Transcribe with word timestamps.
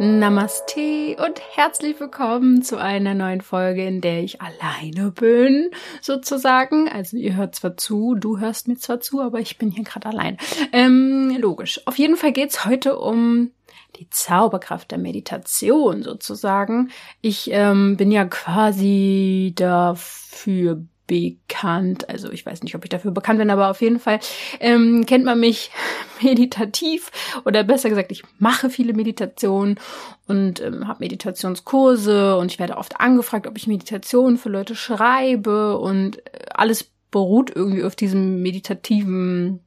Namaste 0.00 1.16
und 1.24 1.40
herzlich 1.54 2.00
willkommen 2.00 2.62
zu 2.62 2.78
einer 2.78 3.14
neuen 3.14 3.42
Folge, 3.42 3.86
in 3.86 4.00
der 4.00 4.24
ich 4.24 4.40
alleine 4.40 5.12
bin, 5.12 5.70
sozusagen. 6.00 6.88
Also 6.88 7.16
ihr 7.16 7.36
hört 7.36 7.54
zwar 7.54 7.76
zu, 7.76 8.16
du 8.16 8.40
hörst 8.40 8.66
mir 8.66 8.76
zwar 8.76 8.98
zu, 8.98 9.20
aber 9.20 9.38
ich 9.38 9.56
bin 9.56 9.70
hier 9.70 9.84
gerade 9.84 10.08
allein. 10.08 10.36
Ähm, 10.72 11.36
logisch. 11.38 11.80
Auf 11.86 11.96
jeden 11.96 12.16
Fall 12.16 12.32
geht's 12.32 12.64
heute 12.64 12.98
um 12.98 13.52
die 13.96 14.10
Zauberkraft 14.10 14.90
der 14.90 14.98
Meditation 14.98 16.02
sozusagen. 16.02 16.90
Ich 17.20 17.50
ähm, 17.52 17.96
bin 17.96 18.10
ja 18.10 18.24
quasi 18.24 19.52
dafür 19.54 20.84
bekannt. 21.06 22.08
Also 22.08 22.30
ich 22.30 22.44
weiß 22.46 22.62
nicht, 22.62 22.74
ob 22.74 22.84
ich 22.84 22.90
dafür 22.90 23.10
bekannt 23.10 23.38
bin, 23.38 23.50
aber 23.50 23.70
auf 23.70 23.80
jeden 23.80 23.98
Fall 23.98 24.20
ähm, 24.60 25.04
kennt 25.06 25.24
man 25.24 25.38
mich 25.38 25.70
meditativ 26.22 27.10
oder 27.44 27.64
besser 27.64 27.88
gesagt, 27.88 28.12
ich 28.12 28.22
mache 28.38 28.70
viele 28.70 28.94
Meditationen 28.94 29.78
und 30.26 30.60
ähm, 30.60 30.88
habe 30.88 31.04
Meditationskurse 31.04 32.36
und 32.36 32.50
ich 32.50 32.58
werde 32.58 32.76
oft 32.76 33.00
angefragt, 33.00 33.46
ob 33.46 33.56
ich 33.56 33.66
Meditationen 33.66 34.38
für 34.38 34.48
Leute 34.48 34.74
schreibe 34.74 35.78
und 35.78 36.18
äh, 36.18 36.46
alles 36.54 36.90
beruht 37.10 37.52
irgendwie 37.54 37.84
auf 37.84 37.94
diesem 37.94 38.42
meditativen, 38.42 39.60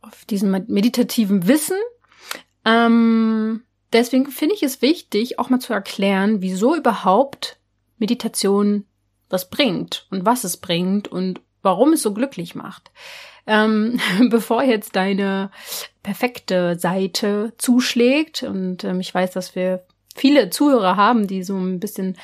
auf 0.00 0.24
diesem 0.26 0.50
meditativen 0.68 1.48
Wissen. 1.48 1.76
Ähm, 2.64 3.62
deswegen 3.92 4.26
finde 4.26 4.54
ich 4.54 4.62
es 4.62 4.82
wichtig, 4.82 5.38
auch 5.38 5.50
mal 5.50 5.58
zu 5.58 5.72
erklären, 5.72 6.42
wieso 6.42 6.76
überhaupt 6.76 7.58
Meditation 7.98 8.84
was 9.28 9.50
bringt 9.50 10.06
und 10.10 10.24
was 10.24 10.44
es 10.44 10.56
bringt 10.56 11.08
und 11.08 11.40
warum 11.62 11.92
es 11.92 12.02
so 12.02 12.12
glücklich 12.12 12.54
macht. 12.54 12.90
Ähm, 13.46 13.98
bevor 14.30 14.62
jetzt 14.62 14.96
deine 14.96 15.50
perfekte 16.02 16.78
Seite 16.78 17.52
zuschlägt 17.58 18.42
und 18.42 18.84
ähm, 18.84 19.00
ich 19.00 19.14
weiß, 19.14 19.32
dass 19.32 19.54
wir 19.54 19.84
viele 20.14 20.50
Zuhörer 20.50 20.96
haben, 20.96 21.26
die 21.26 21.42
so 21.42 21.56
ein 21.56 21.80
bisschen 21.80 22.16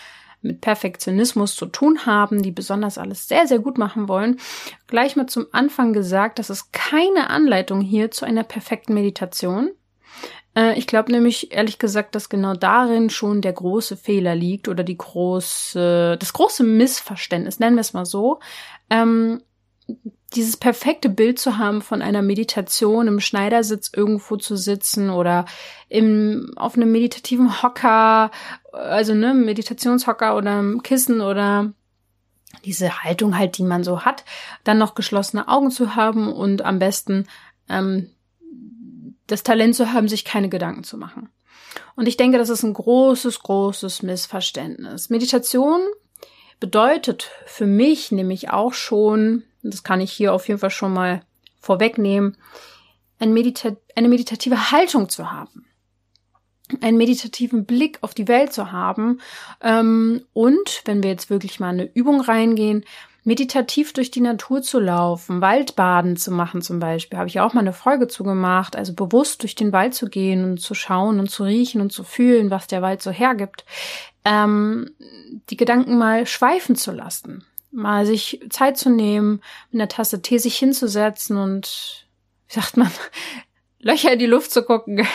mit 0.44 0.60
Perfektionismus 0.60 1.56
zu 1.56 1.66
tun 1.66 2.04
haben, 2.04 2.42
die 2.42 2.50
besonders 2.50 2.98
alles 2.98 3.26
sehr, 3.28 3.46
sehr 3.46 3.58
gut 3.58 3.78
machen 3.78 4.08
wollen, 4.08 4.38
gleich 4.86 5.16
mal 5.16 5.26
zum 5.26 5.46
Anfang 5.52 5.94
gesagt, 5.94 6.38
dass 6.38 6.50
es 6.50 6.70
keine 6.70 7.30
Anleitung 7.30 7.80
hier 7.80 8.10
zu 8.10 8.26
einer 8.26 8.44
perfekten 8.44 8.92
Meditation. 8.92 9.70
Äh, 10.56 10.78
ich 10.78 10.86
glaube 10.86 11.12
nämlich 11.12 11.52
ehrlich 11.52 11.78
gesagt, 11.78 12.14
dass 12.14 12.28
genau 12.28 12.54
darin 12.54 13.10
schon 13.10 13.40
der 13.40 13.52
große 13.52 13.96
Fehler 13.96 14.34
liegt 14.34 14.68
oder 14.68 14.84
die 14.84 14.96
große, 14.96 16.16
das 16.18 16.32
große 16.32 16.64
Missverständnis, 16.64 17.58
nennen 17.58 17.76
wir 17.76 17.80
es 17.80 17.92
mal 17.92 18.06
so. 18.06 18.40
Ähm, 18.90 19.42
dieses 20.34 20.56
perfekte 20.56 21.08
Bild 21.08 21.38
zu 21.38 21.58
haben 21.58 21.82
von 21.82 22.02
einer 22.02 22.22
Meditation 22.22 23.06
im 23.06 23.20
Schneidersitz 23.20 23.90
irgendwo 23.94 24.36
zu 24.36 24.56
sitzen 24.56 25.10
oder 25.10 25.44
im, 25.88 26.52
auf 26.56 26.76
einem 26.76 26.90
meditativen 26.90 27.62
Hocker, 27.62 28.30
also 28.72 29.14
ne, 29.14 29.34
Meditationshocker 29.34 30.36
oder 30.36 30.64
Kissen 30.82 31.20
oder 31.20 31.72
diese 32.64 33.04
Haltung 33.04 33.38
halt, 33.38 33.58
die 33.58 33.62
man 33.62 33.84
so 33.84 34.04
hat, 34.04 34.24
dann 34.64 34.78
noch 34.78 34.94
geschlossene 34.94 35.48
Augen 35.48 35.70
zu 35.70 35.94
haben 35.96 36.32
und 36.32 36.62
am 36.62 36.78
besten 36.78 37.26
ähm, 37.68 38.10
das 39.26 39.42
Talent 39.42 39.74
zu 39.74 39.92
haben, 39.92 40.08
sich 40.08 40.24
keine 40.24 40.48
Gedanken 40.48 40.84
zu 40.84 40.96
machen. 40.96 41.30
Und 41.96 42.06
ich 42.06 42.16
denke, 42.16 42.38
das 42.38 42.50
ist 42.50 42.62
ein 42.62 42.74
großes, 42.74 43.40
großes 43.40 44.02
Missverständnis. 44.02 45.10
Meditation 45.10 45.80
bedeutet 46.60 47.30
für 47.46 47.66
mich 47.66 48.12
nämlich 48.12 48.50
auch 48.50 48.74
schon, 48.74 49.44
das 49.62 49.82
kann 49.82 50.00
ich 50.00 50.12
hier 50.12 50.32
auf 50.32 50.48
jeden 50.48 50.60
Fall 50.60 50.70
schon 50.70 50.92
mal 50.92 51.22
vorwegnehmen, 51.60 52.36
ein 53.18 53.32
Medita 53.32 53.76
eine 53.96 54.08
meditative 54.08 54.70
Haltung 54.70 55.08
zu 55.08 55.30
haben, 55.30 55.66
einen 56.80 56.98
meditativen 56.98 57.64
Blick 57.64 57.98
auf 58.02 58.14
die 58.14 58.28
Welt 58.28 58.52
zu 58.52 58.72
haben 58.72 59.20
ähm, 59.60 60.24
und, 60.32 60.82
wenn 60.84 61.02
wir 61.02 61.10
jetzt 61.10 61.30
wirklich 61.30 61.60
mal 61.60 61.68
eine 61.68 61.90
Übung 61.94 62.20
reingehen, 62.20 62.84
meditativ 63.24 63.94
durch 63.94 64.10
die 64.10 64.20
Natur 64.20 64.62
zu 64.62 64.78
laufen, 64.78 65.40
Waldbaden 65.40 66.16
zu 66.16 66.30
machen 66.30 66.60
zum 66.60 66.78
Beispiel, 66.78 67.18
habe 67.18 67.28
ich 67.28 67.40
auch 67.40 67.54
mal 67.54 67.60
eine 67.60 67.72
Folge 67.72 68.06
zu 68.06 68.22
gemacht, 68.22 68.76
also 68.76 68.94
bewusst 68.94 69.42
durch 69.42 69.54
den 69.54 69.72
Wald 69.72 69.94
zu 69.94 70.08
gehen 70.08 70.44
und 70.44 70.58
zu 70.58 70.74
schauen 70.74 71.18
und 71.18 71.30
zu 71.30 71.44
riechen 71.44 71.80
und 71.80 71.90
zu 71.90 72.04
fühlen, 72.04 72.50
was 72.50 72.66
der 72.66 72.82
Wald 72.82 73.02
so 73.02 73.10
hergibt, 73.10 73.64
ähm, 74.26 74.90
die 75.48 75.56
Gedanken 75.56 75.96
mal 75.96 76.26
schweifen 76.26 76.76
zu 76.76 76.92
lassen, 76.92 77.44
mal 77.70 78.04
sich 78.04 78.40
Zeit 78.50 78.76
zu 78.76 78.90
nehmen, 78.90 79.40
mit 79.70 79.80
einer 79.80 79.88
Tasse 79.88 80.20
Tee 80.20 80.38
sich 80.38 80.56
hinzusetzen 80.56 81.38
und, 81.38 82.06
wie 82.48 82.54
sagt 82.54 82.76
man, 82.76 82.90
Löcher 83.80 84.12
in 84.12 84.18
die 84.18 84.26
Luft 84.26 84.50
zu 84.50 84.62
gucken. 84.62 85.06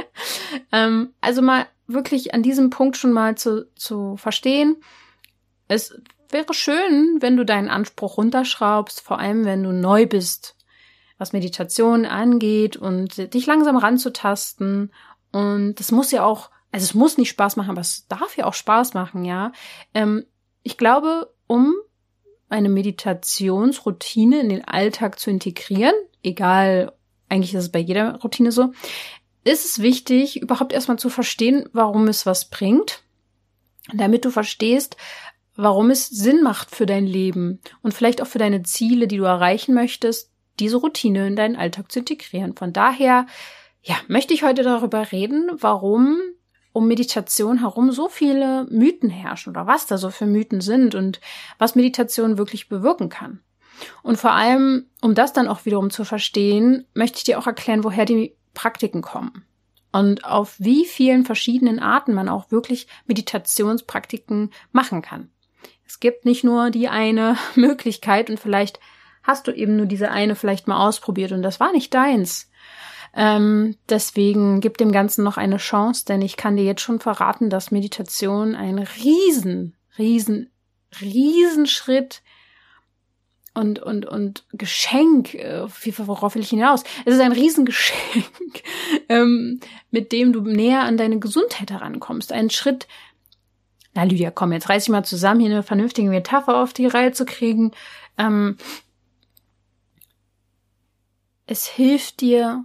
ähm, 0.72 1.12
also 1.20 1.42
mal 1.42 1.66
wirklich 1.86 2.32
an 2.32 2.42
diesem 2.42 2.70
Punkt 2.70 2.96
schon 2.96 3.12
mal 3.12 3.36
zu, 3.36 3.66
zu 3.74 4.16
verstehen, 4.16 4.76
es 5.68 5.94
wäre 6.32 6.54
schön, 6.54 7.18
wenn 7.20 7.36
du 7.36 7.44
deinen 7.44 7.68
Anspruch 7.68 8.16
runterschraubst, 8.16 9.00
vor 9.00 9.18
allem 9.18 9.44
wenn 9.44 9.62
du 9.62 9.72
neu 9.72 10.06
bist, 10.06 10.56
was 11.18 11.32
Meditation 11.32 12.04
angeht 12.04 12.76
und 12.76 13.34
dich 13.34 13.46
langsam 13.46 13.76
ranzutasten. 13.76 14.92
Und 15.30 15.74
das 15.76 15.92
muss 15.92 16.10
ja 16.10 16.24
auch, 16.24 16.50
also 16.72 16.84
es 16.84 16.94
muss 16.94 17.18
nicht 17.18 17.30
Spaß 17.30 17.56
machen, 17.56 17.70
aber 17.70 17.80
es 17.80 18.06
darf 18.08 18.36
ja 18.36 18.46
auch 18.46 18.54
Spaß 18.54 18.94
machen, 18.94 19.24
ja. 19.24 19.52
Ähm, 19.94 20.24
ich 20.62 20.76
glaube, 20.76 21.32
um 21.46 21.74
eine 22.48 22.68
Meditationsroutine 22.68 24.40
in 24.40 24.48
den 24.48 24.64
Alltag 24.64 25.18
zu 25.18 25.30
integrieren, 25.30 25.94
egal, 26.22 26.92
eigentlich 27.28 27.54
ist 27.54 27.64
es 27.64 27.72
bei 27.72 27.78
jeder 27.78 28.16
Routine 28.16 28.52
so, 28.52 28.72
ist 29.44 29.64
es 29.64 29.82
wichtig, 29.82 30.40
überhaupt 30.40 30.72
erstmal 30.72 30.98
zu 30.98 31.08
verstehen, 31.08 31.68
warum 31.72 32.08
es 32.08 32.26
was 32.26 32.50
bringt, 32.50 33.02
damit 33.92 34.24
du 34.24 34.30
verstehst, 34.30 34.96
warum 35.56 35.90
es 35.90 36.06
Sinn 36.08 36.42
macht 36.42 36.74
für 36.74 36.86
dein 36.86 37.06
Leben 37.06 37.60
und 37.82 37.94
vielleicht 37.94 38.22
auch 38.22 38.26
für 38.26 38.38
deine 38.38 38.62
Ziele, 38.62 39.06
die 39.06 39.18
du 39.18 39.24
erreichen 39.24 39.74
möchtest, 39.74 40.30
diese 40.60 40.76
Routine 40.76 41.26
in 41.26 41.36
deinen 41.36 41.56
Alltag 41.56 41.90
zu 41.90 42.00
integrieren. 42.00 42.54
Von 42.56 42.72
daher, 42.72 43.26
ja, 43.82 43.96
möchte 44.08 44.34
ich 44.34 44.42
heute 44.42 44.62
darüber 44.62 45.12
reden, 45.12 45.50
warum 45.58 46.18
um 46.72 46.88
Meditation 46.88 47.60
herum 47.60 47.92
so 47.92 48.08
viele 48.08 48.66
Mythen 48.70 49.10
herrschen 49.10 49.50
oder 49.50 49.66
was 49.66 49.86
da 49.86 49.98
so 49.98 50.10
für 50.10 50.26
Mythen 50.26 50.60
sind 50.60 50.94
und 50.94 51.20
was 51.58 51.74
Meditation 51.74 52.38
wirklich 52.38 52.68
bewirken 52.68 53.08
kann. 53.10 53.40
Und 54.02 54.16
vor 54.16 54.32
allem, 54.32 54.86
um 55.02 55.14
das 55.14 55.32
dann 55.32 55.48
auch 55.48 55.64
wiederum 55.64 55.90
zu 55.90 56.04
verstehen, 56.04 56.86
möchte 56.94 57.18
ich 57.18 57.24
dir 57.24 57.38
auch 57.38 57.46
erklären, 57.46 57.84
woher 57.84 58.04
die 58.04 58.36
Praktiken 58.54 59.02
kommen 59.02 59.44
und 59.92 60.24
auf 60.24 60.54
wie 60.58 60.84
vielen 60.86 61.24
verschiedenen 61.24 61.78
Arten 61.78 62.14
man 62.14 62.28
auch 62.28 62.50
wirklich 62.50 62.86
Meditationspraktiken 63.06 64.50
machen 64.72 65.02
kann. 65.02 65.30
Es 65.92 66.00
gibt 66.00 66.24
nicht 66.24 66.42
nur 66.42 66.70
die 66.70 66.88
eine 66.88 67.36
Möglichkeit 67.54 68.30
und 68.30 68.40
vielleicht 68.40 68.80
hast 69.22 69.46
du 69.46 69.52
eben 69.52 69.76
nur 69.76 69.84
diese 69.84 70.10
eine 70.10 70.36
vielleicht 70.36 70.66
mal 70.66 70.86
ausprobiert 70.88 71.32
und 71.32 71.42
das 71.42 71.60
war 71.60 71.70
nicht 71.70 71.92
deins. 71.92 72.50
Ähm, 73.14 73.76
deswegen 73.90 74.62
gib 74.62 74.78
dem 74.78 74.90
Ganzen 74.90 75.22
noch 75.22 75.36
eine 75.36 75.58
Chance, 75.58 76.06
denn 76.06 76.22
ich 76.22 76.38
kann 76.38 76.56
dir 76.56 76.64
jetzt 76.64 76.80
schon 76.80 76.98
verraten, 76.98 77.50
dass 77.50 77.72
Meditation 77.72 78.54
ein 78.54 78.78
riesen, 78.78 79.76
riesen, 79.98 80.50
riesen 80.98 81.66
Schritt 81.66 82.22
und, 83.52 83.78
und, 83.78 84.06
und 84.06 84.46
Geschenk, 84.52 85.34
äh, 85.34 85.66
worauf 85.98 86.34
will 86.34 86.42
ich 86.42 86.48
hinaus? 86.48 86.84
Es 87.04 87.12
ist 87.12 87.20
ein 87.20 87.32
Riesengeschenk, 87.32 88.62
ähm, 89.10 89.60
mit 89.90 90.10
dem 90.12 90.32
du 90.32 90.40
näher 90.40 90.80
an 90.84 90.96
deine 90.96 91.18
Gesundheit 91.18 91.70
herankommst. 91.70 92.32
Ein 92.32 92.48
Schritt, 92.48 92.88
na 93.94 94.04
Lydia, 94.04 94.30
komm, 94.30 94.52
jetzt 94.52 94.68
reiß 94.68 94.84
ich 94.84 94.88
mal 94.88 95.04
zusammen, 95.04 95.40
hier 95.40 95.50
eine 95.50 95.62
vernünftige 95.62 96.08
Metapher 96.08 96.62
auf 96.62 96.72
die 96.72 96.86
Reihe 96.86 97.12
zu 97.12 97.24
kriegen. 97.24 97.72
Ähm, 98.18 98.56
es 101.46 101.66
hilft 101.66 102.20
dir 102.20 102.64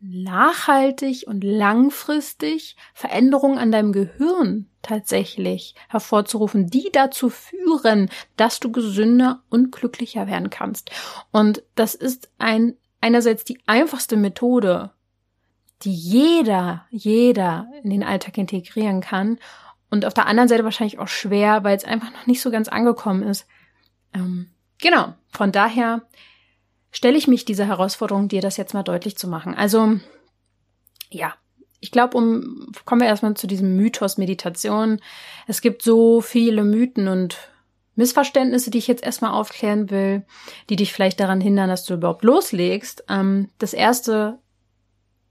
nachhaltig 0.00 1.24
und 1.26 1.42
langfristig 1.42 2.76
Veränderungen 2.94 3.58
an 3.58 3.72
deinem 3.72 3.92
Gehirn 3.92 4.68
tatsächlich 4.82 5.74
hervorzurufen, 5.88 6.68
die 6.68 6.90
dazu 6.92 7.30
führen, 7.30 8.10
dass 8.36 8.60
du 8.60 8.70
gesünder 8.70 9.42
und 9.48 9.72
glücklicher 9.72 10.26
werden 10.26 10.50
kannst. 10.50 10.90
Und 11.32 11.62
das 11.74 11.94
ist 11.94 12.30
ein 12.38 12.76
einerseits 13.00 13.44
die 13.44 13.60
einfachste 13.66 14.16
Methode, 14.16 14.90
die 15.82 15.92
jeder, 15.92 16.86
jeder 16.90 17.68
in 17.82 17.90
den 17.90 18.02
Alltag 18.02 18.38
integrieren 18.38 19.00
kann. 19.00 19.38
Und 19.90 20.04
auf 20.04 20.14
der 20.14 20.26
anderen 20.26 20.48
Seite 20.48 20.64
wahrscheinlich 20.64 20.98
auch 20.98 21.08
schwer, 21.08 21.64
weil 21.64 21.76
es 21.76 21.84
einfach 21.84 22.12
noch 22.12 22.26
nicht 22.26 22.40
so 22.40 22.50
ganz 22.50 22.68
angekommen 22.68 23.22
ist. 23.22 23.46
Ähm, 24.14 24.50
genau. 24.78 25.14
Von 25.30 25.52
daher 25.52 26.02
stelle 26.90 27.16
ich 27.16 27.28
mich 27.28 27.44
dieser 27.44 27.66
Herausforderung, 27.66 28.28
dir 28.28 28.40
das 28.40 28.56
jetzt 28.56 28.74
mal 28.74 28.82
deutlich 28.82 29.16
zu 29.16 29.28
machen. 29.28 29.54
Also, 29.54 30.00
ja, 31.10 31.34
ich 31.80 31.90
glaube, 31.90 32.16
um 32.16 32.72
kommen 32.84 33.02
wir 33.02 33.08
erstmal 33.08 33.34
zu 33.34 33.46
diesem 33.46 33.76
Mythos 33.76 34.18
Meditation. 34.18 35.00
Es 35.46 35.60
gibt 35.60 35.82
so 35.82 36.20
viele 36.20 36.64
Mythen 36.64 37.08
und 37.08 37.50
Missverständnisse, 37.96 38.70
die 38.70 38.78
ich 38.78 38.86
jetzt 38.86 39.04
erstmal 39.04 39.32
aufklären 39.32 39.90
will, 39.90 40.24
die 40.68 40.76
dich 40.76 40.92
vielleicht 40.92 41.18
daran 41.20 41.40
hindern, 41.40 41.68
dass 41.68 41.84
du 41.84 41.94
überhaupt 41.94 42.24
loslegst. 42.24 43.04
Ähm, 43.08 43.50
das 43.58 43.72
erste, 43.72 44.38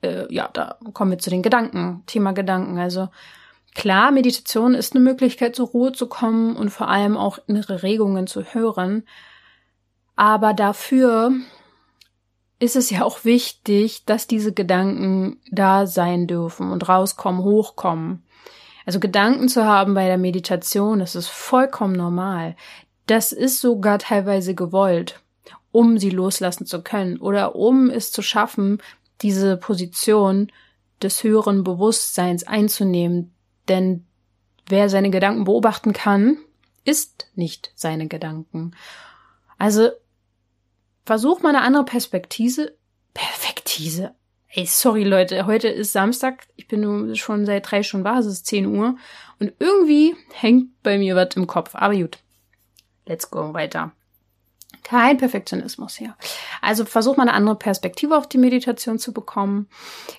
äh, 0.02 0.32
ja, 0.34 0.50
da 0.52 0.78
kommen 0.94 1.12
wir 1.12 1.20
zu 1.20 1.30
den 1.30 1.42
Gedanken, 1.42 2.04
Thema 2.06 2.34
Gedanken. 2.34 2.78
Also 2.78 3.10
klar, 3.74 4.12
Meditation 4.12 4.74
ist 4.74 4.96
eine 4.96 5.04
Möglichkeit, 5.04 5.56
zur 5.56 5.68
Ruhe 5.68 5.92
zu 5.92 6.08
kommen 6.08 6.56
und 6.56 6.70
vor 6.70 6.88
allem 6.90 7.18
auch 7.18 7.40
innere 7.48 7.84
Regungen 7.84 8.28
zu 8.28 8.44
hören. 8.44 9.04
Aber 10.16 10.54
dafür 10.54 11.32
ist 12.60 12.76
es 12.76 12.90
ja 12.90 13.04
auch 13.04 13.26
wichtig, 13.26 14.06
dass 14.06 14.28
diese 14.28 14.54
Gedanken 14.54 15.38
da 15.52 15.88
sein 15.88 16.28
dürfen 16.28 16.72
und 16.72 16.88
rauskommen, 16.88 17.44
hochkommen. 17.44 18.24
Also 18.86 19.00
Gedanken 19.00 19.50
zu 19.50 19.66
haben 19.66 19.94
bei 19.94 20.06
der 20.06 20.18
Meditation, 20.18 21.00
das 21.00 21.16
ist 21.16 21.28
vollkommen 21.28 21.96
normal. 21.96 22.56
Das 23.08 23.32
ist 23.32 23.60
sogar 23.60 24.00
teilweise 24.00 24.56
gewollt, 24.56 25.20
um 25.72 25.98
sie 25.98 26.12
loslassen 26.12 26.66
zu 26.66 26.82
können 26.82 27.18
oder 27.18 27.56
um 27.56 27.90
es 27.90 28.12
zu 28.12 28.22
schaffen, 28.22 28.80
diese 29.22 29.58
Position 29.58 30.52
des 31.02 31.24
höheren 31.24 31.64
Bewusstseins 31.64 32.46
einzunehmen. 32.46 33.34
Denn 33.68 34.06
wer 34.68 34.90
seine 34.90 35.10
Gedanken 35.10 35.44
beobachten 35.44 35.94
kann, 35.94 36.38
ist 36.84 37.28
nicht 37.36 37.72
seine 37.76 38.08
Gedanken. 38.08 38.76
Also 39.58 39.90
versuch 41.06 41.42
mal 41.42 41.50
eine 41.50 41.62
andere 41.62 41.86
Perspektive, 41.86 42.76
Perfektise, 43.14 44.14
Ey, 44.58 44.66
sorry 44.66 45.04
Leute, 45.04 45.48
heute 45.48 45.68
ist 45.68 45.92
Samstag. 45.92 46.48
Ich 46.56 46.70
bin 46.70 47.14
schon 47.18 47.46
seit 47.46 47.70
drei 47.70 47.84
Stunden 47.84 48.06
wach, 48.06 48.20
es 48.20 48.26
ist 48.26 48.46
10 48.46 48.68
Uhr. 48.68 48.96
Und 49.38 49.52
irgendwie 49.60 50.16
hängt 50.32 50.82
bei 50.82 50.98
mir 50.98 51.18
was 51.18 51.36
im 51.36 51.46
Kopf. 51.46 51.76
Aber 51.76 51.94
gut. 51.94 52.20
Let's 53.06 53.30
go 53.30 53.54
weiter. 53.54 53.92
Kein 54.84 55.18
Perfektionismus 55.18 55.96
hier. 55.96 56.16
Also 56.62 56.86
versuch 56.86 57.18
mal 57.18 57.24
eine 57.24 57.34
andere 57.34 57.56
Perspektive 57.56 58.18
auf 58.18 58.28
die 58.28 58.38
Meditation 58.38 59.00
zu 59.00 59.14
bekommen. 59.14 59.68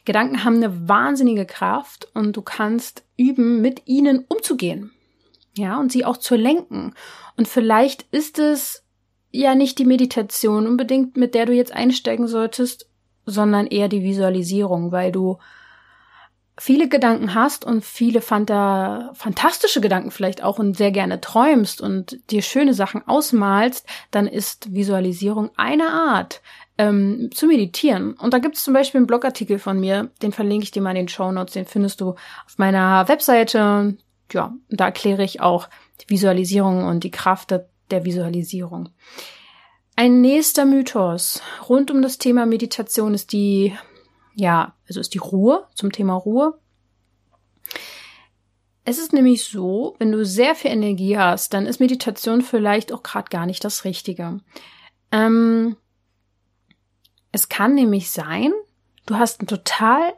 Gedanken 0.05 0.45
haben 0.45 0.57
eine 0.57 0.89
wahnsinnige 0.89 1.47
Kraft 1.47 2.09
und 2.15 2.37
du 2.37 2.43
kannst 2.43 3.05
üben, 3.17 3.61
mit 3.61 3.83
ihnen 3.87 4.25
umzugehen. 4.29 4.93
Ja, 5.57 5.79
und 5.79 5.91
sie 5.91 6.05
auch 6.05 6.19
zu 6.19 6.37
lenken. 6.37 6.95
Und 7.37 7.49
vielleicht 7.49 8.03
ist 8.11 8.39
es 8.39 8.85
ja 9.31 9.55
nicht 9.55 9.79
die 9.79 9.87
Meditation 9.87 10.67
unbedingt, 10.67 11.17
mit 11.17 11.35
der 11.35 11.47
du 11.47 11.53
jetzt 11.53 11.73
einsteigen 11.73 12.29
solltest, 12.29 12.89
sondern 13.25 13.67
eher 13.67 13.89
die 13.89 14.03
Visualisierung, 14.03 14.93
weil 14.93 15.13
du 15.13 15.39
viele 16.59 16.89
Gedanken 16.89 17.35
hast 17.35 17.65
und 17.65 17.85
viele 17.85 18.21
fanta 18.21 19.11
fantastische 19.15 19.81
Gedanken 19.81 20.11
vielleicht 20.11 20.43
auch 20.43 20.59
und 20.59 20.77
sehr 20.77 20.91
gerne 20.91 21.21
träumst 21.21 21.81
und 21.81 22.19
dir 22.31 22.43
schöne 22.43 22.75
Sachen 22.75 23.07
ausmalst, 23.07 23.87
dann 24.11 24.27
ist 24.27 24.73
Visualisierung 24.73 25.51
eine 25.57 25.91
Art 25.91 26.41
ähm, 26.79 27.31
zu 27.33 27.47
meditieren. 27.47 28.15
Und 28.15 28.33
da 28.33 28.39
gibt 28.39 28.57
es 28.57 28.65
zum 28.65 28.75
Beispiel 28.75 28.99
einen 28.99 29.07
Blogartikel 29.07 29.59
von 29.59 29.79
mir, 29.79 30.11
den 30.23 30.33
verlinke 30.33 30.65
ich 30.65 30.71
dir 30.71 30.83
mal 30.83 30.91
in 30.91 30.97
den 30.97 31.09
Show 31.09 31.31
Notes, 31.31 31.55
den 31.55 31.67
findest 31.67 32.01
du 32.01 32.11
auf 32.11 32.59
meiner 32.59 33.07
Webseite. 33.09 33.97
Ja, 34.33 34.55
da 34.71 34.87
erkläre 34.87 35.25
ich 35.25 35.41
auch 35.41 35.69
die 36.01 36.11
Visualisierung 36.11 36.85
und 36.85 37.05
die 37.05 37.11
Kraft 37.11 37.55
der 37.91 38.05
Visualisierung. 38.05 38.89
Ein 39.95 40.21
nächster 40.21 40.67
Mythos 40.67 41.41
rund 41.69 41.91
um 41.91 42.03
das 42.03 42.19
Thema 42.19 42.45
Meditation 42.45 43.15
ist 43.15 43.33
die, 43.33 43.75
ja, 44.37 44.75
also 44.87 45.01
ist 45.01 45.15
die 45.15 45.19
Ruhe, 45.19 45.67
zum 45.75 45.91
Thema 45.91 46.15
Ruhe. 46.15 46.61
Es 48.85 48.99
ist 48.99 49.13
nämlich 49.13 49.45
so, 49.45 49.97
wenn 49.99 50.13
du 50.13 50.25
sehr 50.25 50.55
viel 50.55 50.71
Energie 50.71 51.19
hast, 51.19 51.55
dann 51.55 51.67
ist 51.67 51.81
Meditation 51.81 52.43
vielleicht 52.43 52.93
auch 52.93 53.03
gerade 53.03 53.31
gar 53.31 53.47
nicht 53.47 53.65
das 53.65 53.85
Richtige. 53.85 54.39
Ähm, 55.11 55.77
es 57.33 57.49
kann 57.49 57.75
nämlich 57.75 58.11
sein, 58.11 58.53
du 59.07 59.17
hast 59.17 59.41
einen 59.41 59.49
total 59.49 60.13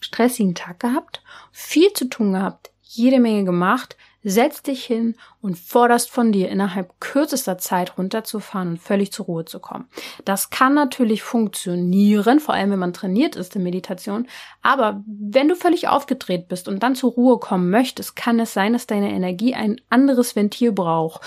stressigen 0.00 0.54
Tag 0.54 0.80
gehabt, 0.80 1.22
viel 1.52 1.92
zu 1.92 2.06
tun 2.06 2.32
gehabt, 2.32 2.70
jede 2.80 3.20
Menge 3.20 3.44
gemacht, 3.44 3.96
setzt 4.30 4.66
dich 4.66 4.84
hin 4.84 5.16
und 5.40 5.58
forderst 5.58 6.10
von 6.10 6.32
dir 6.32 6.48
innerhalb 6.48 7.00
kürzester 7.00 7.58
Zeit 7.58 7.98
runterzufahren 7.98 8.68
und 8.68 8.78
völlig 8.78 9.12
zur 9.12 9.26
Ruhe 9.26 9.44
zu 9.44 9.60
kommen. 9.60 9.88
Das 10.24 10.50
kann 10.50 10.74
natürlich 10.74 11.22
funktionieren, 11.22 12.40
vor 12.40 12.54
allem 12.54 12.70
wenn 12.70 12.78
man 12.78 12.92
trainiert 12.92 13.36
ist 13.36 13.56
in 13.56 13.62
Meditation. 13.62 14.26
Aber 14.62 15.02
wenn 15.06 15.48
du 15.48 15.56
völlig 15.56 15.88
aufgedreht 15.88 16.48
bist 16.48 16.68
und 16.68 16.82
dann 16.82 16.94
zur 16.94 17.12
Ruhe 17.12 17.38
kommen 17.38 17.70
möchtest, 17.70 18.16
kann 18.16 18.40
es 18.40 18.52
sein, 18.52 18.72
dass 18.72 18.86
deine 18.86 19.12
Energie 19.12 19.54
ein 19.54 19.80
anderes 19.90 20.36
Ventil 20.36 20.72
braucht 20.72 21.20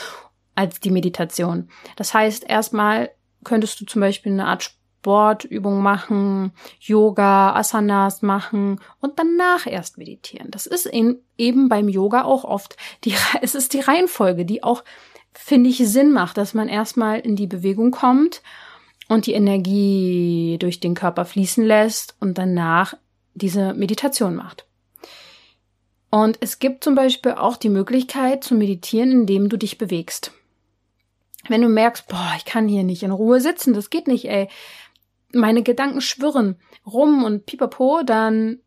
als 0.55 0.79
die 0.79 0.91
Meditation. 0.91 1.69
Das 1.95 2.13
heißt, 2.13 2.49
erstmal 2.49 3.11
könntest 3.43 3.79
du 3.81 3.85
zum 3.85 4.01
Beispiel 4.01 4.31
eine 4.31 4.47
Art 4.47 4.71
Sportübungen 5.01 5.81
machen, 5.81 6.51
Yoga, 6.79 7.55
Asanas 7.55 8.21
machen 8.21 8.79
und 8.99 9.17
danach 9.17 9.65
erst 9.65 9.97
meditieren. 9.97 10.51
Das 10.51 10.67
ist 10.67 10.85
in, 10.85 11.17
eben 11.39 11.69
beim 11.69 11.89
Yoga 11.89 12.23
auch 12.23 12.43
oft 12.43 12.77
die, 13.03 13.15
es 13.41 13.55
ist 13.55 13.73
die 13.73 13.79
Reihenfolge, 13.79 14.45
die 14.45 14.61
auch, 14.61 14.83
finde 15.33 15.71
ich, 15.71 15.77
Sinn 15.77 16.11
macht, 16.11 16.37
dass 16.37 16.53
man 16.53 16.69
erstmal 16.69 17.19
in 17.19 17.35
die 17.35 17.47
Bewegung 17.47 17.89
kommt 17.89 18.43
und 19.09 19.25
die 19.25 19.33
Energie 19.33 20.57
durch 20.59 20.79
den 20.79 20.93
Körper 20.93 21.25
fließen 21.25 21.65
lässt 21.65 22.15
und 22.19 22.37
danach 22.37 22.93
diese 23.33 23.73
Meditation 23.73 24.35
macht. 24.35 24.67
Und 26.11 26.37
es 26.41 26.59
gibt 26.59 26.83
zum 26.83 26.93
Beispiel 26.93 27.31
auch 27.31 27.57
die 27.57 27.69
Möglichkeit 27.69 28.43
zu 28.43 28.53
meditieren, 28.53 29.11
indem 29.11 29.49
du 29.49 29.57
dich 29.57 29.79
bewegst. 29.79 30.31
Wenn 31.47 31.61
du 31.61 31.69
merkst, 31.69 32.07
boah, 32.07 32.33
ich 32.37 32.45
kann 32.45 32.67
hier 32.67 32.83
nicht 32.83 33.03
in 33.03 33.11
Ruhe 33.11 33.41
sitzen, 33.41 33.73
das 33.73 33.89
geht 33.89 34.07
nicht, 34.07 34.25
ey, 34.25 34.47
meine 35.33 35.63
Gedanken 35.63 36.01
schwirren 36.01 36.57
rum 36.85 37.23
und 37.23 37.45
pipapo, 37.45 38.01
dann 38.05 38.59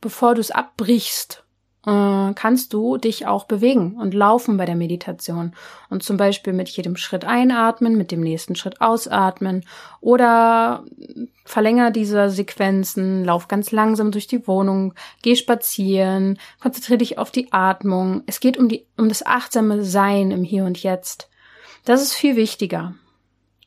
bevor 0.00 0.34
du 0.34 0.40
es 0.40 0.50
abbrichst, 0.50 1.44
äh, 1.86 2.32
kannst 2.34 2.72
du 2.72 2.98
dich 2.98 3.26
auch 3.26 3.44
bewegen 3.44 3.96
und 3.96 4.12
laufen 4.12 4.56
bei 4.56 4.66
der 4.66 4.76
Meditation 4.76 5.54
und 5.88 6.02
zum 6.02 6.16
Beispiel 6.16 6.52
mit 6.52 6.68
jedem 6.68 6.96
Schritt 6.96 7.24
einatmen, 7.24 7.96
mit 7.96 8.10
dem 8.10 8.20
nächsten 8.20 8.54
Schritt 8.54 8.80
ausatmen 8.80 9.64
oder 10.00 10.84
verlänger 11.44 11.90
diese 11.90 12.28
Sequenzen, 12.30 13.24
lauf 13.24 13.48
ganz 13.48 13.72
langsam 13.72 14.10
durch 14.10 14.26
die 14.26 14.46
Wohnung, 14.46 14.94
geh 15.22 15.36
spazieren, 15.36 16.38
konzentriere 16.60 16.98
dich 16.98 17.18
auf 17.18 17.30
die 17.30 17.52
Atmung. 17.52 18.22
Es 18.26 18.40
geht 18.40 18.58
um 18.58 18.68
die, 18.68 18.86
um 18.98 19.08
das 19.08 19.24
achtsame 19.24 19.82
Sein 19.82 20.30
im 20.30 20.44
Hier 20.44 20.64
und 20.64 20.82
Jetzt. 20.82 21.30
Das 21.84 22.02
ist 22.02 22.12
viel 22.12 22.36
wichtiger. 22.36 22.94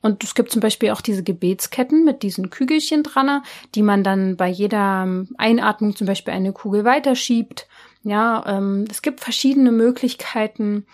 Und 0.04 0.22
es 0.24 0.36
gibt 0.36 0.52
zum 0.52 0.60
Beispiel 0.60 0.92
auch 0.92 1.00
diese 1.02 1.24
Gebetsketten 1.24 2.04
mit 2.04 2.24
diesen 2.24 2.50
Kügelchen 2.50 3.04
dran, 3.04 3.42
die 3.74 3.82
man 3.82 4.04
dann 4.04 4.36
bei 4.36 4.50
jeder 4.50 5.08
Einatmung 5.38 5.96
zum 5.96 6.06
Beispiel 6.06 6.34
eine 6.34 6.52
Kugel 6.52 6.84
weiterschiebt. 6.84 7.68
Ja, 8.04 8.44
ähm, 8.46 8.86
es 8.92 9.02
gibt 9.02 9.22
verschiedene 9.22 9.72
Möglichkeiten, 9.72 10.86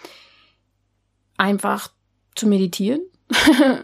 einfach 1.38 1.92
zu 2.36 2.48
meditieren 2.48 3.02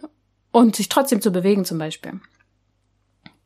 und 0.51 0.75
sich 0.75 0.89
trotzdem 0.89 1.21
zu 1.21 1.31
bewegen 1.31 1.65
zum 1.65 1.79
Beispiel. 1.79 2.21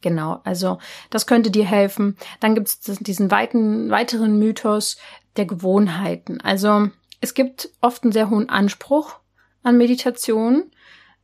Genau, 0.01 0.41
also 0.43 0.79
das 1.09 1.27
könnte 1.27 1.49
dir 1.49 1.65
helfen. 1.65 2.17
Dann 2.41 2.55
gibt 2.55 2.67
es 2.67 2.79
diesen 2.99 3.31
weiten, 3.31 3.89
weiteren 3.89 4.37
Mythos 4.37 4.97
der 5.37 5.45
Gewohnheiten. 5.45 6.41
Also 6.41 6.89
es 7.21 7.33
gibt 7.33 7.69
oft 7.79 8.03
einen 8.03 8.11
sehr 8.11 8.29
hohen 8.29 8.49
Anspruch 8.49 9.19
an 9.63 9.77
Meditation 9.77 10.71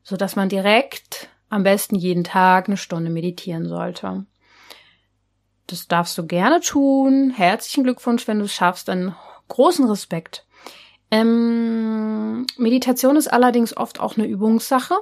so 0.05 0.15
dass 0.15 0.37
man 0.37 0.47
direkt 0.47 1.27
am 1.49 1.63
besten 1.63 1.95
jeden 1.95 2.23
Tag 2.23 2.67
eine 2.67 2.77
Stunde 2.77 3.09
meditieren 3.09 3.67
sollte. 3.67 4.25
Das 5.67 5.87
darfst 5.87 6.17
du 6.17 6.25
gerne 6.25 6.61
tun. 6.61 7.33
Herzlichen 7.35 7.83
Glückwunsch, 7.83 8.27
wenn 8.27 8.39
du 8.39 8.45
es 8.45 8.53
schaffst. 8.53 8.87
Dann 8.87 9.15
großen 9.47 9.89
Respekt. 9.89 10.45
Ähm, 11.11 12.45
Meditation 12.57 13.15
ist 13.15 13.27
allerdings 13.27 13.75
oft 13.75 13.99
auch 13.99 14.15
eine 14.15 14.27
Übungssache 14.27 14.95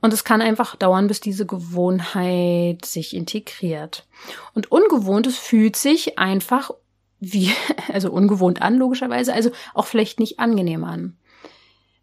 und 0.00 0.12
es 0.12 0.24
kann 0.24 0.42
einfach 0.42 0.76
dauern, 0.76 1.06
bis 1.06 1.20
diese 1.20 1.46
Gewohnheit 1.46 2.84
sich 2.84 3.14
integriert. 3.14 4.06
Und 4.54 4.72
Ungewohntes 4.72 5.36
fühlt 5.36 5.76
sich 5.76 6.18
einfach 6.18 6.72
wie, 7.20 7.52
also 7.92 8.10
ungewohnt 8.10 8.62
an, 8.62 8.76
logischerweise, 8.76 9.32
also 9.32 9.50
auch 9.74 9.86
vielleicht 9.86 10.18
nicht 10.18 10.40
angenehm 10.40 10.84
an. 10.84 11.16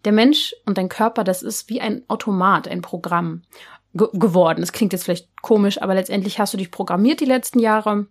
Der 0.07 0.13
Mensch 0.13 0.55
und 0.65 0.77
dein 0.77 0.87
Körper, 0.87 1.25
das 1.25 1.43
ist 1.43 1.67
wie 1.67 1.81
ein 1.81 2.01
Automat, 2.07 2.69
ein 2.69 2.81
Programm 2.81 3.41
ge 3.93 4.07
geworden. 4.13 4.61
Das 4.61 4.71
klingt 4.71 4.93
jetzt 4.93 5.03
vielleicht 5.03 5.27
komisch, 5.41 5.81
aber 5.81 5.95
letztendlich 5.95 6.39
hast 6.39 6.53
du 6.53 6.57
dich 6.57 6.71
programmiert 6.71 7.19
die 7.19 7.25
letzten 7.25 7.59
Jahre 7.59 8.07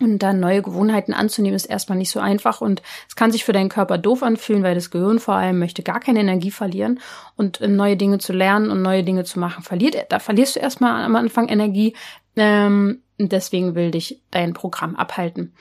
Und 0.00 0.18
dann 0.18 0.40
neue 0.40 0.62
Gewohnheiten 0.62 1.14
anzunehmen, 1.14 1.54
ist 1.54 1.66
erstmal 1.66 1.96
nicht 1.96 2.10
so 2.10 2.18
einfach 2.18 2.60
und 2.60 2.82
es 3.08 3.14
kann 3.14 3.30
sich 3.30 3.44
für 3.44 3.52
deinen 3.52 3.68
Körper 3.68 3.98
doof 3.98 4.24
anfühlen, 4.24 4.64
weil 4.64 4.74
das 4.74 4.90
Gehirn 4.90 5.20
vor 5.20 5.34
allem 5.34 5.60
möchte 5.60 5.84
gar 5.84 6.00
keine 6.00 6.18
Energie 6.18 6.50
verlieren 6.50 6.98
und 7.36 7.60
äh, 7.60 7.68
neue 7.68 7.96
Dinge 7.96 8.18
zu 8.18 8.32
lernen 8.32 8.72
und 8.72 8.82
neue 8.82 9.04
Dinge 9.04 9.22
zu 9.22 9.38
machen, 9.38 9.62
verliert, 9.62 9.94
da 10.08 10.18
verlierst 10.18 10.56
du 10.56 10.60
erstmal 10.60 11.04
am 11.04 11.14
Anfang 11.14 11.48
Energie. 11.48 11.94
Ähm, 12.34 13.02
deswegen 13.16 13.76
will 13.76 13.92
dich 13.92 14.20
dein 14.32 14.54
Programm 14.54 14.96
abhalten. 14.96 15.54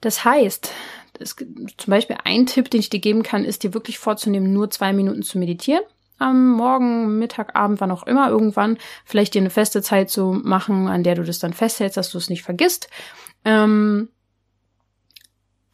Das 0.00 0.24
heißt, 0.24 0.70
das, 1.18 1.36
zum 1.36 1.90
Beispiel 1.90 2.16
ein 2.24 2.46
Tipp, 2.46 2.70
den 2.70 2.80
ich 2.80 2.90
dir 2.90 3.00
geben 3.00 3.22
kann, 3.22 3.44
ist 3.44 3.62
dir 3.62 3.74
wirklich 3.74 3.98
vorzunehmen, 3.98 4.52
nur 4.52 4.70
zwei 4.70 4.92
Minuten 4.92 5.22
zu 5.22 5.38
meditieren 5.38 5.82
am 6.18 6.52
Morgen, 6.52 7.18
Mittag, 7.18 7.56
Abend, 7.56 7.80
wann 7.80 7.90
auch 7.90 8.04
immer, 8.04 8.28
irgendwann 8.28 8.78
vielleicht 9.04 9.34
dir 9.34 9.40
eine 9.40 9.50
feste 9.50 9.82
Zeit 9.82 10.10
zu 10.10 10.32
machen, 10.32 10.88
an 10.88 11.02
der 11.02 11.16
du 11.16 11.22
das 11.22 11.38
dann 11.38 11.52
festhältst, 11.52 11.96
dass 11.96 12.10
du 12.10 12.18
es 12.18 12.30
nicht 12.30 12.42
vergisst. 12.42 12.88
Ähm, 13.44 14.08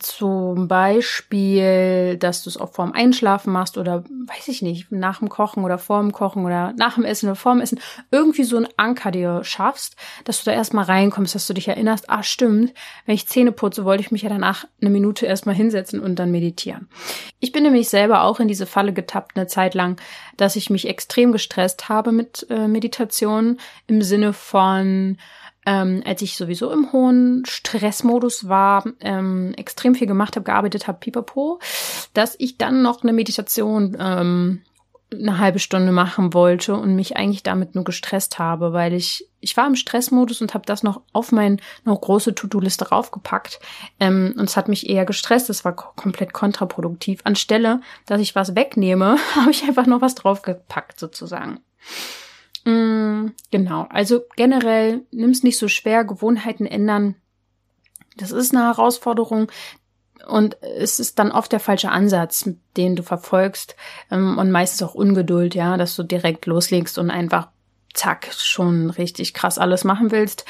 zum 0.01 0.67
Beispiel, 0.67 2.17
dass 2.17 2.43
du 2.43 2.51
es 2.51 2.57
auch 2.57 2.73
vorm 2.73 2.93
Einschlafen 2.93 3.53
machst 3.53 3.77
oder 3.77 4.03
weiß 4.09 4.49
ich 4.49 4.63
nicht, 4.63 4.91
nach 4.91 5.19
dem 5.19 5.29
Kochen 5.29 5.63
oder 5.63 5.79
vorm 5.79 6.13
Kochen 6.13 6.45
oder 6.45 6.73
nach 6.77 6.95
dem 6.95 7.05
Essen 7.05 7.27
oder 7.27 7.37
vorm 7.37 7.61
Essen, 7.61 7.81
irgendwie 8.11 8.45
so 8.45 8.57
einen 8.57 8.69
Anker 8.77 9.11
dir 9.11 9.45
schaffst, 9.45 9.97
dass 10.25 10.43
du 10.43 10.51
da 10.51 10.57
erstmal 10.57 10.87
reinkommst, 10.87 11.35
dass 11.35 11.47
du 11.47 11.53
dich 11.53 11.69
erinnerst, 11.69 12.09
ah 12.09 12.23
stimmt, 12.23 12.73
wenn 13.05 13.15
ich 13.15 13.29
Zähne 13.29 13.53
putze, 13.53 13.85
wollte 13.85 14.03
ich 14.03 14.11
mich 14.11 14.23
ja 14.23 14.31
danach 14.31 14.65
eine 14.81 14.91
Minute 14.91 15.27
erstmal 15.27 15.55
hinsetzen 15.55 16.01
und 16.01 16.19
dann 16.19 16.31
meditieren. 16.31 16.89
Ich 17.39 17.53
bin 17.53 17.63
nämlich 17.63 17.89
selber 17.89 18.23
auch 18.23 18.41
in 18.41 18.49
diese 18.49 18.67
Falle 18.67 18.93
getappt 18.93 19.37
eine 19.37 19.47
Zeit 19.47 19.75
lang, 19.75 20.01
dass 20.37 20.57
ich 20.57 20.71
mich 20.71 20.89
extrem 20.89 21.33
gestresst 21.33 21.89
habe 21.91 22.13
mit 22.13 22.47
äh, 22.49 22.69
Meditation 22.69 23.59
im 23.87 24.01
Sinne 24.01 24.33
von 24.33 25.19
ähm, 25.67 26.03
als 26.07 26.23
ich 26.23 26.37
sowieso 26.37 26.73
im 26.73 26.93
hohen 26.93 27.45
Stressmodus 27.47 28.49
war, 28.49 28.85
ähm, 29.01 29.53
extrem 29.57 29.95
viel 29.95 30.07
gemacht 30.07 30.37
habe, 30.37 30.45
gearbeitet 30.45 30.87
habe, 30.87 30.99
pipapo, 30.99 31.61
dass 32.15 32.35
ich 32.39 32.59
dann 32.59 32.83
noch 32.83 33.03
eine 33.03 33.13
Meditation 33.13 33.97
ähm, 33.99 34.63
eine 35.13 35.39
halbe 35.39 35.59
Stunde 35.59 35.93
machen 35.93 36.35
wollte 36.35 36.75
und 36.75 36.95
mich 36.95 37.17
eigentlich 37.17 37.43
damit 37.43 37.75
nur 37.75 37.85
gestresst 37.85 38.39
habe, 38.39 38.73
weil 38.73 38.93
ich 38.93 39.27
ich 39.41 39.57
war 39.57 39.67
im 39.67 39.75
Stressmodus 39.75 40.41
und 40.43 40.55
habe 40.55 40.67
das 40.67 40.83
noch 40.83 41.01
auf 41.13 41.33
meine 41.33 41.57
noch 41.85 42.01
große 42.01 42.35
To-Do-Liste 42.35 42.91
raufgepackt 42.91 43.59
ähm, 43.99 44.35
und 44.37 44.45
es 44.45 44.57
hat 44.57 44.69
mich 44.69 44.89
eher 44.89 45.07
gestresst. 45.07 45.49
Das 45.49 45.65
war 45.65 45.75
komplett 45.75 46.33
kontraproduktiv. 46.33 47.21
Anstelle, 47.25 47.81
dass 48.07 48.21
ich 48.21 48.35
was 48.35 48.55
wegnehme, 48.55 49.17
habe 49.37 49.51
ich 49.51 49.65
einfach 49.65 49.87
noch 49.87 50.03
was 50.03 50.15
draufgepackt 50.15 51.01
sozusagen. 51.01 51.61
Mm, 52.65 53.29
genau, 53.51 53.87
also 53.91 54.21
generell 54.37 55.03
nimm's 55.11 55.43
nicht 55.43 55.59
so 55.59 55.69
schwer, 55.69 56.05
Gewohnheiten 56.05 56.67
ändern. 56.67 57.17
Das 58.17 58.33
ist 58.33 58.55
eine 58.55 58.65
Herausforderung 58.65 59.51
und 60.27 60.63
es 60.63 61.01
ist 61.01 61.19
dann 61.19 61.33
oft 61.33 61.53
der 61.53 61.61
falsche 61.61 61.91
Ansatz, 61.91 62.51
den 62.77 62.97
du 62.97 63.03
verfolgst 63.03 63.77
ähm, 64.11 64.39
und 64.39 64.51
meistens 64.51 64.83
auch 64.83 64.95
Ungeduld, 64.95 65.55
ja, 65.55 65.77
dass 65.77 65.97
du 65.97 66.03
direkt 66.03 66.47
loslegst 66.47 66.99
und 66.99 67.11
einfach 67.11 67.49
zack 67.95 68.29
schon 68.33 68.91
richtig 68.91 69.35
krass 69.35 69.59
alles 69.59 69.85
machen 69.85 70.11
willst. 70.11 70.45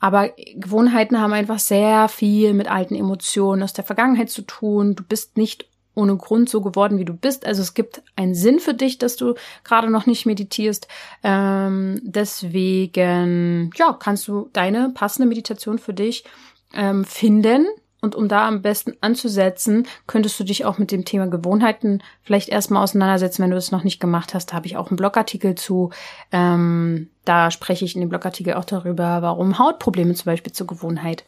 Aber 0.00 0.30
Gewohnheiten 0.54 1.20
haben 1.20 1.32
einfach 1.32 1.58
sehr 1.58 2.08
viel 2.08 2.54
mit 2.54 2.70
alten 2.70 2.94
Emotionen 2.94 3.62
aus 3.62 3.72
der 3.72 3.84
Vergangenheit 3.84 4.30
zu 4.30 4.42
tun. 4.42 4.94
Du 4.94 5.02
bist 5.02 5.36
nicht 5.36 5.68
ohne 5.98 6.16
Grund 6.16 6.48
so 6.48 6.60
geworden, 6.60 6.98
wie 6.98 7.04
du 7.04 7.12
bist. 7.12 7.44
Also 7.44 7.60
es 7.60 7.74
gibt 7.74 8.02
einen 8.16 8.34
Sinn 8.34 8.60
für 8.60 8.74
dich, 8.74 8.98
dass 8.98 9.16
du 9.16 9.34
gerade 9.64 9.90
noch 9.90 10.06
nicht 10.06 10.26
meditierst. 10.26 10.86
Ähm, 11.24 12.00
deswegen, 12.02 13.70
ja, 13.76 13.92
kannst 13.92 14.28
du 14.28 14.48
deine 14.52 14.90
passende 14.94 15.28
Meditation 15.28 15.78
für 15.78 15.92
dich 15.92 16.24
ähm, 16.72 17.04
finden. 17.04 17.66
Und 18.00 18.14
um 18.14 18.28
da 18.28 18.46
am 18.46 18.62
besten 18.62 18.92
anzusetzen, 19.00 19.88
könntest 20.06 20.38
du 20.38 20.44
dich 20.44 20.64
auch 20.64 20.78
mit 20.78 20.92
dem 20.92 21.04
Thema 21.04 21.26
Gewohnheiten 21.26 22.00
vielleicht 22.22 22.48
erstmal 22.48 22.84
auseinandersetzen, 22.84 23.42
wenn 23.42 23.50
du 23.50 23.56
es 23.56 23.72
noch 23.72 23.82
nicht 23.82 23.98
gemacht 23.98 24.34
hast. 24.34 24.52
Da 24.52 24.54
habe 24.54 24.68
ich 24.68 24.76
auch 24.76 24.88
einen 24.90 24.96
Blogartikel 24.96 25.56
zu. 25.56 25.90
Ähm, 26.30 27.10
da 27.24 27.50
spreche 27.50 27.84
ich 27.84 27.96
in 27.96 28.00
dem 28.00 28.08
Blogartikel 28.08 28.54
auch 28.54 28.64
darüber, 28.64 29.20
warum 29.22 29.58
Hautprobleme 29.58 30.14
zum 30.14 30.26
Beispiel 30.26 30.52
zur 30.52 30.68
Gewohnheit 30.68 31.24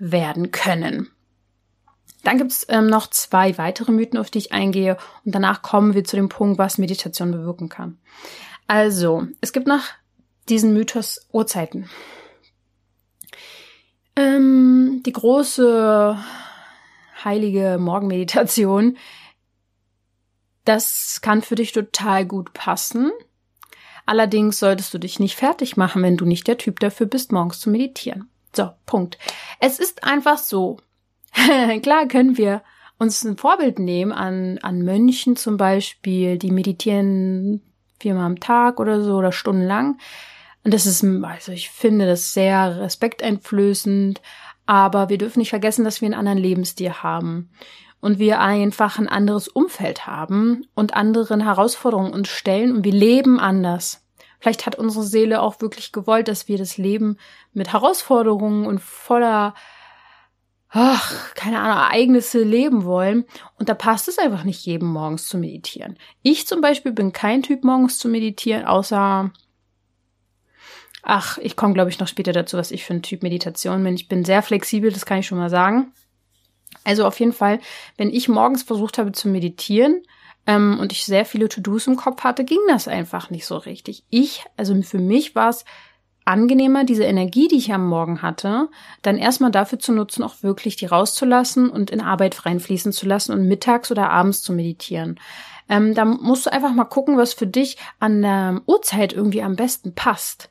werden 0.00 0.50
können. 0.50 1.10
Dann 2.24 2.38
gibt's 2.38 2.66
ähm, 2.68 2.86
noch 2.86 3.08
zwei 3.08 3.56
weitere 3.58 3.92
Mythen, 3.92 4.18
auf 4.18 4.30
die 4.30 4.38
ich 4.38 4.52
eingehe. 4.52 4.96
Und 5.24 5.34
danach 5.34 5.62
kommen 5.62 5.94
wir 5.94 6.04
zu 6.04 6.16
dem 6.16 6.28
Punkt, 6.28 6.58
was 6.58 6.78
Meditation 6.78 7.32
bewirken 7.32 7.68
kann. 7.68 7.98
Also, 8.66 9.26
es 9.40 9.52
gibt 9.52 9.66
noch 9.66 9.82
diesen 10.48 10.74
Mythos 10.74 11.26
Uhrzeiten. 11.32 11.88
Ähm, 14.16 15.02
die 15.06 15.12
große 15.12 16.18
heilige 17.24 17.78
Morgenmeditation, 17.78 18.96
das 20.64 21.20
kann 21.22 21.42
für 21.42 21.54
dich 21.54 21.72
total 21.72 22.26
gut 22.26 22.52
passen. 22.52 23.10
Allerdings 24.06 24.58
solltest 24.58 24.92
du 24.92 24.98
dich 24.98 25.20
nicht 25.20 25.36
fertig 25.36 25.76
machen, 25.76 26.02
wenn 26.02 26.16
du 26.16 26.24
nicht 26.24 26.48
der 26.48 26.58
Typ 26.58 26.80
dafür 26.80 27.06
bist, 27.06 27.32
morgens 27.32 27.60
zu 27.60 27.70
meditieren. 27.70 28.28
So, 28.54 28.70
Punkt. 28.84 29.18
Es 29.60 29.78
ist 29.78 30.04
einfach 30.04 30.38
so, 30.38 30.78
Klar 31.82 32.08
können 32.08 32.36
wir 32.36 32.62
uns 32.98 33.24
ein 33.24 33.36
Vorbild 33.36 33.78
nehmen 33.78 34.12
an, 34.12 34.58
an 34.58 34.82
Mönchen 34.82 35.36
zum 35.36 35.56
Beispiel, 35.56 36.36
die 36.38 36.50
meditieren 36.50 37.62
viermal 37.98 38.26
am 38.26 38.40
Tag 38.40 38.80
oder 38.80 39.02
so 39.02 39.16
oder 39.16 39.32
stundenlang. 39.32 39.98
Und 40.64 40.74
das 40.74 40.86
ist, 40.86 41.02
also 41.04 41.52
ich 41.52 41.70
finde 41.70 42.06
das 42.06 42.34
sehr 42.34 42.80
respekteinflößend, 42.80 44.20
aber 44.66 45.08
wir 45.08 45.18
dürfen 45.18 45.38
nicht 45.38 45.50
vergessen, 45.50 45.84
dass 45.84 46.00
wir 46.00 46.06
einen 46.06 46.14
anderen 46.14 46.38
Lebensstil 46.38 46.92
haben 46.92 47.50
und 48.00 48.18
wir 48.18 48.40
einfach 48.40 48.98
ein 48.98 49.08
anderes 49.08 49.48
Umfeld 49.48 50.06
haben 50.06 50.66
und 50.74 50.94
anderen 50.94 51.42
Herausforderungen 51.42 52.12
uns 52.12 52.28
stellen 52.28 52.76
und 52.76 52.84
wir 52.84 52.92
leben 52.92 53.40
anders. 53.40 54.04
Vielleicht 54.38 54.66
hat 54.66 54.76
unsere 54.76 55.04
Seele 55.04 55.42
auch 55.42 55.60
wirklich 55.60 55.92
gewollt, 55.92 56.28
dass 56.28 56.48
wir 56.48 56.56
das 56.56 56.78
Leben 56.78 57.18
mit 57.52 57.72
Herausforderungen 57.72 58.66
und 58.66 58.80
voller 58.80 59.54
ach, 60.70 61.34
keine 61.34 61.60
Ahnung, 61.60 61.78
Ereignisse 61.78 62.42
leben 62.42 62.84
wollen. 62.84 63.24
Und 63.58 63.68
da 63.68 63.74
passt 63.74 64.08
es 64.08 64.18
einfach 64.18 64.44
nicht 64.44 64.64
jedem 64.64 64.88
morgens 64.88 65.26
zu 65.26 65.36
meditieren. 65.36 65.98
Ich 66.22 66.46
zum 66.46 66.60
Beispiel 66.60 66.92
bin 66.92 67.12
kein 67.12 67.42
Typ 67.42 67.64
morgens 67.64 67.98
zu 67.98 68.08
meditieren, 68.08 68.64
außer 68.64 69.30
Ach, 71.02 71.38
ich 71.38 71.56
komme, 71.56 71.72
glaube 71.72 71.90
ich, 71.90 71.98
noch 71.98 72.08
später 72.08 72.32
dazu, 72.32 72.58
was 72.58 72.70
ich 72.70 72.84
für 72.84 72.92
ein 72.92 73.02
Typ 73.02 73.22
Meditation 73.22 73.82
bin. 73.82 73.94
Ich 73.94 74.08
bin 74.08 74.24
sehr 74.24 74.42
flexibel, 74.42 74.92
das 74.92 75.06
kann 75.06 75.20
ich 75.20 75.26
schon 75.26 75.38
mal 75.38 75.48
sagen. 75.48 75.92
Also 76.84 77.06
auf 77.06 77.18
jeden 77.18 77.32
Fall, 77.32 77.58
wenn 77.96 78.10
ich 78.10 78.28
morgens 78.28 78.62
versucht 78.62 78.98
habe 78.98 79.12
zu 79.12 79.28
meditieren 79.28 80.02
ähm, 80.46 80.78
und 80.78 80.92
ich 80.92 81.04
sehr 81.04 81.24
viele 81.24 81.48
To-Dos 81.48 81.86
im 81.86 81.96
Kopf 81.96 82.22
hatte, 82.22 82.44
ging 82.44 82.60
das 82.68 82.86
einfach 82.86 83.30
nicht 83.30 83.46
so 83.46 83.56
richtig. 83.56 84.04
Ich, 84.10 84.44
also 84.56 84.80
für 84.82 84.98
mich 84.98 85.34
war 85.34 85.48
es 85.48 85.64
angenehmer, 86.24 86.84
diese 86.84 87.04
Energie, 87.04 87.48
die 87.48 87.56
ich 87.56 87.72
am 87.72 87.86
Morgen 87.86 88.22
hatte, 88.22 88.68
dann 89.02 89.18
erstmal 89.18 89.50
dafür 89.50 89.78
zu 89.78 89.92
nutzen, 89.92 90.22
auch 90.22 90.42
wirklich 90.42 90.76
die 90.76 90.86
rauszulassen 90.86 91.70
und 91.70 91.90
in 91.90 92.00
Arbeit 92.00 92.46
reinfließen 92.46 92.92
zu 92.92 93.06
lassen 93.06 93.32
und 93.32 93.48
mittags 93.48 93.90
oder 93.90 94.10
abends 94.10 94.42
zu 94.42 94.52
meditieren. 94.52 95.18
Ähm, 95.68 95.94
da 95.94 96.04
musst 96.04 96.46
du 96.46 96.52
einfach 96.52 96.72
mal 96.72 96.84
gucken, 96.84 97.16
was 97.16 97.32
für 97.32 97.46
dich 97.46 97.78
an 97.98 98.22
der 98.22 98.60
Uhrzeit 98.66 99.12
irgendwie 99.12 99.42
am 99.42 99.56
besten 99.56 99.94
passt. 99.94 100.50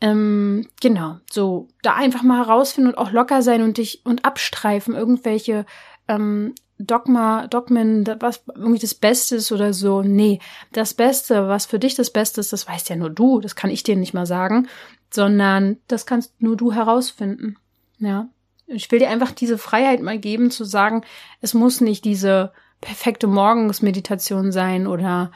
Ähm, 0.00 0.66
genau, 0.80 1.18
so 1.30 1.68
da 1.82 1.94
einfach 1.94 2.22
mal 2.22 2.38
herausfinden 2.38 2.90
und 2.90 2.98
auch 2.98 3.12
locker 3.12 3.42
sein 3.42 3.62
und 3.62 3.76
dich 3.76 4.00
und 4.04 4.24
abstreifen 4.24 4.94
irgendwelche 4.94 5.66
ähm, 6.08 6.54
Dogma, 6.86 7.46
Dogmen, 7.46 8.06
was 8.20 8.42
irgendwie 8.54 8.78
das 8.78 8.94
Beste 8.94 9.36
ist 9.36 9.52
oder 9.52 9.72
so. 9.72 10.02
Nee, 10.02 10.40
das 10.72 10.94
Beste, 10.94 11.48
was 11.48 11.66
für 11.66 11.78
dich 11.78 11.94
das 11.94 12.10
Beste 12.10 12.40
ist, 12.40 12.52
das 12.52 12.66
weißt 12.66 12.88
ja 12.88 12.96
nur 12.96 13.10
du. 13.10 13.40
Das 13.40 13.54
kann 13.56 13.70
ich 13.70 13.82
dir 13.82 13.96
nicht 13.96 14.14
mal 14.14 14.26
sagen, 14.26 14.68
sondern 15.10 15.76
das 15.88 16.06
kannst 16.06 16.40
nur 16.40 16.56
du 16.56 16.72
herausfinden. 16.72 17.56
Ja. 17.98 18.28
Ich 18.66 18.90
will 18.90 19.00
dir 19.00 19.10
einfach 19.10 19.32
diese 19.32 19.58
Freiheit 19.58 20.00
mal 20.00 20.18
geben 20.18 20.50
zu 20.50 20.64
sagen, 20.64 21.02
es 21.40 21.54
muss 21.54 21.80
nicht 21.80 22.04
diese 22.04 22.52
perfekte 22.80 23.26
Morgensmeditation 23.26 24.52
sein 24.52 24.86
oder 24.86 25.32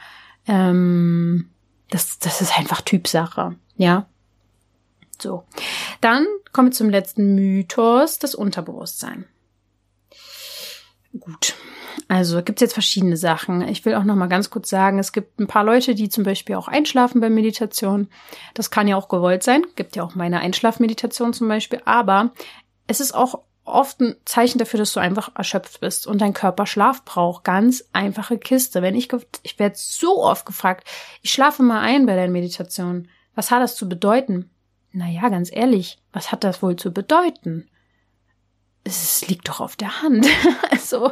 ähm, 0.47 1.49
das, 1.89 2.17
das 2.19 2.41
ist 2.41 2.57
einfach 2.57 2.81
Typsache. 2.81 3.55
Ja. 3.77 4.07
So. 5.21 5.43
Dann 6.01 6.25
kommen 6.51 6.69
wir 6.69 6.73
zum 6.73 6.89
letzten 6.89 7.35
Mythos, 7.35 8.19
das 8.19 8.35
Unterbewusstsein. 8.35 9.25
Gut. 11.19 11.55
Also 12.07 12.41
gibt 12.43 12.59
es 12.59 12.61
jetzt 12.61 12.73
verschiedene 12.73 13.17
Sachen. 13.17 13.61
Ich 13.67 13.85
will 13.85 13.95
auch 13.95 14.03
noch 14.03 14.15
mal 14.15 14.27
ganz 14.27 14.49
kurz 14.49 14.69
sagen, 14.69 14.99
es 14.99 15.11
gibt 15.11 15.39
ein 15.39 15.47
paar 15.47 15.63
Leute, 15.63 15.95
die 15.95 16.09
zum 16.09 16.23
Beispiel 16.23 16.55
auch 16.55 16.67
einschlafen 16.67 17.21
bei 17.21 17.29
Meditation. 17.29 18.09
Das 18.53 18.69
kann 18.69 18.87
ja 18.87 18.95
auch 18.95 19.07
gewollt 19.07 19.43
sein. 19.43 19.63
Gibt 19.75 19.95
ja 19.95 20.03
auch 20.03 20.15
meine 20.15 20.39
Einschlafmeditation 20.39 21.33
zum 21.33 21.47
Beispiel. 21.47 21.81
Aber 21.85 22.31
es 22.87 22.99
ist 22.99 23.13
auch 23.13 23.39
oft 23.63 23.99
ein 24.01 24.15
Zeichen 24.25 24.59
dafür, 24.59 24.77
dass 24.77 24.93
du 24.93 24.99
einfach 24.99 25.31
erschöpft 25.35 25.79
bist 25.79 26.05
und 26.05 26.19
dein 26.21 26.33
Körper 26.33 26.65
Schlaf 26.67 27.03
braucht. 27.05 27.43
Ganz 27.43 27.85
einfache 27.93 28.37
Kiste. 28.37 28.81
Wenn 28.81 28.95
ich, 28.95 29.09
ich 29.43 29.57
werde 29.57 29.75
so 29.77 30.23
oft 30.23 30.45
gefragt, 30.45 30.87
ich 31.21 31.31
schlafe 31.31 31.63
mal 31.63 31.81
ein 31.81 32.05
bei 32.05 32.15
deinen 32.15 32.33
Meditationen. 32.33 33.09
Was 33.33 33.51
hat 33.51 33.61
das 33.61 33.75
zu 33.75 33.89
bedeuten? 33.89 34.49
Naja, 34.91 35.27
ganz 35.29 35.51
ehrlich, 35.51 35.97
was 36.13 36.31
hat 36.31 36.43
das 36.43 36.61
wohl 36.61 36.75
zu 36.75 36.93
bedeuten? 36.93 37.69
Es 38.85 39.27
liegt 39.27 39.49
doch 39.49 39.59
auf 39.59 39.75
der 39.75 40.01
Hand. 40.01 40.25
also 40.71 41.11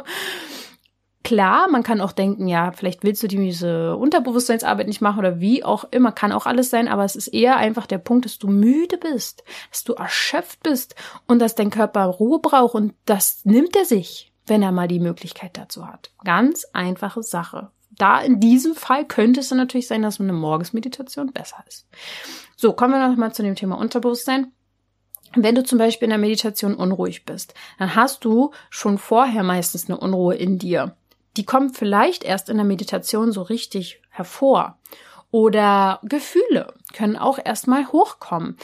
klar, 1.24 1.68
man 1.68 1.82
kann 1.82 2.00
auch 2.00 2.12
denken, 2.12 2.46
ja, 2.46 2.70
vielleicht 2.72 3.02
willst 3.02 3.22
du 3.22 3.26
diese 3.28 3.96
Unterbewusstseinsarbeit 3.96 4.86
nicht 4.86 5.00
machen 5.00 5.18
oder 5.18 5.40
wie 5.40 5.64
auch 5.64 5.84
immer, 5.90 6.12
kann 6.12 6.32
auch 6.32 6.46
alles 6.46 6.70
sein, 6.70 6.86
aber 6.86 7.04
es 7.04 7.16
ist 7.16 7.28
eher 7.28 7.56
einfach 7.56 7.86
der 7.86 7.98
Punkt, 7.98 8.24
dass 8.24 8.38
du 8.38 8.48
müde 8.48 8.96
bist, 8.96 9.42
dass 9.70 9.84
du 9.84 9.94
erschöpft 9.94 10.62
bist 10.62 10.94
und 11.26 11.40
dass 11.40 11.56
dein 11.56 11.70
Körper 11.70 12.04
Ruhe 12.04 12.38
braucht 12.38 12.74
und 12.74 12.94
das 13.04 13.44
nimmt 13.44 13.74
er 13.74 13.84
sich, 13.84 14.32
wenn 14.46 14.62
er 14.62 14.72
mal 14.72 14.88
die 14.88 15.00
Möglichkeit 15.00 15.56
dazu 15.56 15.88
hat. 15.88 16.12
Ganz 16.24 16.66
einfache 16.72 17.22
Sache. 17.22 17.70
Da 17.90 18.20
in 18.20 18.40
diesem 18.40 18.74
Fall 18.74 19.06
könnte 19.06 19.40
es 19.40 19.48
dann 19.48 19.58
natürlich 19.58 19.86
sein, 19.86 20.02
dass 20.02 20.20
eine 20.20 20.32
Morgensmeditation 20.32 21.32
besser 21.32 21.64
ist. 21.68 21.86
So, 22.56 22.72
kommen 22.72 22.92
wir 22.92 23.08
noch 23.08 23.16
mal 23.16 23.32
zu 23.32 23.42
dem 23.42 23.54
Thema 23.54 23.78
Unterbewusstsein. 23.78 24.52
Wenn 25.36 25.54
du 25.54 25.64
zum 25.64 25.78
Beispiel 25.78 26.06
in 26.06 26.10
der 26.10 26.18
Meditation 26.18 26.74
unruhig 26.74 27.24
bist, 27.24 27.54
dann 27.78 27.94
hast 27.94 28.24
du 28.24 28.52
schon 28.70 28.98
vorher 28.98 29.42
meistens 29.42 29.88
eine 29.88 29.98
Unruhe 29.98 30.34
in 30.34 30.58
dir. 30.58 30.96
Die 31.36 31.44
kommt 31.44 31.76
vielleicht 31.76 32.24
erst 32.24 32.48
in 32.48 32.56
der 32.56 32.66
Meditation 32.66 33.32
so 33.32 33.42
richtig 33.42 34.00
hervor. 34.10 34.78
Oder 35.30 35.98
Gefühle 36.04 36.74
können 36.92 37.16
auch 37.16 37.38
erstmal 37.44 37.88
hochkommen. 37.88 38.56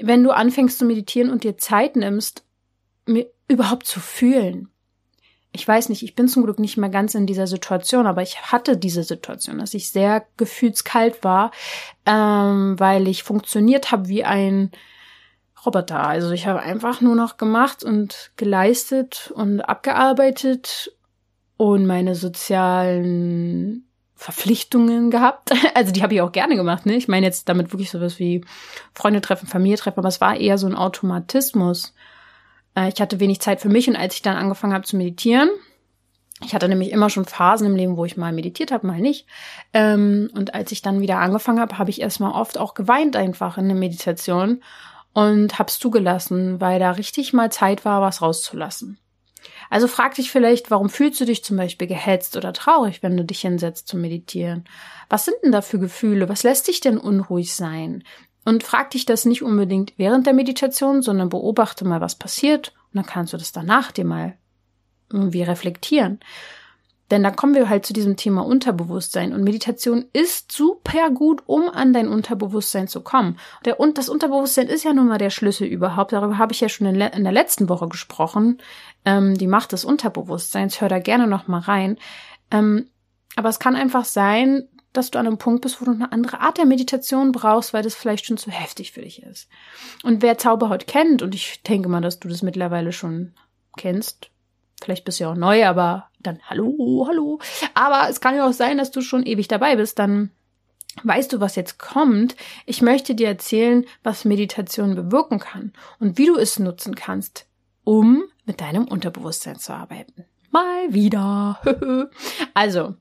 Wenn 0.00 0.24
du 0.24 0.30
anfängst 0.30 0.78
zu 0.78 0.84
meditieren 0.84 1.30
und 1.30 1.44
dir 1.44 1.58
Zeit 1.58 1.94
nimmst, 1.94 2.44
mir 3.06 3.30
überhaupt 3.46 3.86
zu 3.86 4.00
fühlen. 4.00 4.68
Ich 5.52 5.66
weiß 5.66 5.88
nicht, 5.88 6.02
ich 6.02 6.14
bin 6.14 6.28
zum 6.28 6.44
Glück 6.44 6.58
nicht 6.58 6.76
mehr 6.76 6.90
ganz 6.90 7.14
in 7.14 7.26
dieser 7.26 7.46
Situation, 7.46 8.06
aber 8.06 8.22
ich 8.22 8.52
hatte 8.52 8.76
diese 8.76 9.02
Situation, 9.02 9.58
dass 9.58 9.74
ich 9.74 9.90
sehr 9.90 10.26
gefühlskalt 10.36 11.24
war, 11.24 11.52
ähm, 12.04 12.78
weil 12.78 13.08
ich 13.08 13.22
funktioniert 13.22 13.90
habe 13.90 14.08
wie 14.08 14.24
ein 14.24 14.70
Roboter. 15.64 16.00
Also 16.00 16.30
ich 16.30 16.46
habe 16.46 16.60
einfach 16.60 17.00
nur 17.00 17.14
noch 17.14 17.36
gemacht 17.36 17.82
und 17.84 18.30
geleistet 18.36 19.32
und 19.34 19.60
abgearbeitet 19.60 20.92
und 21.56 21.86
meine 21.86 22.14
sozialen 22.14 23.88
Verpflichtungen 24.14 25.10
gehabt. 25.10 25.50
Also 25.74 25.92
die 25.92 26.02
habe 26.02 26.14
ich 26.14 26.20
auch 26.20 26.32
gerne 26.32 26.56
gemacht, 26.56 26.86
ne? 26.86 26.96
Ich 26.96 27.06
meine 27.06 27.26
jetzt 27.26 27.48
damit 27.48 27.72
wirklich 27.72 27.90
sowas 27.90 28.18
wie 28.18 28.44
Freunde 28.94 29.20
treffen, 29.20 29.46
Familie 29.46 29.76
treffen, 29.76 29.98
aber 30.00 30.08
es 30.08 30.20
war 30.20 30.36
eher 30.36 30.58
so 30.58 30.66
ein 30.66 30.74
Automatismus. 30.74 31.94
Äh, 32.74 32.88
ich 32.88 33.00
hatte 33.00 33.20
wenig 33.20 33.40
Zeit 33.40 33.60
für 33.60 33.68
mich 33.68 33.88
und 33.88 33.96
als 33.96 34.14
ich 34.14 34.22
dann 34.22 34.36
angefangen 34.36 34.74
habe 34.74 34.84
zu 34.84 34.96
meditieren, 34.96 35.48
ich 36.44 36.54
hatte 36.54 36.68
nämlich 36.68 36.92
immer 36.92 37.10
schon 37.10 37.24
Phasen 37.24 37.66
im 37.66 37.76
Leben, 37.76 37.96
wo 37.96 38.04
ich 38.04 38.16
mal 38.16 38.32
meditiert 38.32 38.70
habe, 38.70 38.86
mal 38.86 39.00
nicht. 39.00 39.26
Ähm, 39.72 40.30
und 40.34 40.54
als 40.54 40.70
ich 40.70 40.82
dann 40.82 41.00
wieder 41.00 41.18
angefangen 41.18 41.60
habe, 41.60 41.78
habe 41.78 41.90
ich 41.90 42.00
erstmal 42.00 42.32
oft 42.32 42.58
auch 42.58 42.74
geweint 42.74 43.16
einfach 43.16 43.58
in 43.58 43.66
der 43.66 43.76
Meditation 43.76 44.62
und 45.12 45.58
hab's 45.58 45.78
zugelassen, 45.78 46.60
weil 46.60 46.78
da 46.78 46.92
richtig 46.92 47.32
mal 47.32 47.50
Zeit 47.50 47.84
war, 47.84 48.00
was 48.00 48.22
rauszulassen. 48.22 48.98
Also 49.70 49.86
frag 49.86 50.14
dich 50.14 50.30
vielleicht, 50.30 50.70
warum 50.70 50.88
fühlst 50.88 51.20
du 51.20 51.24
dich 51.24 51.44
zum 51.44 51.56
Beispiel 51.56 51.86
gehetzt 51.86 52.36
oder 52.36 52.52
traurig, 52.52 53.02
wenn 53.02 53.16
du 53.16 53.24
dich 53.24 53.40
hinsetzt 53.40 53.88
zu 53.88 53.96
meditieren? 53.96 54.64
Was 55.08 55.24
sind 55.24 55.36
denn 55.42 55.52
da 55.52 55.60
für 55.60 55.78
Gefühle? 55.78 56.28
Was 56.28 56.42
lässt 56.42 56.68
dich 56.68 56.80
denn 56.80 56.98
unruhig 56.98 57.54
sein? 57.54 58.04
Und 58.44 58.62
frag 58.62 58.90
dich 58.90 59.04
das 59.04 59.26
nicht 59.26 59.42
unbedingt 59.42 59.92
während 59.98 60.26
der 60.26 60.32
Meditation, 60.32 61.02
sondern 61.02 61.28
beobachte 61.28 61.84
mal, 61.84 62.00
was 62.00 62.14
passiert. 62.14 62.72
Und 62.92 62.96
dann 62.96 63.06
kannst 63.06 63.32
du 63.32 63.36
das 63.36 63.52
danach 63.52 63.92
dir 63.92 64.04
mal 64.04 64.36
irgendwie 65.12 65.42
reflektieren. 65.42 66.20
Denn 67.10 67.22
da 67.22 67.30
kommen 67.30 67.54
wir 67.54 67.68
halt 67.68 67.86
zu 67.86 67.92
diesem 67.92 68.16
Thema 68.16 68.44
Unterbewusstsein. 68.44 69.32
Und 69.32 69.42
Meditation 69.42 70.04
ist 70.12 70.52
super 70.52 71.10
gut, 71.10 71.42
um 71.46 71.68
an 71.68 71.92
dein 71.92 72.08
Unterbewusstsein 72.08 72.86
zu 72.86 73.00
kommen. 73.00 73.38
Der, 73.64 73.80
und 73.80 73.96
das 73.96 74.08
Unterbewusstsein 74.08 74.68
ist 74.68 74.84
ja 74.84 74.92
nun 74.92 75.08
mal 75.08 75.18
der 75.18 75.30
Schlüssel 75.30 75.66
überhaupt. 75.66 76.12
Darüber 76.12 76.38
habe 76.38 76.52
ich 76.52 76.60
ja 76.60 76.68
schon 76.68 76.86
in, 76.86 77.00
in 77.00 77.24
der 77.24 77.32
letzten 77.32 77.68
Woche 77.68 77.88
gesprochen. 77.88 78.58
Ähm, 79.04 79.38
die 79.38 79.46
Macht 79.46 79.72
des 79.72 79.84
Unterbewusstseins. 79.84 80.80
Hör 80.80 80.88
da 80.88 80.98
gerne 80.98 81.26
noch 81.26 81.48
mal 81.48 81.60
rein. 81.60 81.96
Ähm, 82.50 82.90
aber 83.36 83.48
es 83.48 83.58
kann 83.58 83.76
einfach 83.76 84.04
sein, 84.04 84.68
dass 84.92 85.10
du 85.10 85.18
an 85.18 85.26
einem 85.26 85.38
Punkt 85.38 85.62
bist, 85.62 85.80
wo 85.80 85.84
du 85.84 85.92
eine 85.92 86.12
andere 86.12 86.40
Art 86.40 86.58
der 86.58 86.66
Meditation 86.66 87.32
brauchst, 87.32 87.72
weil 87.72 87.82
das 87.82 87.94
vielleicht 87.94 88.26
schon 88.26 88.36
zu 88.36 88.50
heftig 88.50 88.92
für 88.92 89.02
dich 89.02 89.22
ist. 89.22 89.48
Und 90.02 90.22
wer 90.22 90.38
Zauberhaut 90.38 90.86
kennt, 90.86 91.22
und 91.22 91.34
ich 91.34 91.62
denke 91.62 91.88
mal, 91.88 92.00
dass 92.00 92.18
du 92.20 92.28
das 92.28 92.42
mittlerweile 92.42 92.92
schon 92.92 93.34
kennst, 93.76 94.30
Vielleicht 94.82 95.04
bist 95.04 95.18
du 95.18 95.24
ja 95.24 95.32
auch 95.32 95.36
neu, 95.36 95.66
aber 95.66 96.08
dann 96.20 96.38
hallo, 96.48 97.06
hallo. 97.08 97.40
Aber 97.74 98.08
es 98.08 98.20
kann 98.20 98.36
ja 98.36 98.48
auch 98.48 98.52
sein, 98.52 98.78
dass 98.78 98.90
du 98.90 99.00
schon 99.00 99.26
ewig 99.26 99.48
dabei 99.48 99.76
bist, 99.76 99.98
dann 99.98 100.30
weißt 101.02 101.32
du, 101.32 101.40
was 101.40 101.56
jetzt 101.56 101.78
kommt. 101.78 102.36
Ich 102.66 102.82
möchte 102.82 103.14
dir 103.14 103.28
erzählen, 103.28 103.84
was 104.02 104.24
Meditation 104.24 104.94
bewirken 104.94 105.38
kann 105.38 105.72
und 105.98 106.18
wie 106.18 106.26
du 106.26 106.36
es 106.36 106.58
nutzen 106.58 106.94
kannst, 106.94 107.46
um 107.84 108.24
mit 108.44 108.60
deinem 108.60 108.84
Unterbewusstsein 108.84 109.58
zu 109.58 109.72
arbeiten. 109.72 110.24
Mal 110.50 110.92
wieder. 110.92 111.60
also, 112.54 112.94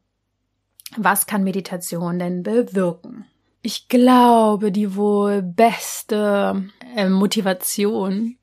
was 0.95 1.25
kann 1.25 1.43
Meditation 1.43 2.19
denn 2.19 2.43
bewirken? 2.43 3.25
Ich 3.61 3.87
glaube, 3.87 4.71
die 4.71 4.95
wohl 4.95 5.41
beste 5.41 6.69
äh, 6.95 7.09
Motivation 7.09 8.37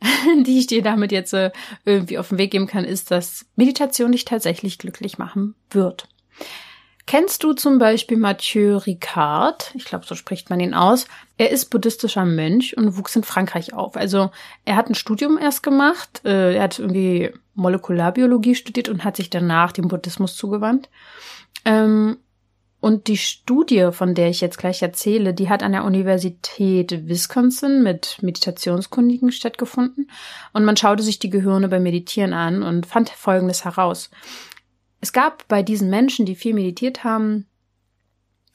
die 0.46 0.58
ich 0.58 0.66
dir 0.66 0.82
damit 0.82 1.12
jetzt 1.12 1.34
äh, 1.34 1.50
irgendwie 1.84 2.18
auf 2.18 2.28
den 2.28 2.38
Weg 2.38 2.50
geben 2.50 2.66
kann, 2.66 2.84
ist, 2.84 3.10
dass 3.10 3.46
Meditation 3.56 4.12
dich 4.12 4.24
tatsächlich 4.24 4.78
glücklich 4.78 5.18
machen 5.18 5.54
wird. 5.70 6.08
Kennst 7.06 7.44
du 7.44 7.52
zum 7.52 7.78
Beispiel 7.78 8.16
Mathieu 8.16 8.78
Ricard? 8.78 9.72
Ich 9.74 9.84
glaube, 9.84 10.06
so 10.06 10.14
spricht 10.14 10.48
man 10.48 10.60
ihn 10.60 10.72
aus. 10.72 11.06
Er 11.36 11.50
ist 11.50 11.66
buddhistischer 11.66 12.24
Mönch 12.24 12.76
und 12.78 12.96
wuchs 12.96 13.14
in 13.14 13.24
Frankreich 13.24 13.74
auf. 13.74 13.96
Also 13.96 14.30
er 14.64 14.76
hat 14.76 14.88
ein 14.88 14.94
Studium 14.94 15.36
erst 15.36 15.62
gemacht. 15.62 16.22
Äh, 16.24 16.56
er 16.56 16.62
hat 16.62 16.78
irgendwie 16.78 17.30
Molekularbiologie 17.54 18.54
studiert 18.54 18.88
und 18.88 19.04
hat 19.04 19.16
sich 19.16 19.28
danach 19.28 19.72
dem 19.72 19.88
Buddhismus 19.88 20.34
zugewandt. 20.34 20.88
Ähm, 21.66 22.16
und 22.84 23.06
die 23.06 23.16
Studie, 23.16 23.92
von 23.92 24.14
der 24.14 24.28
ich 24.28 24.42
jetzt 24.42 24.58
gleich 24.58 24.82
erzähle, 24.82 25.32
die 25.32 25.48
hat 25.48 25.62
an 25.62 25.72
der 25.72 25.84
Universität 25.84 27.08
Wisconsin 27.08 27.82
mit 27.82 28.18
Meditationskundigen 28.20 29.32
stattgefunden. 29.32 30.10
Und 30.52 30.66
man 30.66 30.76
schaute 30.76 31.02
sich 31.02 31.18
die 31.18 31.30
Gehirne 31.30 31.68
beim 31.68 31.82
Meditieren 31.82 32.34
an 32.34 32.62
und 32.62 32.84
fand 32.84 33.08
Folgendes 33.08 33.64
heraus. 33.64 34.10
Es 35.00 35.14
gab 35.14 35.48
bei 35.48 35.62
diesen 35.62 35.88
Menschen, 35.88 36.26
die 36.26 36.34
viel 36.34 36.52
meditiert 36.52 37.04
haben, 37.04 37.46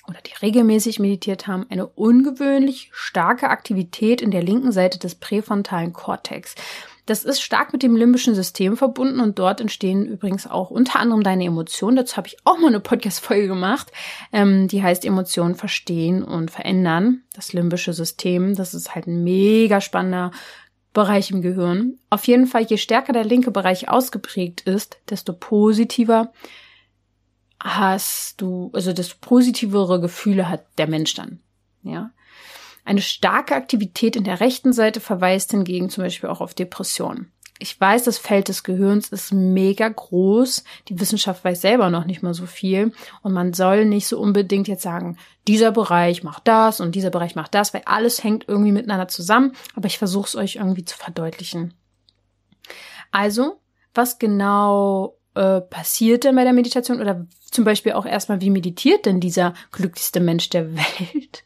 oder 0.08 0.20
die 0.22 0.36
regelmäßig 0.40 1.00
meditiert 1.00 1.48
haben, 1.48 1.66
eine 1.72 1.88
ungewöhnlich 1.88 2.92
starke 2.94 3.50
Aktivität 3.50 4.22
in 4.22 4.30
der 4.30 4.44
linken 4.44 4.72
Seite 4.72 5.00
des 5.00 5.16
präfrontalen 5.16 5.92
Kortex. 5.92 6.54
Das 7.10 7.24
ist 7.24 7.42
stark 7.42 7.74
mit 7.74 7.82
dem 7.82 7.96
limbischen 7.96 8.36
System 8.36 8.78
verbunden 8.78 9.20
und 9.20 9.40
dort 9.40 9.62
entstehen 9.62 10.06
übrigens 10.06 10.46
auch 10.46 10.70
unter 10.70 11.00
anderem 11.00 11.24
deine 11.24 11.46
Emotionen. 11.46 11.96
Dazu 11.96 12.18
habe 12.18 12.28
ich 12.28 12.38
auch 12.44 12.60
mal 12.60 12.68
eine 12.68 12.80
Podcast-Folge 12.80 13.48
gemacht, 13.48 13.92
ähm, 14.32 14.68
die 14.68 14.84
heißt 14.84 15.04
Emotionen 15.06 15.56
verstehen 15.56 16.24
und 16.24 16.52
verändern. 16.52 17.24
Das 17.34 17.52
limbische 17.52 17.94
System, 17.94 18.54
das 18.54 18.76
ist 18.76 18.94
halt 18.94 19.08
ein 19.08 19.24
mega 19.24 19.82
spannender 19.82 20.30
Bereich 20.94 21.32
im 21.32 21.42
Gehirn. 21.42 21.98
Auf 22.12 22.28
jeden 22.28 22.46
Fall, 22.46 22.62
je 22.66 22.78
stärker 22.78 23.12
der 23.12 23.24
linke 23.24 23.50
Bereich 23.50 23.90
ausgeprägt 23.90 24.62
ist, 24.62 25.00
desto 25.10 25.34
positiver 25.34 26.32
hast 27.60 28.40
du, 28.40 28.70
also 28.72 28.94
desto 28.94 29.16
positivere 29.20 30.00
Gefühle 30.00 30.48
hat 30.48 30.68
der 30.78 30.88
Mensch 30.88 31.16
dann. 31.16 31.40
Ja. 31.82 32.12
Eine 32.90 33.02
starke 33.02 33.54
Aktivität 33.54 34.16
in 34.16 34.24
der 34.24 34.40
rechten 34.40 34.74
Seite 34.74 35.00
verweist 35.00 35.52
hingegen 35.52 35.92
zum 35.92 36.04
Beispiel 36.04 36.28
auch 36.28 36.42
auf 36.42 36.56
Depressionen. 36.56 37.32
Ich 37.60 37.80
weiß, 37.80 38.06
das 38.06 38.18
Feld 38.18 38.48
des 38.48 38.64
Gehirns 38.64 39.10
ist 39.10 39.32
mega 39.32 39.88
groß. 39.88 40.64
Die 40.88 41.00
Wissenschaft 41.00 41.46
weiß 41.46 41.62
selber 41.62 41.92
noch 41.92 42.06
nicht 42.06 42.24
mal 42.24 42.34
so 42.34 42.48
viel. 42.48 42.92
Und 43.22 43.34
man 43.34 43.54
soll 43.54 43.86
nicht 43.86 44.08
so 44.08 44.20
unbedingt 44.20 44.68
jetzt 44.68 44.82
sagen, 44.82 45.18
dieser 45.48 45.72
Bereich 45.72 46.24
macht 46.24 46.48
das 46.48 46.82
und 46.82 46.96
dieser 46.96 47.12
Bereich 47.12 47.36
macht 47.36 47.54
das, 47.54 47.76
weil 47.76 47.84
alles 47.86 48.24
hängt 48.24 48.46
irgendwie 48.48 48.72
miteinander 48.72 49.08
zusammen. 49.08 49.52
Aber 49.76 49.86
ich 49.86 50.00
versuche 50.00 50.26
es 50.26 50.36
euch 50.36 50.56
irgendwie 50.56 50.86
zu 50.86 50.98
verdeutlichen. 50.98 51.76
Also, 53.12 53.60
was 53.94 54.18
genau 54.18 55.16
äh, 55.36 55.62
passiert 55.62 56.24
denn 56.24 56.36
bei 56.36 56.44
der 56.44 56.54
Meditation? 56.54 57.00
Oder 57.00 57.28
zum 57.52 57.66
Beispiel 57.66 57.92
auch 57.92 58.08
erstmal, 58.08 58.42
wie 58.42 58.50
meditiert 58.50 59.06
denn 59.06 59.20
dieser 59.20 59.54
glücklichste 59.72 60.22
Mensch 60.22 60.50
der 60.50 60.74
Welt? 60.76 61.44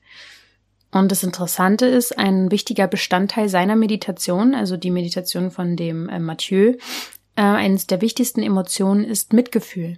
Und 0.93 1.11
das 1.11 1.23
Interessante 1.23 1.87
ist, 1.87 2.17
ein 2.19 2.51
wichtiger 2.51 2.87
Bestandteil 2.87 3.49
seiner 3.49 3.75
Meditation, 3.75 4.53
also 4.53 4.77
die 4.77 4.91
Meditation 4.91 5.49
von 5.49 5.75
dem 5.75 6.07
äh, 6.07 6.19
Mathieu, 6.19 6.75
äh, 7.35 7.41
eines 7.41 7.87
der 7.87 7.99
wichtigsten 8.01 8.43
Emotionen 8.43 9.03
ist 9.03 9.33
Mitgefühl. 9.33 9.97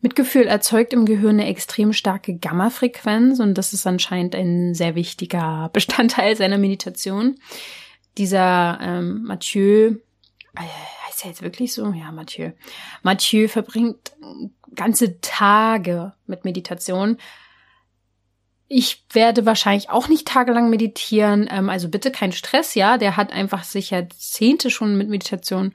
Mitgefühl 0.00 0.46
erzeugt 0.48 0.92
im 0.92 1.04
Gehirn 1.04 1.38
eine 1.38 1.46
extrem 1.46 1.92
starke 1.92 2.36
Gamma-Frequenz 2.36 3.38
und 3.38 3.54
das 3.54 3.72
ist 3.72 3.86
anscheinend 3.86 4.34
ein 4.34 4.74
sehr 4.74 4.96
wichtiger 4.96 5.70
Bestandteil 5.72 6.34
seiner 6.36 6.58
Meditation. 6.58 7.36
Dieser 8.18 8.80
ähm, 8.82 9.22
Mathieu, 9.22 9.94
äh, 10.56 10.62
heißt 11.06 11.22
er 11.22 11.30
jetzt 11.30 11.42
wirklich 11.42 11.72
so? 11.74 11.92
Ja, 11.92 12.10
Mathieu. 12.10 12.50
Mathieu 13.04 13.46
verbringt 13.46 14.16
ganze 14.74 15.20
Tage 15.20 16.12
mit 16.26 16.44
Meditation 16.44 17.18
ich 18.72 19.04
werde 19.12 19.46
wahrscheinlich 19.46 19.90
auch 19.90 20.06
nicht 20.06 20.28
tagelang 20.28 20.70
meditieren. 20.70 21.48
Ähm, 21.50 21.68
also 21.68 21.88
bitte 21.88 22.12
kein 22.12 22.30
Stress, 22.30 22.76
ja. 22.76 22.98
Der 22.98 23.16
hat 23.16 23.32
einfach 23.32 23.64
sich 23.64 23.90
ja 23.90 24.08
Zehnte 24.08 24.70
schon 24.70 24.96
mit 24.96 25.08
Meditation 25.08 25.74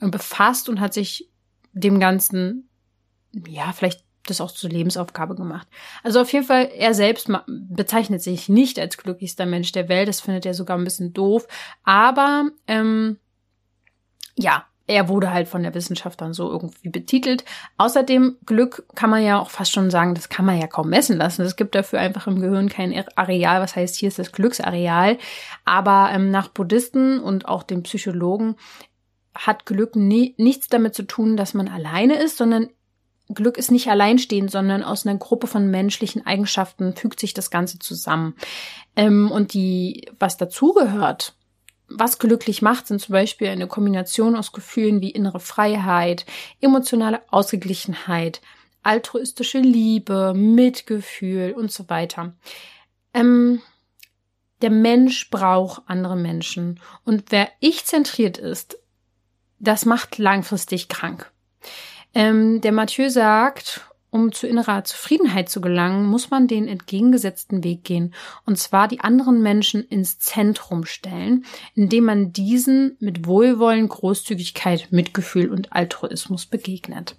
äh, 0.00 0.08
befasst 0.08 0.68
und 0.68 0.80
hat 0.80 0.92
sich 0.92 1.30
dem 1.72 2.00
Ganzen, 2.00 2.68
ja, 3.46 3.72
vielleicht 3.72 4.04
das 4.26 4.40
auch 4.40 4.50
zur 4.50 4.70
Lebensaufgabe 4.70 5.36
gemacht. 5.36 5.68
Also 6.02 6.20
auf 6.20 6.32
jeden 6.32 6.44
Fall, 6.44 6.70
er 6.76 6.92
selbst 6.92 7.30
bezeichnet 7.46 8.20
sich 8.20 8.48
nicht 8.48 8.80
als 8.80 8.96
glücklichster 8.96 9.46
Mensch 9.46 9.70
der 9.70 9.88
Welt. 9.88 10.08
Das 10.08 10.20
findet 10.20 10.44
er 10.44 10.54
sogar 10.54 10.76
ein 10.76 10.84
bisschen 10.84 11.12
doof. 11.12 11.46
Aber 11.84 12.50
ähm, 12.66 13.18
ja, 14.36 14.66
er 14.86 15.08
wurde 15.08 15.32
halt 15.32 15.48
von 15.48 15.62
der 15.62 15.74
Wissenschaft 15.74 16.20
dann 16.20 16.34
so 16.34 16.50
irgendwie 16.50 16.90
betitelt. 16.90 17.44
Außerdem, 17.78 18.36
Glück 18.44 18.84
kann 18.94 19.10
man 19.10 19.22
ja 19.22 19.38
auch 19.38 19.50
fast 19.50 19.72
schon 19.72 19.90
sagen, 19.90 20.14
das 20.14 20.28
kann 20.28 20.44
man 20.44 20.60
ja 20.60 20.66
kaum 20.66 20.90
messen 20.90 21.16
lassen. 21.16 21.42
Es 21.42 21.56
gibt 21.56 21.74
dafür 21.74 22.00
einfach 22.00 22.26
im 22.26 22.40
Gehirn 22.40 22.68
kein 22.68 22.94
Areal, 23.16 23.62
was 23.62 23.76
heißt, 23.76 23.96
hier 23.96 24.08
ist 24.08 24.18
das 24.18 24.32
Glücksareal. 24.32 25.18
Aber 25.64 26.10
ähm, 26.12 26.30
nach 26.30 26.48
Buddhisten 26.48 27.18
und 27.18 27.48
auch 27.48 27.62
den 27.62 27.82
Psychologen 27.82 28.56
hat 29.34 29.64
Glück 29.64 29.96
nie, 29.96 30.34
nichts 30.36 30.68
damit 30.68 30.94
zu 30.94 31.04
tun, 31.04 31.36
dass 31.36 31.54
man 31.54 31.68
alleine 31.68 32.22
ist, 32.22 32.36
sondern 32.36 32.68
Glück 33.32 33.56
ist 33.56 33.70
nicht 33.70 33.88
alleinstehend, 33.88 34.50
sondern 34.50 34.82
aus 34.82 35.06
einer 35.06 35.18
Gruppe 35.18 35.46
von 35.46 35.70
menschlichen 35.70 36.26
Eigenschaften 36.26 36.94
fügt 36.94 37.20
sich 37.20 37.32
das 37.32 37.50
Ganze 37.50 37.78
zusammen. 37.78 38.34
Ähm, 38.96 39.30
und 39.30 39.54
die, 39.54 40.10
was 40.18 40.36
dazugehört, 40.36 41.34
was 41.88 42.18
glücklich 42.18 42.62
macht, 42.62 42.86
sind 42.86 43.00
zum 43.00 43.12
Beispiel 43.12 43.48
eine 43.48 43.66
Kombination 43.66 44.36
aus 44.36 44.52
Gefühlen 44.52 45.00
wie 45.00 45.10
innere 45.10 45.40
Freiheit, 45.40 46.24
emotionale 46.60 47.20
Ausgeglichenheit, 47.30 48.40
altruistische 48.82 49.58
Liebe, 49.58 50.32
Mitgefühl 50.34 51.52
und 51.52 51.70
so 51.70 51.88
weiter. 51.88 52.34
Ähm, 53.12 53.60
der 54.62 54.70
Mensch 54.70 55.30
braucht 55.30 55.82
andere 55.86 56.16
Menschen. 56.16 56.80
Und 57.04 57.24
wer 57.30 57.48
ich 57.60 57.84
zentriert 57.84 58.38
ist, 58.38 58.78
das 59.58 59.84
macht 59.84 60.18
langfristig 60.18 60.88
krank. 60.88 61.30
Ähm, 62.14 62.60
der 62.60 62.72
Mathieu 62.72 63.08
sagt, 63.08 63.82
um 64.14 64.30
zu 64.30 64.46
innerer 64.46 64.84
Zufriedenheit 64.84 65.48
zu 65.48 65.60
gelangen, 65.60 66.06
muss 66.06 66.30
man 66.30 66.46
den 66.46 66.68
entgegengesetzten 66.68 67.64
Weg 67.64 67.82
gehen, 67.82 68.14
und 68.46 68.56
zwar 68.56 68.86
die 68.86 69.00
anderen 69.00 69.42
Menschen 69.42 69.82
ins 69.82 70.20
Zentrum 70.20 70.84
stellen, 70.84 71.44
indem 71.74 72.04
man 72.04 72.32
diesen 72.32 72.96
mit 73.00 73.26
Wohlwollen, 73.26 73.88
Großzügigkeit, 73.88 74.92
Mitgefühl 74.92 75.50
und 75.50 75.72
Altruismus 75.72 76.46
begegnet. 76.46 77.16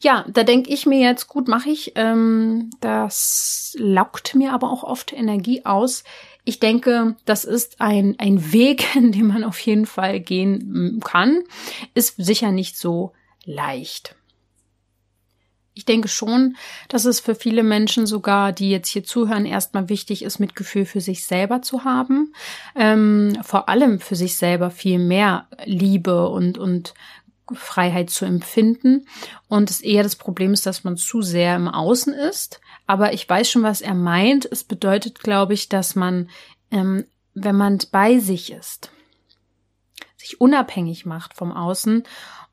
Ja, 0.00 0.26
da 0.28 0.42
denke 0.42 0.68
ich 0.68 0.84
mir 0.84 1.00
jetzt, 1.00 1.28
gut, 1.28 1.48
mache 1.48 1.70
ich. 1.70 1.92
Ähm, 1.94 2.68
das 2.80 3.74
laugt 3.78 4.34
mir 4.34 4.52
aber 4.52 4.70
auch 4.70 4.82
oft 4.82 5.14
Energie 5.14 5.64
aus. 5.64 6.04
Ich 6.44 6.60
denke, 6.60 7.16
das 7.24 7.46
ist 7.46 7.80
ein, 7.80 8.16
ein 8.18 8.52
Weg, 8.52 8.84
in 8.96 9.12
dem 9.12 9.28
man 9.28 9.44
auf 9.44 9.58
jeden 9.60 9.86
Fall 9.86 10.20
gehen 10.20 11.00
kann. 11.02 11.42
Ist 11.94 12.16
sicher 12.18 12.52
nicht 12.52 12.76
so 12.76 13.12
leicht. 13.46 14.14
Ich 15.74 15.86
denke 15.86 16.08
schon, 16.08 16.56
dass 16.88 17.06
es 17.06 17.20
für 17.20 17.34
viele 17.34 17.62
Menschen 17.62 18.06
sogar, 18.06 18.52
die 18.52 18.70
jetzt 18.70 18.88
hier 18.88 19.04
zuhören, 19.04 19.46
erstmal 19.46 19.88
wichtig 19.88 20.22
ist, 20.22 20.38
Mitgefühl 20.38 20.84
für 20.84 21.00
sich 21.00 21.24
selber 21.24 21.62
zu 21.62 21.84
haben. 21.84 22.34
Ähm, 22.76 23.38
vor 23.42 23.70
allem 23.70 23.98
für 23.98 24.16
sich 24.16 24.36
selber 24.36 24.70
viel 24.70 24.98
mehr 24.98 25.48
Liebe 25.64 26.28
und, 26.28 26.58
und 26.58 26.92
Freiheit 27.54 28.10
zu 28.10 28.24
empfinden. 28.24 29.06
Und 29.48 29.70
es 29.70 29.80
eher 29.80 30.02
das 30.02 30.16
Problem 30.16 30.52
ist, 30.52 30.66
dass 30.66 30.84
man 30.84 30.96
zu 30.96 31.22
sehr 31.22 31.56
im 31.56 31.68
Außen 31.68 32.12
ist. 32.12 32.60
Aber 32.86 33.14
ich 33.14 33.28
weiß 33.28 33.50
schon, 33.50 33.62
was 33.62 33.80
er 33.80 33.94
meint. 33.94 34.44
Es 34.50 34.64
bedeutet, 34.64 35.20
glaube 35.20 35.54
ich, 35.54 35.68
dass 35.68 35.94
man, 35.94 36.28
ähm, 36.70 37.06
wenn 37.34 37.56
man 37.56 37.78
bei 37.90 38.18
sich 38.18 38.52
ist, 38.52 38.90
sich 40.16 40.40
unabhängig 40.40 41.06
macht 41.06 41.34
vom 41.34 41.52
Außen 41.52 42.04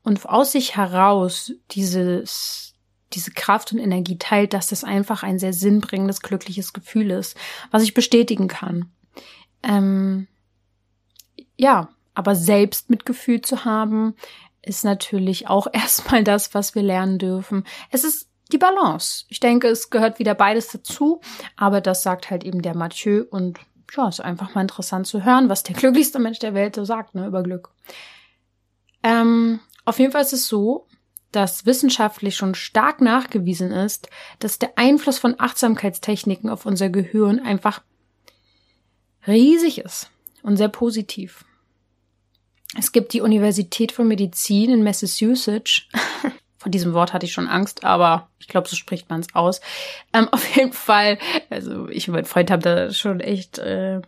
und 0.02 0.26
aus 0.26 0.52
sich 0.52 0.76
heraus 0.76 1.52
dieses, 1.70 2.69
diese 3.12 3.32
Kraft 3.32 3.72
und 3.72 3.78
Energie 3.78 4.18
teilt, 4.18 4.52
dass 4.52 4.68
das 4.68 4.84
einfach 4.84 5.22
ein 5.22 5.38
sehr 5.38 5.52
sinnbringendes, 5.52 6.20
glückliches 6.20 6.72
Gefühl 6.72 7.10
ist, 7.10 7.36
was 7.70 7.82
ich 7.82 7.94
bestätigen 7.94 8.48
kann. 8.48 8.90
Ähm, 9.62 10.28
ja, 11.56 11.88
aber 12.14 12.34
selbst 12.34 12.90
Mitgefühl 12.90 13.42
zu 13.42 13.64
haben, 13.64 14.14
ist 14.62 14.84
natürlich 14.84 15.48
auch 15.48 15.66
erstmal 15.72 16.24
das, 16.24 16.54
was 16.54 16.74
wir 16.74 16.82
lernen 16.82 17.18
dürfen. 17.18 17.64
Es 17.90 18.04
ist 18.04 18.28
die 18.52 18.58
Balance. 18.58 19.24
Ich 19.28 19.40
denke, 19.40 19.68
es 19.68 19.90
gehört 19.90 20.18
wieder 20.18 20.34
beides 20.34 20.68
dazu, 20.68 21.20
aber 21.56 21.80
das 21.80 22.02
sagt 22.02 22.30
halt 22.30 22.44
eben 22.44 22.62
der 22.62 22.76
Mathieu 22.76 23.24
und 23.30 23.58
ja, 23.96 24.08
ist 24.08 24.20
einfach 24.20 24.54
mal 24.54 24.62
interessant 24.62 25.06
zu 25.06 25.24
hören, 25.24 25.48
was 25.48 25.62
der 25.62 25.74
glücklichste 25.76 26.18
Mensch 26.18 26.38
der 26.38 26.54
Welt 26.54 26.76
so 26.76 26.84
sagt, 26.84 27.14
ne, 27.14 27.26
über 27.26 27.42
Glück. 27.42 27.70
Ähm, 29.02 29.60
auf 29.84 29.98
jeden 29.98 30.12
Fall 30.12 30.22
ist 30.22 30.32
es 30.32 30.46
so, 30.46 30.86
dass 31.32 31.66
wissenschaftlich 31.66 32.36
schon 32.36 32.54
stark 32.54 33.00
nachgewiesen 33.00 33.70
ist, 33.72 34.08
dass 34.38 34.58
der 34.58 34.76
Einfluss 34.76 35.18
von 35.18 35.36
Achtsamkeitstechniken 35.38 36.50
auf 36.50 36.66
unser 36.66 36.90
Gehirn 36.90 37.40
einfach 37.40 37.82
riesig 39.26 39.78
ist 39.78 40.10
und 40.42 40.56
sehr 40.56 40.68
positiv. 40.68 41.44
Es 42.78 42.92
gibt 42.92 43.12
die 43.12 43.20
Universität 43.20 43.92
für 43.92 44.04
Medizin 44.04 44.70
in 44.70 44.82
Massachusetts. 44.82 45.82
Vor 46.58 46.70
diesem 46.70 46.92
Wort 46.92 47.12
hatte 47.12 47.26
ich 47.26 47.32
schon 47.32 47.48
Angst, 47.48 47.84
aber 47.84 48.28
ich 48.38 48.46
glaube, 48.46 48.68
so 48.68 48.76
spricht 48.76 49.08
man 49.08 49.20
es 49.20 49.34
aus. 49.34 49.60
Ähm, 50.12 50.28
auf 50.32 50.56
jeden 50.56 50.72
Fall, 50.72 51.18
also 51.48 51.88
ich 51.88 52.08
und 52.08 52.14
mein 52.14 52.24
Freund 52.24 52.50
haben 52.50 52.62
da 52.62 52.92
schon 52.92 53.20
echt 53.20 53.58
äh, 53.58 54.02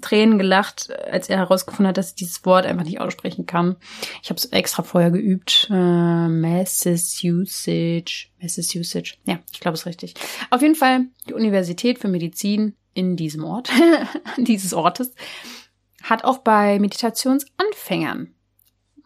Tränen 0.00 0.38
gelacht, 0.38 0.90
als 1.10 1.28
er 1.28 1.38
herausgefunden 1.38 1.88
hat, 1.88 1.96
dass 1.96 2.10
ich 2.10 2.16
dieses 2.16 2.44
Wort 2.44 2.66
einfach 2.66 2.84
nicht 2.84 3.00
aussprechen 3.00 3.46
kann. 3.46 3.76
Ich 4.22 4.30
habe 4.30 4.38
es 4.38 4.46
extra 4.46 4.82
vorher 4.82 5.10
geübt. 5.10 5.68
Äh, 5.70 6.28
Massachusetts. 6.28 8.26
Massachusetts. 8.40 9.12
Ja, 9.24 9.38
ich 9.52 9.60
glaube, 9.60 9.76
es 9.76 9.86
richtig. 9.86 10.14
Auf 10.50 10.62
jeden 10.62 10.74
Fall 10.74 11.06
die 11.28 11.34
Universität 11.34 11.98
für 12.00 12.08
Medizin 12.08 12.74
in 12.94 13.16
diesem 13.16 13.44
Ort, 13.44 13.70
dieses 14.38 14.74
Ortes, 14.74 15.14
hat 16.02 16.24
auch 16.24 16.38
bei 16.38 16.78
Meditationsanfängern 16.80 18.34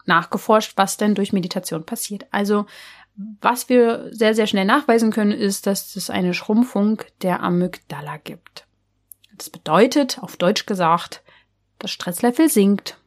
nachgeforscht, 0.05 0.73
was 0.77 0.97
denn 0.97 1.13
durch 1.15 1.33
Meditation 1.33 1.85
passiert. 1.85 2.25
Also 2.31 2.65
was 3.39 3.69
wir 3.69 4.09
sehr, 4.11 4.35
sehr 4.35 4.47
schnell 4.47 4.65
nachweisen 4.65 5.11
können, 5.11 5.31
ist, 5.31 5.67
dass 5.67 5.95
es 5.95 6.09
eine 6.09 6.33
Schrumpfung 6.33 7.01
der 7.21 7.41
Amygdala 7.41 8.17
gibt. 8.17 8.67
Das 9.37 9.49
bedeutet, 9.49 10.19
auf 10.21 10.37
Deutsch 10.37 10.65
gesagt, 10.65 11.21
das 11.79 11.91
Stresslevel 11.91 12.49
sinkt. 12.49 12.97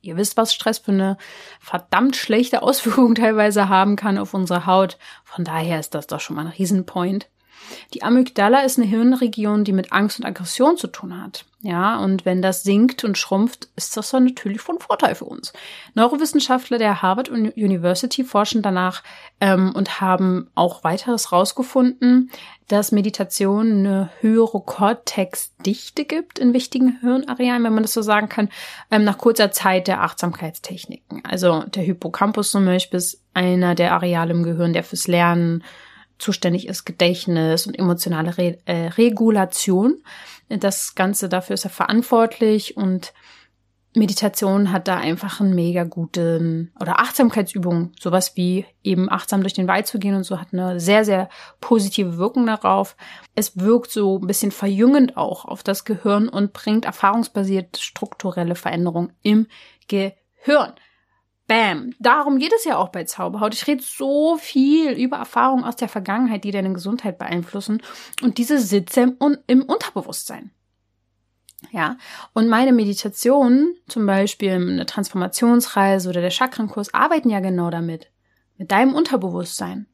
Ihr 0.00 0.16
wisst, 0.16 0.36
was 0.36 0.52
Stress 0.52 0.78
für 0.78 0.92
eine 0.92 1.16
verdammt 1.60 2.16
schlechte 2.16 2.62
Auswirkung 2.62 3.14
teilweise 3.14 3.68
haben 3.68 3.96
kann 3.96 4.18
auf 4.18 4.34
unsere 4.34 4.66
Haut. 4.66 4.98
Von 5.24 5.44
daher 5.44 5.80
ist 5.80 5.94
das 5.94 6.06
doch 6.06 6.20
schon 6.20 6.36
mal 6.36 6.46
ein 6.46 6.52
Riesenpoint. 6.52 7.28
Die 7.92 8.02
Amygdala 8.02 8.60
ist 8.60 8.78
eine 8.78 8.86
Hirnregion, 8.86 9.64
die 9.64 9.72
mit 9.72 9.92
Angst 9.92 10.18
und 10.18 10.26
Aggression 10.26 10.76
zu 10.76 10.88
tun 10.88 11.22
hat. 11.22 11.44
Ja, 11.64 11.96
und 11.96 12.26
wenn 12.26 12.42
das 12.42 12.62
sinkt 12.62 13.04
und 13.04 13.16
schrumpft, 13.16 13.68
ist 13.74 13.96
das 13.96 14.10
dann 14.10 14.26
natürlich 14.26 14.60
von 14.60 14.80
Vorteil 14.80 15.14
für 15.14 15.24
uns. 15.24 15.54
Neurowissenschaftler 15.94 16.76
der 16.76 17.00
Harvard 17.00 17.30
University 17.30 18.22
forschen 18.22 18.60
danach 18.60 19.02
ähm, 19.40 19.72
und 19.74 19.98
haben 19.98 20.50
auch 20.54 20.84
weiteres 20.84 21.32
rausgefunden, 21.32 22.30
dass 22.68 22.92
Meditation 22.92 23.78
eine 23.78 24.10
höhere 24.20 24.60
Cortex-Dichte 24.60 26.04
gibt 26.04 26.38
in 26.38 26.52
wichtigen 26.52 27.00
Hirnarealen, 27.00 27.64
wenn 27.64 27.74
man 27.74 27.82
das 27.82 27.94
so 27.94 28.02
sagen 28.02 28.28
kann, 28.28 28.50
ähm, 28.90 29.04
nach 29.04 29.16
kurzer 29.16 29.50
Zeit 29.50 29.88
der 29.88 30.02
Achtsamkeitstechniken. 30.02 31.22
Also 31.24 31.62
der 31.62 31.82
Hippocampus 31.82 32.50
zum 32.50 32.66
Beispiel 32.66 32.98
ist 32.98 33.22
einer 33.32 33.74
der 33.74 33.94
Areale 33.94 34.32
im 34.32 34.42
Gehirn, 34.42 34.74
der 34.74 34.84
fürs 34.84 35.06
Lernen 35.06 35.64
zuständig 36.24 36.66
ist, 36.66 36.84
Gedächtnis 36.84 37.66
und 37.66 37.78
emotionale 37.78 38.36
Re 38.38 38.58
äh, 38.64 38.88
Regulation. 38.88 40.02
Das 40.48 40.94
Ganze 40.94 41.28
dafür 41.28 41.54
ist 41.54 41.64
er 41.64 41.70
verantwortlich 41.70 42.76
und 42.76 43.12
Meditation 43.96 44.72
hat 44.72 44.88
da 44.88 44.96
einfach 44.96 45.40
einen 45.40 45.54
mega 45.54 45.84
guten 45.84 46.72
oder 46.80 46.98
Achtsamkeitsübungen, 46.98 47.92
sowas 48.00 48.32
wie 48.34 48.66
eben 48.82 49.08
achtsam 49.10 49.42
durch 49.42 49.52
den 49.52 49.68
Wald 49.68 49.86
zu 49.86 50.00
gehen 50.00 50.16
und 50.16 50.24
so 50.24 50.40
hat 50.40 50.48
eine 50.52 50.80
sehr, 50.80 51.04
sehr 51.04 51.28
positive 51.60 52.16
Wirkung 52.16 52.46
darauf. 52.46 52.96
Es 53.36 53.56
wirkt 53.56 53.92
so 53.92 54.18
ein 54.18 54.26
bisschen 54.26 54.50
verjüngend 54.50 55.16
auch 55.16 55.44
auf 55.44 55.62
das 55.62 55.84
Gehirn 55.84 56.28
und 56.28 56.52
bringt 56.52 56.86
erfahrungsbasiert 56.86 57.76
strukturelle 57.76 58.56
Veränderungen 58.56 59.12
im 59.22 59.46
Gehirn. 59.86 60.72
Bam. 61.46 61.92
Darum 61.98 62.38
geht 62.38 62.52
es 62.54 62.64
ja 62.64 62.78
auch 62.78 62.88
bei 62.88 63.04
Zauberhaut. 63.04 63.54
Ich 63.54 63.66
rede 63.66 63.82
so 63.82 64.36
viel 64.38 64.92
über 64.92 65.18
Erfahrungen 65.18 65.64
aus 65.64 65.76
der 65.76 65.88
Vergangenheit, 65.88 66.44
die 66.44 66.50
deine 66.50 66.72
Gesundheit 66.72 67.18
beeinflussen. 67.18 67.82
Und 68.22 68.38
diese 68.38 68.58
sitzen 68.58 69.16
im, 69.20 69.38
im 69.46 69.62
Unterbewusstsein. 69.62 70.50
Ja. 71.70 71.96
Und 72.32 72.48
meine 72.48 72.72
Meditationen, 72.72 73.76
zum 73.88 74.06
Beispiel 74.06 74.52
eine 74.52 74.86
Transformationsreise 74.86 76.08
oder 76.08 76.20
der 76.20 76.30
Chakrankurs, 76.30 76.94
arbeiten 76.94 77.28
ja 77.28 77.40
genau 77.40 77.70
damit. 77.70 78.10
Mit 78.56 78.70
deinem 78.70 78.94
Unterbewusstsein. 78.94 79.86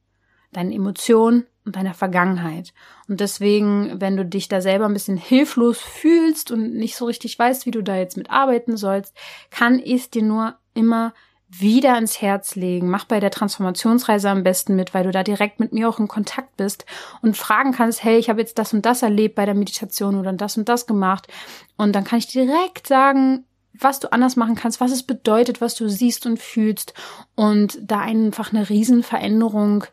deinen 0.52 0.72
Emotionen 0.72 1.46
und 1.64 1.76
deiner 1.76 1.94
Vergangenheit. 1.94 2.72
Und 3.08 3.20
deswegen, 3.20 4.00
wenn 4.00 4.16
du 4.16 4.24
dich 4.24 4.48
da 4.48 4.60
selber 4.60 4.86
ein 4.86 4.92
bisschen 4.92 5.16
hilflos 5.16 5.78
fühlst 5.78 6.50
und 6.50 6.74
nicht 6.74 6.96
so 6.96 7.04
richtig 7.04 7.38
weißt, 7.38 7.66
wie 7.66 7.70
du 7.70 7.82
da 7.82 7.96
jetzt 7.96 8.16
mit 8.16 8.30
arbeiten 8.30 8.76
sollst, 8.76 9.16
kann 9.50 9.78
ich 9.78 10.10
dir 10.10 10.22
nur 10.22 10.56
immer 10.74 11.12
wieder 11.50 11.98
ins 11.98 12.22
Herz 12.22 12.54
legen. 12.54 12.88
Mach 12.88 13.04
bei 13.04 13.18
der 13.18 13.32
Transformationsreise 13.32 14.30
am 14.30 14.44
besten 14.44 14.76
mit, 14.76 14.94
weil 14.94 15.04
du 15.04 15.10
da 15.10 15.24
direkt 15.24 15.58
mit 15.58 15.72
mir 15.72 15.88
auch 15.88 15.98
in 15.98 16.06
Kontakt 16.06 16.56
bist 16.56 16.86
und 17.22 17.36
fragen 17.36 17.72
kannst, 17.72 18.04
hey, 18.04 18.18
ich 18.18 18.30
habe 18.30 18.40
jetzt 18.40 18.58
das 18.58 18.72
und 18.72 18.86
das 18.86 19.02
erlebt 19.02 19.34
bei 19.34 19.46
der 19.46 19.54
Meditation 19.54 20.18
oder 20.18 20.32
das 20.32 20.56
und 20.56 20.68
das 20.68 20.86
gemacht. 20.86 21.26
Und 21.76 21.94
dann 21.94 22.04
kann 22.04 22.20
ich 22.20 22.28
direkt 22.28 22.86
sagen, 22.86 23.44
was 23.72 23.98
du 24.00 24.12
anders 24.12 24.36
machen 24.36 24.54
kannst, 24.54 24.80
was 24.80 24.92
es 24.92 25.02
bedeutet, 25.02 25.60
was 25.60 25.74
du 25.74 25.88
siehst 25.88 26.26
und 26.26 26.38
fühlst 26.38 26.94
und 27.34 27.78
da 27.82 28.00
einfach 28.00 28.52
eine 28.52 28.68
Riesenveränderung 28.68 29.84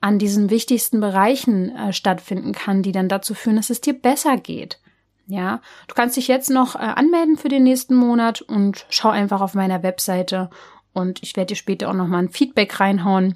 an 0.00 0.18
diesen 0.18 0.50
wichtigsten 0.50 1.00
Bereichen 1.00 1.74
äh, 1.76 1.92
stattfinden 1.92 2.52
kann, 2.52 2.82
die 2.82 2.92
dann 2.92 3.08
dazu 3.08 3.34
führen, 3.34 3.56
dass 3.56 3.70
es 3.70 3.80
dir 3.80 3.94
besser 3.94 4.36
geht. 4.36 4.80
Ja, 5.26 5.62
du 5.88 5.94
kannst 5.94 6.16
dich 6.18 6.28
jetzt 6.28 6.50
noch 6.50 6.74
äh, 6.74 6.80
anmelden 6.80 7.38
für 7.38 7.48
den 7.48 7.62
nächsten 7.62 7.94
Monat 7.94 8.42
und 8.42 8.84
schau 8.90 9.08
einfach 9.08 9.40
auf 9.40 9.54
meiner 9.54 9.82
Webseite 9.82 10.50
und 10.94 11.22
ich 11.22 11.36
werde 11.36 11.48
dir 11.48 11.56
später 11.56 11.90
auch 11.90 11.94
noch 11.94 12.06
mal 12.06 12.20
ein 12.20 12.30
Feedback 12.30 12.80
reinhauen, 12.80 13.34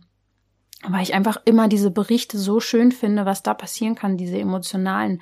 weil 0.89 1.03
ich 1.03 1.13
einfach 1.13 1.37
immer 1.45 1.69
diese 1.69 1.91
Berichte 1.91 2.39
so 2.39 2.61
schön 2.61 2.93
finde, 2.93 3.27
was 3.27 3.43
da 3.43 3.53
passieren 3.53 3.97
kann, 3.97 4.17
diese 4.17 4.39
emotionalen 4.39 5.21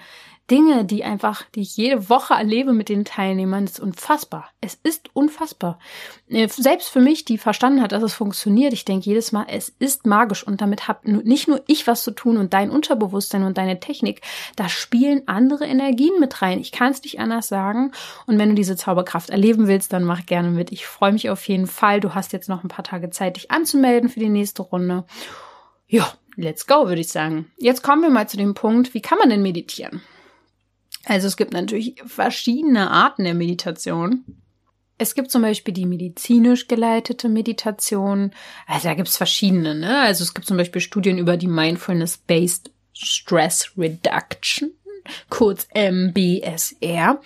Dinge, 0.51 0.85
die 0.85 1.03
einfach, 1.03 1.43
die 1.55 1.63
ich 1.63 1.77
jede 1.77 2.09
Woche 2.09 2.35
erlebe 2.35 2.73
mit 2.73 2.89
den 2.89 3.05
Teilnehmern, 3.05 3.65
ist 3.65 3.81
unfassbar. 3.81 4.51
Es 4.61 4.79
ist 4.81 5.11
unfassbar. 5.13 5.81
Äh, 6.29 6.47
selbst 6.49 6.89
für 6.89 7.01
mich, 7.01 7.25
die 7.25 7.37
verstanden 7.37 7.83
hat, 7.83 7.91
dass 7.91 8.05
es 8.05 8.15
funktioniert, 8.15 8.73
ich 8.73 8.85
denke 8.85 9.07
jedes 9.07 9.33
Mal, 9.33 9.47
es 9.49 9.71
ist 9.81 10.07
magisch 10.07 10.47
und 10.47 10.61
damit 10.61 10.87
hat 10.87 11.05
nicht 11.07 11.49
nur 11.49 11.63
ich 11.67 11.89
was 11.89 12.05
zu 12.05 12.13
tun 12.13 12.37
und 12.37 12.53
dein 12.53 12.71
Unterbewusstsein 12.71 13.43
und 13.43 13.59
deine 13.59 13.81
Technik, 13.81 14.21
da 14.55 14.69
spielen 14.69 15.23
andere 15.27 15.67
Energien 15.67 16.21
mit 16.21 16.41
rein. 16.43 16.61
Ich 16.61 16.71
kann 16.71 16.93
es 16.93 17.03
nicht 17.03 17.19
anders 17.19 17.49
sagen. 17.49 17.91
Und 18.27 18.39
wenn 18.39 18.51
du 18.51 18.55
diese 18.55 18.77
Zauberkraft 18.77 19.31
erleben 19.31 19.67
willst, 19.67 19.93
dann 19.93 20.05
mach 20.05 20.27
gerne 20.27 20.51
mit. 20.51 20.71
Ich 20.71 20.87
freue 20.87 21.13
mich 21.13 21.29
auf 21.29 21.47
jeden 21.49 21.67
Fall. 21.67 22.01
Du 22.01 22.15
hast 22.15 22.33
jetzt 22.33 22.49
noch 22.49 22.63
ein 22.63 22.69
paar 22.69 22.85
Tage 22.85 23.11
Zeit, 23.11 23.37
dich 23.37 23.51
anzumelden 23.51 24.09
für 24.09 24.21
die 24.21 24.29
nächste 24.29 24.63
Runde. 24.63 25.05
Ja, 25.89 26.07
let's 26.37 26.67
go, 26.69 26.87
würde 26.87 27.01
ich 27.01 27.09
sagen. 27.09 27.51
Jetzt 27.59 27.83
kommen 27.83 28.03
wir 28.03 28.11
mal 28.11 28.29
zu 28.29 28.37
dem 28.37 28.55
Punkt, 28.55 28.95
wie 28.95 29.03
kann 29.03 29.19
man 29.19 29.31
denn 29.31 29.43
meditieren? 29.43 30.03
Also 31.07 31.29
es 31.29 31.37
gibt 31.37 31.53
natürlich 31.53 32.03
verschiedene 32.05 32.91
Arten 32.91 33.25
der 33.25 33.35
Meditation. 33.35 34.25
Es 34.99 35.15
gibt 35.15 35.31
zum 35.31 35.43
Beispiel 35.43 35.73
die 35.73 35.87
medizinisch 35.87 36.67
geleitete 36.69 37.29
Meditation. 37.29 38.33
Also 38.67 38.89
da 38.89 38.95
gibt 38.95 39.09
es 39.09 39.17
verschiedene. 39.17 39.75
Ne? 39.75 40.01
Also 40.01 40.25
es 40.25 40.35
gibt 40.35 40.47
zum 40.47 40.57
Beispiel 40.57 40.81
Studien 40.81 41.19
über 41.19 41.37
die 41.37 41.47
Mindfulness-Based 41.47 42.71
Stress 42.93 43.73
Reduction, 43.77 44.73
kurz 45.29 45.69
MBSR. 45.75 47.21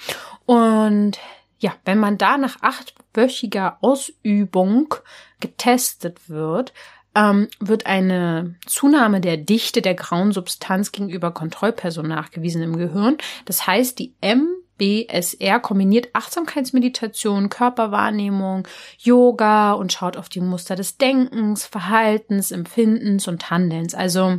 Und 0.45 1.19
ja, 1.59 1.75
wenn 1.85 1.99
man 1.99 2.19
da 2.19 2.37
nach 2.37 2.59
achtwöchiger 2.61 3.79
Ausübung 3.81 4.95
getestet 5.39 6.29
wird, 6.29 6.75
ähm, 7.15 7.49
wird 7.59 7.87
eine 7.87 8.55
Zunahme 8.67 9.21
der 9.21 9.37
Dichte 9.37 9.83
der 9.83 9.95
grauen 9.95 10.33
Substanz 10.33 10.93
gegenüber 10.93 11.33
Kontrollpersonen 11.33 12.11
nachgewiesen 12.11 12.63
im 12.63 12.77
Gehirn. 12.77 13.19
Das 13.47 13.67
heißt, 13.67 13.99
die 13.99 14.15
MBSR 14.21 15.59
kombiniert 15.61 16.11
Achtsamkeitsmeditation, 16.13 17.49
Körperwahrnehmung, 17.49 18.67
Yoga 18.99 19.73
und 19.73 19.93
schaut 19.93 20.17
auf 20.17 20.29
die 20.29 20.41
Muster 20.41 20.77
des 20.77 20.99
Denkens, 20.99 21.67
Verhaltens, 21.67 22.53
Empfindens 22.53 23.27
und 23.27 23.51
Handelns. 23.51 23.95
Also 23.95 24.39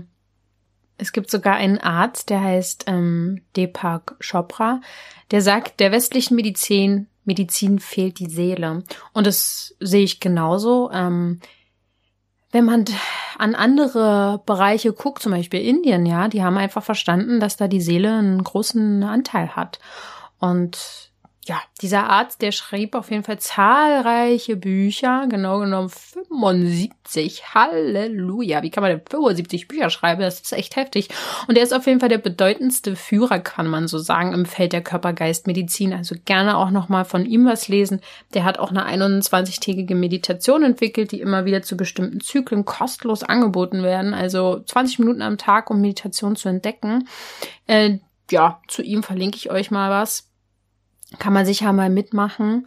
es 0.97 1.11
gibt 1.11 1.31
sogar 1.31 1.55
einen 1.55 1.79
Arzt, 1.79 2.29
der 2.29 2.41
heißt 2.41 2.85
ähm, 2.87 3.41
Deepak 3.55 4.15
Chopra, 4.21 4.81
der 5.31 5.41
sagt, 5.41 5.79
der 5.79 5.91
westlichen 5.91 6.35
Medizin, 6.35 7.07
Medizin 7.25 7.79
fehlt 7.79 8.19
die 8.19 8.29
Seele. 8.29 8.83
Und 9.11 9.27
das 9.27 9.75
sehe 9.79 10.03
ich 10.03 10.19
genauso. 10.19 10.89
Ähm, 10.91 11.39
wenn 12.51 12.65
man 12.65 12.85
an 13.37 13.55
andere 13.55 14.41
Bereiche 14.45 14.93
guckt, 14.93 15.21
zum 15.21 15.31
Beispiel 15.31 15.61
Indien, 15.61 16.05
ja, 16.05 16.27
die 16.27 16.43
haben 16.43 16.57
einfach 16.57 16.83
verstanden, 16.83 17.39
dass 17.39 17.57
da 17.57 17.67
die 17.67 17.81
Seele 17.81 18.17
einen 18.17 18.43
großen 18.43 19.03
Anteil 19.03 19.55
hat. 19.55 19.79
Und 20.39 21.10
ja, 21.45 21.59
dieser 21.81 22.07
Arzt, 22.07 22.43
der 22.43 22.51
schrieb 22.51 22.93
auf 22.93 23.09
jeden 23.09 23.23
Fall 23.23 23.39
zahlreiche 23.39 24.55
Bücher, 24.55 25.25
genau 25.27 25.59
genommen 25.59 25.89
75. 25.89 27.55
Halleluja. 27.55 28.61
Wie 28.61 28.69
kann 28.69 28.83
man 28.83 28.91
denn 28.91 29.01
75 29.09 29.67
Bücher 29.67 29.89
schreiben? 29.89 30.21
Das 30.21 30.39
ist 30.39 30.53
echt 30.53 30.75
heftig. 30.75 31.09
Und 31.47 31.57
er 31.57 31.63
ist 31.63 31.73
auf 31.73 31.87
jeden 31.87 31.99
Fall 31.99 32.09
der 32.09 32.19
bedeutendste 32.19 32.95
Führer, 32.95 33.39
kann 33.39 33.65
man 33.65 33.87
so 33.87 33.97
sagen, 33.97 34.33
im 34.33 34.45
Feld 34.45 34.71
der 34.71 34.83
Körpergeistmedizin. 34.83 35.93
Also 35.93 36.13
gerne 36.25 36.57
auch 36.57 36.69
nochmal 36.69 37.05
von 37.05 37.25
ihm 37.25 37.47
was 37.47 37.67
lesen. 37.67 38.01
Der 38.35 38.43
hat 38.43 38.59
auch 38.59 38.69
eine 38.69 38.85
21-tägige 38.85 39.95
Meditation 39.95 40.61
entwickelt, 40.61 41.11
die 41.11 41.21
immer 41.21 41.45
wieder 41.45 41.63
zu 41.63 41.75
bestimmten 41.75 42.21
Zyklen 42.21 42.65
kostenlos 42.65 43.23
angeboten 43.23 43.81
werden. 43.81 44.13
Also 44.13 44.59
20 44.59 44.99
Minuten 44.99 45.23
am 45.23 45.39
Tag, 45.39 45.71
um 45.71 45.81
Meditation 45.81 46.35
zu 46.35 46.49
entdecken. 46.49 47.07
Äh, 47.65 47.97
ja, 48.29 48.61
zu 48.67 48.83
ihm 48.83 49.01
verlinke 49.01 49.37
ich 49.37 49.49
euch 49.49 49.71
mal 49.71 49.89
was 49.89 50.30
kann 51.19 51.33
man 51.33 51.45
sicher 51.45 51.73
mal 51.73 51.89
mitmachen. 51.89 52.65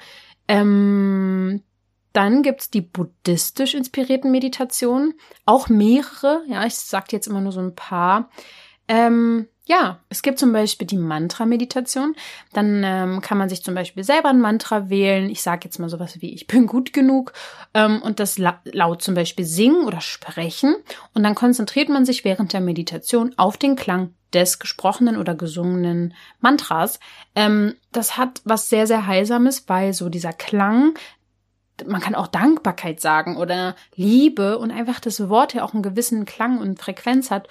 Ähm, 0.49 1.63
dann 2.13 2.43
gibt's 2.43 2.71
die 2.71 2.81
buddhistisch 2.81 3.75
inspirierten 3.75 4.31
Meditationen, 4.31 5.15
auch 5.47 5.69
mehrere. 5.69 6.43
Ja, 6.47 6.65
ich 6.65 6.77
sag 6.77 7.13
jetzt 7.13 7.27
immer 7.27 7.41
nur 7.41 7.53
so 7.53 7.61
ein 7.61 7.75
paar. 7.75 8.31
Ähm, 8.87 9.49
ja, 9.67 10.01
es 10.11 10.23
gibt 10.23 10.39
zum 10.39 10.53
Beispiel 10.53 10.87
die 10.87 10.99
Mantra-Meditation. 10.99 12.15
Dann 12.53 12.83
ähm, 12.85 13.21
kann 13.23 13.39
man 13.39 13.49
sich 13.49 13.65
zum 13.65 13.75
Beispiel 13.75 14.05
selber 14.05 14.29
ein 14.29 14.41
Mantra 14.41 14.91
wählen. 14.91 15.31
Ich 15.31 15.43
sage 15.43 15.63
jetzt 15.65 15.79
mal 15.79 15.89
sowas 15.89 16.21
wie 16.21 16.35
ich 16.35 16.47
bin 16.47 16.67
gut 16.67 16.93
genug 16.93 17.33
ähm, 17.73 18.03
und 18.03 18.21
das 18.21 18.37
la 18.37 18.61
laut 18.65 19.01
zum 19.03 19.15
Beispiel 19.15 19.47
singen 19.47 19.87
oder 19.87 20.03
sprechen. 20.03 20.77
Und 21.15 21.23
dann 21.23 21.35
konzentriert 21.35 21.89
man 21.89 22.05
sich 22.05 22.25
während 22.25 22.53
der 22.53 22.61
Meditation 22.61 23.33
auf 23.39 23.57
den 23.57 23.75
Klang 23.75 24.13
des 24.35 24.59
gesprochenen 24.59 25.17
oder 25.17 25.35
gesungenen 25.35 26.13
Mantras. 26.41 27.01
Ähm, 27.35 27.75
das 27.93 28.19
hat 28.19 28.43
was 28.45 28.69
sehr, 28.69 28.87
sehr 28.87 29.07
Heilsames, 29.07 29.65
weil 29.69 29.95
so 29.95 30.09
dieser 30.09 30.33
Klang 30.33 30.95
man 31.87 32.01
kann 32.01 32.15
auch 32.15 32.27
Dankbarkeit 32.27 33.01
sagen 33.01 33.37
oder 33.37 33.75
Liebe 33.97 34.59
und 34.59 34.71
einfach 34.71 35.01
das 35.01 35.29
Wort 35.29 35.55
ja 35.55 35.65
auch 35.65 35.75
einen 35.75 35.83
gewissen 35.83 36.25
Klang 36.25 36.59
und 36.59 36.79
Frequenz 36.79 37.31
hat. 37.31 37.49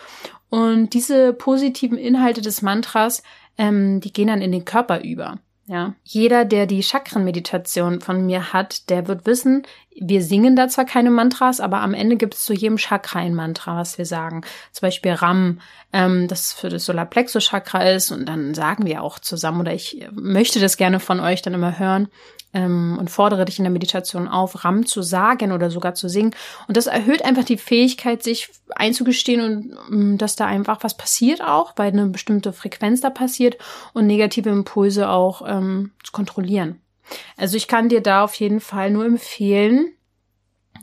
Und 0.49 0.93
diese 0.93 1.33
positiven 1.33 1.97
Inhalte 1.97 2.41
des 2.41 2.61
Mantras, 2.61 3.23
ähm, 3.57 3.99
die 4.01 4.13
gehen 4.13 4.27
dann 4.27 4.41
in 4.41 4.51
den 4.51 4.65
Körper 4.65 5.01
über. 5.01 5.39
Ja, 5.65 5.95
jeder, 6.03 6.43
der 6.43 6.65
die 6.65 6.83
Chakrenmeditation 6.83 8.01
von 8.01 8.25
mir 8.25 8.51
hat, 8.51 8.89
der 8.89 9.07
wird 9.07 9.25
wissen, 9.25 9.63
wir 9.99 10.21
singen 10.23 10.55
da 10.55 10.67
zwar 10.67 10.85
keine 10.85 11.11
Mantras, 11.11 11.59
aber 11.59 11.81
am 11.81 11.93
Ende 11.93 12.15
gibt 12.15 12.35
es 12.35 12.43
zu 12.43 12.53
jedem 12.53 12.77
Chakra 12.77 13.19
ein 13.19 13.35
Mantra, 13.35 13.77
was 13.77 13.97
wir 13.97 14.05
sagen. 14.05 14.41
Zum 14.71 14.87
Beispiel 14.87 15.13
Ram, 15.13 15.59
ähm, 15.91 16.27
das 16.27 16.53
für 16.53 16.69
das 16.69 16.85
Solarplexus-Chakra 16.85 17.91
ist 17.91 18.11
und 18.11 18.25
dann 18.25 18.53
sagen 18.53 18.85
wir 18.85 19.03
auch 19.03 19.19
zusammen 19.19 19.61
oder 19.61 19.73
ich 19.73 20.05
möchte 20.11 20.59
das 20.59 20.77
gerne 20.77 20.99
von 20.99 21.19
euch 21.19 21.41
dann 21.41 21.53
immer 21.53 21.77
hören 21.77 22.07
ähm, 22.53 22.97
und 22.99 23.09
fordere 23.09 23.45
dich 23.45 23.59
in 23.59 23.63
der 23.63 23.71
Meditation 23.71 24.27
auf, 24.27 24.63
Ram 24.63 24.85
zu 24.85 25.01
sagen 25.01 25.51
oder 25.51 25.69
sogar 25.69 25.95
zu 25.95 26.07
singen. 26.07 26.35
Und 26.67 26.77
das 26.77 26.87
erhöht 26.87 27.25
einfach 27.25 27.43
die 27.43 27.57
Fähigkeit, 27.57 28.23
sich 28.23 28.49
einzugestehen 28.75 29.41
und 29.41 29.77
ähm, 29.91 30.17
dass 30.17 30.35
da 30.35 30.45
einfach 30.45 30.79
was 30.81 30.95
passiert 30.95 31.41
auch, 31.41 31.73
weil 31.75 31.91
eine 31.91 32.07
bestimmte 32.07 32.53
Frequenz 32.53 33.01
da 33.01 33.09
passiert 33.09 33.57
und 33.93 34.07
negative 34.07 34.49
Impulse 34.49 35.09
auch 35.09 35.43
ähm, 35.45 35.91
zu 36.03 36.11
kontrollieren. 36.11 36.79
Also 37.37 37.57
ich 37.57 37.67
kann 37.67 37.89
dir 37.89 38.01
da 38.01 38.23
auf 38.23 38.35
jeden 38.35 38.59
Fall 38.59 38.91
nur 38.91 39.05
empfehlen, 39.05 39.93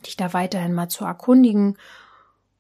dich 0.07 0.17
da 0.17 0.33
weiterhin 0.33 0.75
mal 0.75 0.89
zu 0.89 1.05
erkundigen. 1.05 1.77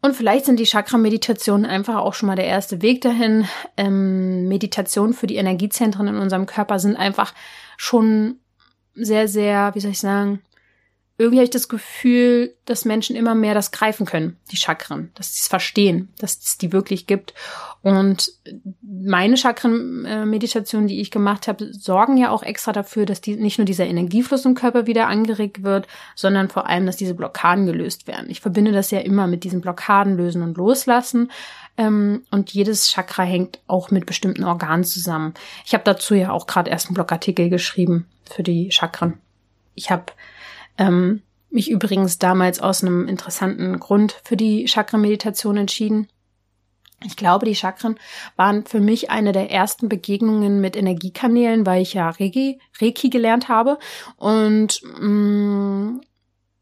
Und 0.02 0.16
vielleicht 0.16 0.46
sind 0.46 0.58
die 0.58 0.64
Chakra-Meditationen 0.64 1.66
einfach 1.66 1.96
auch 1.96 2.14
schon 2.14 2.28
mal 2.28 2.36
der 2.36 2.46
erste 2.46 2.80
Weg 2.80 3.02
dahin. 3.02 3.46
Ähm, 3.76 4.48
Meditationen 4.48 5.12
für 5.12 5.26
die 5.26 5.36
Energiezentren 5.36 6.08
in 6.08 6.16
unserem 6.16 6.46
Körper 6.46 6.78
sind 6.78 6.96
einfach 6.96 7.34
schon 7.76 8.38
sehr, 8.94 9.28
sehr, 9.28 9.74
wie 9.74 9.80
soll 9.80 9.90
ich 9.90 10.00
sagen, 10.00 10.40
irgendwie 11.20 11.36
habe 11.36 11.44
ich 11.44 11.50
das 11.50 11.68
Gefühl, 11.68 12.54
dass 12.64 12.86
Menschen 12.86 13.14
immer 13.14 13.34
mehr 13.34 13.52
das 13.52 13.72
greifen 13.72 14.06
können, 14.06 14.38
die 14.50 14.56
Chakren, 14.56 15.10
dass 15.14 15.34
sie 15.34 15.40
es 15.40 15.48
verstehen, 15.48 16.08
dass 16.18 16.38
es 16.38 16.56
die 16.56 16.72
wirklich 16.72 17.06
gibt. 17.06 17.34
Und 17.82 18.32
meine 18.80 19.36
Chakren-Meditationen, 19.36 20.88
die 20.88 21.02
ich 21.02 21.10
gemacht 21.10 21.46
habe, 21.46 21.74
sorgen 21.74 22.16
ja 22.16 22.30
auch 22.30 22.42
extra 22.42 22.72
dafür, 22.72 23.04
dass 23.04 23.20
die, 23.20 23.36
nicht 23.36 23.58
nur 23.58 23.66
dieser 23.66 23.86
Energiefluss 23.86 24.46
im 24.46 24.54
Körper 24.54 24.86
wieder 24.86 25.08
angeregt 25.08 25.62
wird, 25.62 25.88
sondern 26.14 26.48
vor 26.48 26.66
allem, 26.66 26.86
dass 26.86 26.96
diese 26.96 27.14
Blockaden 27.14 27.66
gelöst 27.66 28.06
werden. 28.06 28.30
Ich 28.30 28.40
verbinde 28.40 28.72
das 28.72 28.90
ja 28.90 29.00
immer 29.00 29.26
mit 29.26 29.44
diesen 29.44 29.60
Blockaden 29.60 30.16
lösen 30.16 30.42
und 30.42 30.56
loslassen. 30.56 31.30
Ähm, 31.76 32.22
und 32.30 32.50
jedes 32.54 32.88
Chakra 32.88 33.24
hängt 33.24 33.60
auch 33.66 33.90
mit 33.90 34.06
bestimmten 34.06 34.44
Organen 34.44 34.84
zusammen. 34.84 35.34
Ich 35.66 35.74
habe 35.74 35.84
dazu 35.84 36.14
ja 36.14 36.30
auch 36.30 36.46
gerade 36.46 36.70
erst 36.70 36.86
einen 36.86 36.94
Blogartikel 36.94 37.50
geschrieben 37.50 38.06
für 38.24 38.42
die 38.42 38.70
Chakren. 38.70 39.18
Ich 39.74 39.90
habe 39.90 40.12
ähm, 40.80 41.22
mich 41.50 41.70
übrigens 41.70 42.18
damals 42.18 42.60
aus 42.60 42.82
einem 42.82 43.06
interessanten 43.06 43.78
Grund 43.78 44.16
für 44.24 44.36
die 44.36 44.64
Chakra-Meditation 44.64 45.56
entschieden. 45.56 46.08
Ich 47.04 47.16
glaube, 47.16 47.46
die 47.46 47.54
Chakren 47.54 47.98
waren 48.36 48.66
für 48.66 48.80
mich 48.80 49.10
eine 49.10 49.32
der 49.32 49.50
ersten 49.50 49.88
Begegnungen 49.88 50.60
mit 50.60 50.76
Energiekanälen, 50.76 51.64
weil 51.64 51.82
ich 51.82 51.94
ja 51.94 52.10
Reiki, 52.10 52.60
Reiki 52.80 53.08
gelernt 53.08 53.48
habe 53.48 53.78
und 54.16 54.82
mh, 54.82 55.08
mm, 55.08 56.00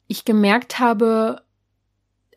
ich 0.06 0.24
gemerkt 0.24 0.78
habe, 0.78 1.42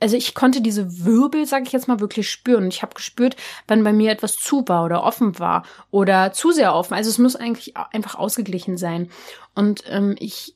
also 0.02 0.18
ich 0.18 0.34
konnte 0.34 0.62
diese 0.62 1.06
Wirbel, 1.06 1.46
sage 1.46 1.66
ich 1.68 1.72
jetzt 1.72 1.88
mal, 1.88 2.00
wirklich 2.00 2.30
spüren. 2.30 2.68
Ich 2.68 2.82
habe 2.82 2.96
gespürt, 2.96 3.36
wann 3.68 3.84
bei 3.84 3.94
mir 3.94 4.12
etwas 4.12 4.36
zu 4.36 4.68
war 4.68 4.84
oder 4.84 5.04
offen 5.04 5.40
war 5.40 5.64
oder 5.92 6.34
zu 6.34 6.52
sehr 6.52 6.74
offen. 6.74 6.96
Also 6.96 7.10
es 7.10 7.20
muss 7.20 7.36
eigentlich 7.36 7.78
einfach 7.78 8.16
ausgeglichen 8.16 8.78
sein. 8.78 9.10
Und 9.54 9.84
ähm, 9.88 10.16
ich 10.20 10.56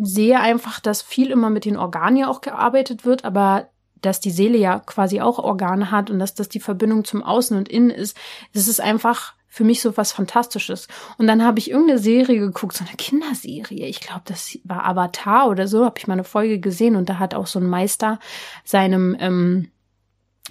sehe 0.00 0.40
einfach, 0.40 0.80
dass 0.80 1.02
viel 1.02 1.30
immer 1.30 1.50
mit 1.50 1.64
den 1.64 1.76
Organen 1.76 2.16
ja 2.16 2.28
auch 2.28 2.40
gearbeitet 2.40 3.04
wird, 3.04 3.24
aber 3.24 3.68
dass 4.00 4.20
die 4.20 4.30
Seele 4.30 4.58
ja 4.58 4.78
quasi 4.80 5.20
auch 5.20 5.38
Organe 5.38 5.90
hat 5.90 6.10
und 6.10 6.18
dass 6.18 6.34
das 6.34 6.48
die 6.48 6.60
Verbindung 6.60 7.04
zum 7.04 7.22
Außen 7.22 7.56
und 7.56 7.68
Innen 7.68 7.90
ist, 7.90 8.16
das 8.52 8.68
ist 8.68 8.80
einfach 8.80 9.34
für 9.48 9.64
mich 9.64 9.80
so 9.80 9.96
was 9.96 10.12
Fantastisches. 10.12 10.86
Und 11.16 11.26
dann 11.26 11.42
habe 11.42 11.58
ich 11.58 11.70
irgendeine 11.70 11.98
Serie 11.98 12.38
geguckt, 12.38 12.76
so 12.76 12.84
eine 12.84 12.94
Kinderserie. 12.94 13.86
Ich 13.86 14.00
glaube, 14.00 14.20
das 14.26 14.58
war 14.64 14.84
Avatar 14.84 15.48
oder 15.48 15.66
so, 15.66 15.86
habe 15.86 15.98
ich 15.98 16.06
mal 16.06 16.12
eine 16.12 16.24
Folge 16.24 16.60
gesehen 16.60 16.94
und 16.94 17.08
da 17.08 17.18
hat 17.18 17.34
auch 17.34 17.46
so 17.46 17.58
ein 17.58 17.66
Meister 17.66 18.18
seinem, 18.64 19.16
ähm, 19.18 19.70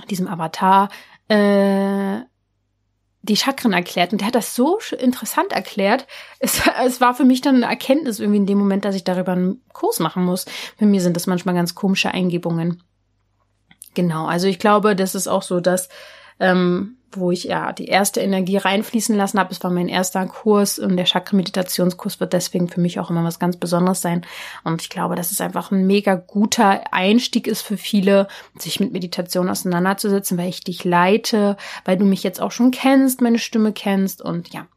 diesem 0.10 0.28
Avatar, 0.28 0.90
äh, 1.28 2.22
die 3.26 3.36
Chakren 3.36 3.74
erklärt 3.74 4.12
und 4.12 4.22
der 4.22 4.28
hat 4.28 4.36
das 4.36 4.56
so 4.56 4.80
interessant 4.98 5.52
erklärt. 5.52 6.08
Es, 6.40 6.62
es 6.86 7.02
war 7.02 7.16
für 7.16 7.24
mich 7.24 7.42
dann 7.42 7.56
eine 7.56 7.66
Erkenntnis 7.66 8.20
irgendwie 8.20 8.38
in 8.38 8.46
dem 8.46 8.60
Moment, 8.60 8.86
dass 8.86 8.96
ich 8.96 9.04
darüber 9.04 9.32
einen 9.32 9.64
Kurs 9.74 10.00
machen 10.00 10.24
muss. 10.24 10.46
Bei 10.80 10.86
mir 10.86 11.02
sind 11.02 11.16
das 11.16 11.26
manchmal 11.26 11.56
ganz 11.56 11.74
komische 11.74 12.12
Eingebungen. 12.12 12.84
Genau, 13.96 14.28
also 14.28 14.48
ich 14.48 14.60
glaube, 14.60 14.96
das 14.96 15.16
ist 15.16 15.28
auch 15.28 15.42
so, 15.42 15.60
dass 15.60 15.90
ähm, 16.40 16.98
wo 17.18 17.32
ich 17.32 17.46
ja 17.46 17.74
die 17.74 17.88
erste 17.88 18.22
Energie 18.22 18.58
reinfließen 18.58 19.16
lassen 19.16 19.40
habe. 19.40 19.52
Es 19.52 19.64
war 19.64 19.72
mein 19.72 19.88
erster 19.88 20.26
Kurs 20.26 20.80
und 20.80 20.98
der 20.98 21.06
Chakra-Meditationskurs 21.06 22.20
wird 22.20 22.34
deswegen 22.34 22.68
für 22.68 22.82
mich 22.82 23.00
auch 23.00 23.10
immer 23.10 23.24
was 23.24 23.40
ganz 23.40 23.58
Besonderes 23.58 24.02
sein. 24.02 24.26
Und 24.64 24.82
ich 24.82 24.90
glaube, 24.90 25.16
dass 25.16 25.32
es 25.32 25.42
einfach 25.42 25.72
ein 25.72 25.88
mega 25.88 26.16
guter 26.16 26.94
Einstieg 26.94 27.48
ist 27.48 27.62
für 27.62 27.78
viele, 27.78 28.28
sich 28.58 28.80
mit 28.80 28.92
Meditation 28.92 29.50
auseinanderzusetzen, 29.50 30.38
weil 30.38 30.50
ich 30.50 30.64
dich 30.64 30.84
leite, 30.84 31.58
weil 31.84 31.98
du 31.98 32.06
mich 32.06 32.24
jetzt 32.24 32.42
auch 32.42 32.52
schon 32.52 32.72
kennst, 32.72 33.22
meine 33.22 33.40
Stimme 33.40 33.74
kennst 33.74 34.22
und 34.22 34.54
ja. 34.54 34.68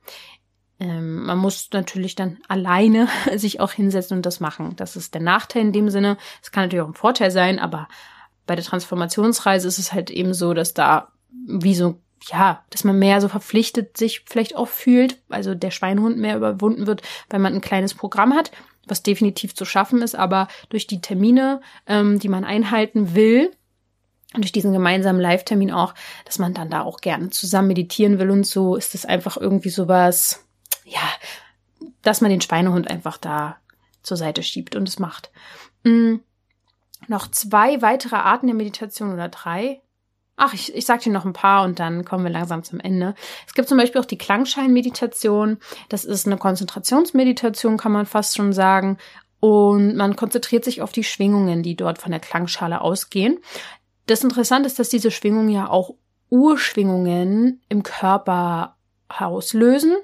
Ähm, 0.80 1.24
man 1.24 1.38
muss 1.38 1.68
natürlich 1.72 2.14
dann 2.14 2.38
alleine 2.46 3.08
sich 3.36 3.60
auch 3.60 3.72
hinsetzen 3.72 4.18
und 4.18 4.26
das 4.26 4.40
machen. 4.40 4.74
Das 4.76 4.96
ist 4.96 5.14
der 5.14 5.22
Nachteil 5.22 5.62
in 5.62 5.72
dem 5.72 5.90
Sinne. 5.90 6.16
Es 6.42 6.52
kann 6.52 6.64
natürlich 6.64 6.84
auch 6.84 6.88
ein 6.88 6.94
Vorteil 6.94 7.30
sein, 7.30 7.58
aber 7.58 7.88
bei 8.46 8.56
der 8.56 8.64
Transformationsreise 8.64 9.68
ist 9.68 9.78
es 9.78 9.92
halt 9.92 10.10
eben 10.10 10.34
so, 10.34 10.54
dass 10.54 10.74
da 10.74 11.12
wie 11.30 11.74
so 11.74 12.00
ja, 12.26 12.64
dass 12.70 12.84
man 12.84 12.98
mehr 12.98 13.20
so 13.20 13.28
verpflichtet 13.28 13.96
sich 13.96 14.24
vielleicht 14.26 14.56
auch 14.56 14.68
fühlt, 14.68 15.20
also 15.28 15.54
der 15.54 15.70
Schweinhund 15.70 16.18
mehr 16.18 16.36
überwunden 16.36 16.86
wird, 16.86 17.02
weil 17.30 17.40
man 17.40 17.54
ein 17.54 17.60
kleines 17.60 17.94
Programm 17.94 18.34
hat, 18.34 18.50
was 18.86 19.02
definitiv 19.02 19.54
zu 19.54 19.64
schaffen 19.64 20.02
ist, 20.02 20.14
aber 20.14 20.48
durch 20.68 20.86
die 20.86 21.00
Termine, 21.00 21.60
ähm, 21.86 22.18
die 22.18 22.28
man 22.28 22.44
einhalten 22.44 23.14
will, 23.14 23.52
und 24.34 24.42
durch 24.42 24.52
diesen 24.52 24.74
gemeinsamen 24.74 25.20
Live-Termin 25.20 25.72
auch, 25.72 25.94
dass 26.26 26.38
man 26.38 26.52
dann 26.52 26.68
da 26.68 26.82
auch 26.82 27.00
gerne 27.00 27.30
zusammen 27.30 27.68
meditieren 27.68 28.18
will 28.18 28.30
und 28.30 28.46
so, 28.46 28.76
ist 28.76 28.92
das 28.92 29.06
einfach 29.06 29.38
irgendwie 29.38 29.70
sowas, 29.70 30.44
ja, 30.84 31.00
dass 32.02 32.20
man 32.20 32.30
den 32.30 32.42
Schweinehund 32.42 32.90
einfach 32.90 33.16
da 33.16 33.56
zur 34.02 34.16
Seite 34.16 34.42
schiebt 34.42 34.76
und 34.76 34.86
es 34.86 34.98
macht. 34.98 35.30
Mhm. 35.82 36.20
Noch 37.06 37.30
zwei 37.30 37.80
weitere 37.80 38.16
Arten 38.16 38.48
der 38.48 38.56
Meditation 38.56 39.12
oder 39.14 39.28
drei, 39.28 39.80
Ach, 40.38 40.54
ich, 40.54 40.74
ich 40.74 40.86
sag 40.86 41.00
dir 41.00 41.12
noch 41.12 41.24
ein 41.24 41.32
paar 41.32 41.64
und 41.64 41.80
dann 41.80 42.04
kommen 42.04 42.24
wir 42.24 42.30
langsam 42.30 42.62
zum 42.62 42.80
Ende. 42.80 43.14
Es 43.46 43.54
gibt 43.54 43.68
zum 43.68 43.76
Beispiel 43.76 44.00
auch 44.00 44.06
die 44.06 44.16
Klangscheinmeditation. 44.16 45.58
Das 45.88 46.04
ist 46.04 46.26
eine 46.26 46.38
Konzentrationsmeditation, 46.38 47.76
kann 47.76 47.92
man 47.92 48.06
fast 48.06 48.36
schon 48.36 48.52
sagen. 48.52 48.98
Und 49.40 49.96
man 49.96 50.16
konzentriert 50.16 50.64
sich 50.64 50.80
auf 50.80 50.92
die 50.92 51.04
Schwingungen, 51.04 51.62
die 51.62 51.76
dort 51.76 51.98
von 51.98 52.12
der 52.12 52.20
Klangschale 52.20 52.80
ausgehen. 52.80 53.38
Das 54.06 54.24
Interessante 54.24 54.68
ist, 54.68 54.78
dass 54.78 54.88
diese 54.88 55.10
Schwingungen 55.10 55.50
ja 55.50 55.68
auch 55.68 55.94
Urschwingungen 56.30 57.60
im 57.68 57.82
Körper 57.82 58.76
auslösen 59.08 59.96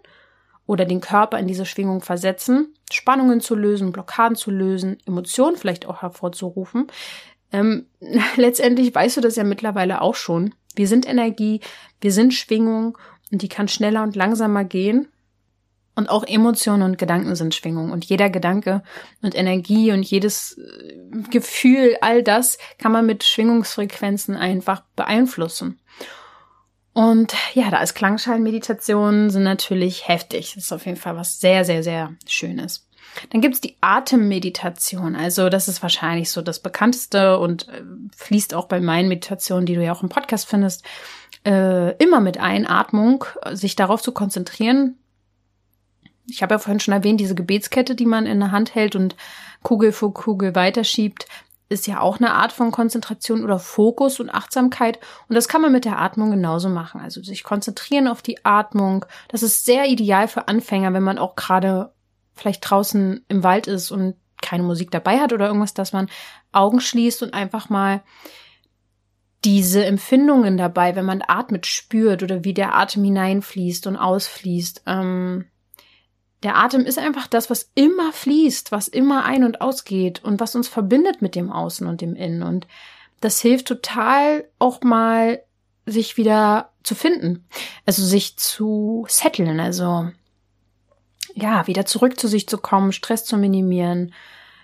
oder 0.66 0.84
den 0.84 1.00
Körper 1.00 1.38
in 1.38 1.46
diese 1.46 1.66
Schwingung 1.66 2.00
versetzen, 2.00 2.74
Spannungen 2.90 3.40
zu 3.40 3.54
lösen, 3.54 3.92
Blockaden 3.92 4.36
zu 4.36 4.50
lösen, 4.50 4.98
Emotionen 5.06 5.56
vielleicht 5.56 5.86
auch 5.86 6.02
hervorzurufen. 6.02 6.86
Ähm, 7.54 7.86
letztendlich 8.36 8.92
weißt 8.92 9.16
du 9.16 9.20
das 9.20 9.36
ja 9.36 9.44
mittlerweile 9.44 10.02
auch 10.02 10.16
schon. 10.16 10.54
Wir 10.74 10.88
sind 10.88 11.08
Energie, 11.08 11.60
wir 12.00 12.10
sind 12.10 12.34
Schwingung 12.34 12.98
und 13.30 13.42
die 13.42 13.48
kann 13.48 13.68
schneller 13.68 14.02
und 14.02 14.16
langsamer 14.16 14.64
gehen. 14.64 15.08
Und 15.96 16.10
auch 16.10 16.26
Emotionen 16.26 16.82
und 16.82 16.98
Gedanken 16.98 17.36
sind 17.36 17.54
Schwingung. 17.54 17.92
Und 17.92 18.04
jeder 18.04 18.28
Gedanke 18.28 18.82
und 19.22 19.36
Energie 19.36 19.92
und 19.92 20.02
jedes 20.02 20.58
äh, 20.58 21.30
Gefühl, 21.30 21.96
all 22.00 22.24
das 22.24 22.58
kann 22.78 22.90
man 22.90 23.06
mit 23.06 23.22
Schwingungsfrequenzen 23.22 24.34
einfach 24.34 24.82
beeinflussen. 24.96 25.78
Und 26.92 27.34
ja, 27.54 27.70
da 27.70 27.80
ist 27.80 27.94
Klangschalmeditationen 27.94 29.30
sind 29.30 29.44
natürlich 29.44 30.08
heftig. 30.08 30.54
Das 30.54 30.64
ist 30.64 30.72
auf 30.72 30.86
jeden 30.86 30.98
Fall 30.98 31.16
was 31.16 31.38
sehr, 31.38 31.64
sehr, 31.64 31.84
sehr 31.84 32.14
Schönes. 32.26 32.83
Dann 33.30 33.40
gibt's 33.40 33.60
die 33.60 33.76
Atemmeditation. 33.80 35.16
Also 35.16 35.48
das 35.48 35.68
ist 35.68 35.82
wahrscheinlich 35.82 36.30
so 36.30 36.42
das 36.42 36.60
bekannteste 36.60 37.38
und 37.38 37.68
äh, 37.68 37.82
fließt 38.16 38.54
auch 38.54 38.66
bei 38.66 38.80
meinen 38.80 39.08
Meditationen, 39.08 39.66
die 39.66 39.74
du 39.74 39.84
ja 39.84 39.92
auch 39.92 40.02
im 40.02 40.08
Podcast 40.08 40.48
findest, 40.48 40.84
äh, 41.44 41.96
immer 41.96 42.20
mit 42.20 42.38
Einatmung, 42.38 43.24
sich 43.52 43.76
darauf 43.76 44.02
zu 44.02 44.12
konzentrieren. 44.12 44.96
Ich 46.26 46.42
habe 46.42 46.54
ja 46.54 46.58
vorhin 46.58 46.80
schon 46.80 46.94
erwähnt, 46.94 47.20
diese 47.20 47.34
Gebetskette, 47.34 47.94
die 47.94 48.06
man 48.06 48.26
in 48.26 48.40
der 48.40 48.50
Hand 48.50 48.74
hält 48.74 48.96
und 48.96 49.14
Kugel 49.62 49.92
vor 49.92 50.14
Kugel 50.14 50.54
weiterschiebt, 50.54 51.26
ist 51.68 51.86
ja 51.86 52.00
auch 52.00 52.18
eine 52.18 52.32
Art 52.32 52.52
von 52.52 52.70
Konzentration 52.70 53.42
oder 53.42 53.58
Fokus 53.58 54.20
und 54.20 54.30
Achtsamkeit. 54.30 54.98
Und 55.28 55.34
das 55.34 55.48
kann 55.48 55.60
man 55.60 55.72
mit 55.72 55.84
der 55.84 55.98
Atmung 55.98 56.30
genauso 56.30 56.68
machen. 56.68 57.00
Also 57.00 57.22
sich 57.22 57.42
konzentrieren 57.42 58.08
auf 58.08 58.22
die 58.22 58.44
Atmung. 58.44 59.04
Das 59.28 59.42
ist 59.42 59.64
sehr 59.64 59.86
ideal 59.86 60.28
für 60.28 60.48
Anfänger, 60.48 60.92
wenn 60.92 61.02
man 61.02 61.18
auch 61.18 61.36
gerade 61.36 61.93
vielleicht 62.34 62.68
draußen 62.68 63.24
im 63.28 63.42
Wald 63.42 63.66
ist 63.66 63.90
und 63.90 64.16
keine 64.42 64.62
Musik 64.62 64.90
dabei 64.90 65.20
hat 65.20 65.32
oder 65.32 65.46
irgendwas, 65.46 65.74
dass 65.74 65.92
man 65.92 66.10
Augen 66.52 66.80
schließt 66.80 67.22
und 67.22 67.34
einfach 67.34 67.70
mal 67.70 68.02
diese 69.44 69.84
Empfindungen 69.84 70.56
dabei, 70.56 70.96
wenn 70.96 71.04
man 71.04 71.22
atmet, 71.26 71.66
spürt 71.66 72.22
oder 72.22 72.44
wie 72.44 72.54
der 72.54 72.74
Atem 72.74 73.04
hineinfließt 73.04 73.86
und 73.86 73.96
ausfließt. 73.96 74.82
Ähm, 74.86 75.46
der 76.42 76.56
Atem 76.56 76.84
ist 76.84 76.98
einfach 76.98 77.26
das, 77.26 77.50
was 77.50 77.70
immer 77.74 78.12
fließt, 78.12 78.72
was 78.72 78.88
immer 78.88 79.24
ein- 79.24 79.44
und 79.44 79.60
ausgeht 79.60 80.22
und 80.24 80.40
was 80.40 80.54
uns 80.54 80.68
verbindet 80.68 81.22
mit 81.22 81.34
dem 81.34 81.50
Außen 81.50 81.86
und 81.86 82.00
dem 82.00 82.14
Innen. 82.14 82.42
Und 82.42 82.66
das 83.20 83.40
hilft 83.40 83.66
total 83.66 84.46
auch 84.58 84.82
mal, 84.82 85.42
sich 85.86 86.16
wieder 86.16 86.72
zu 86.82 86.94
finden. 86.94 87.46
Also 87.86 88.04
sich 88.04 88.36
zu 88.36 89.06
setteln. 89.08 89.60
Also 89.60 90.10
ja, 91.34 91.66
wieder 91.66 91.84
zurück 91.86 92.18
zu 92.18 92.28
sich 92.28 92.48
zu 92.48 92.58
kommen, 92.58 92.92
Stress 92.92 93.24
zu 93.24 93.36
minimieren. 93.36 94.12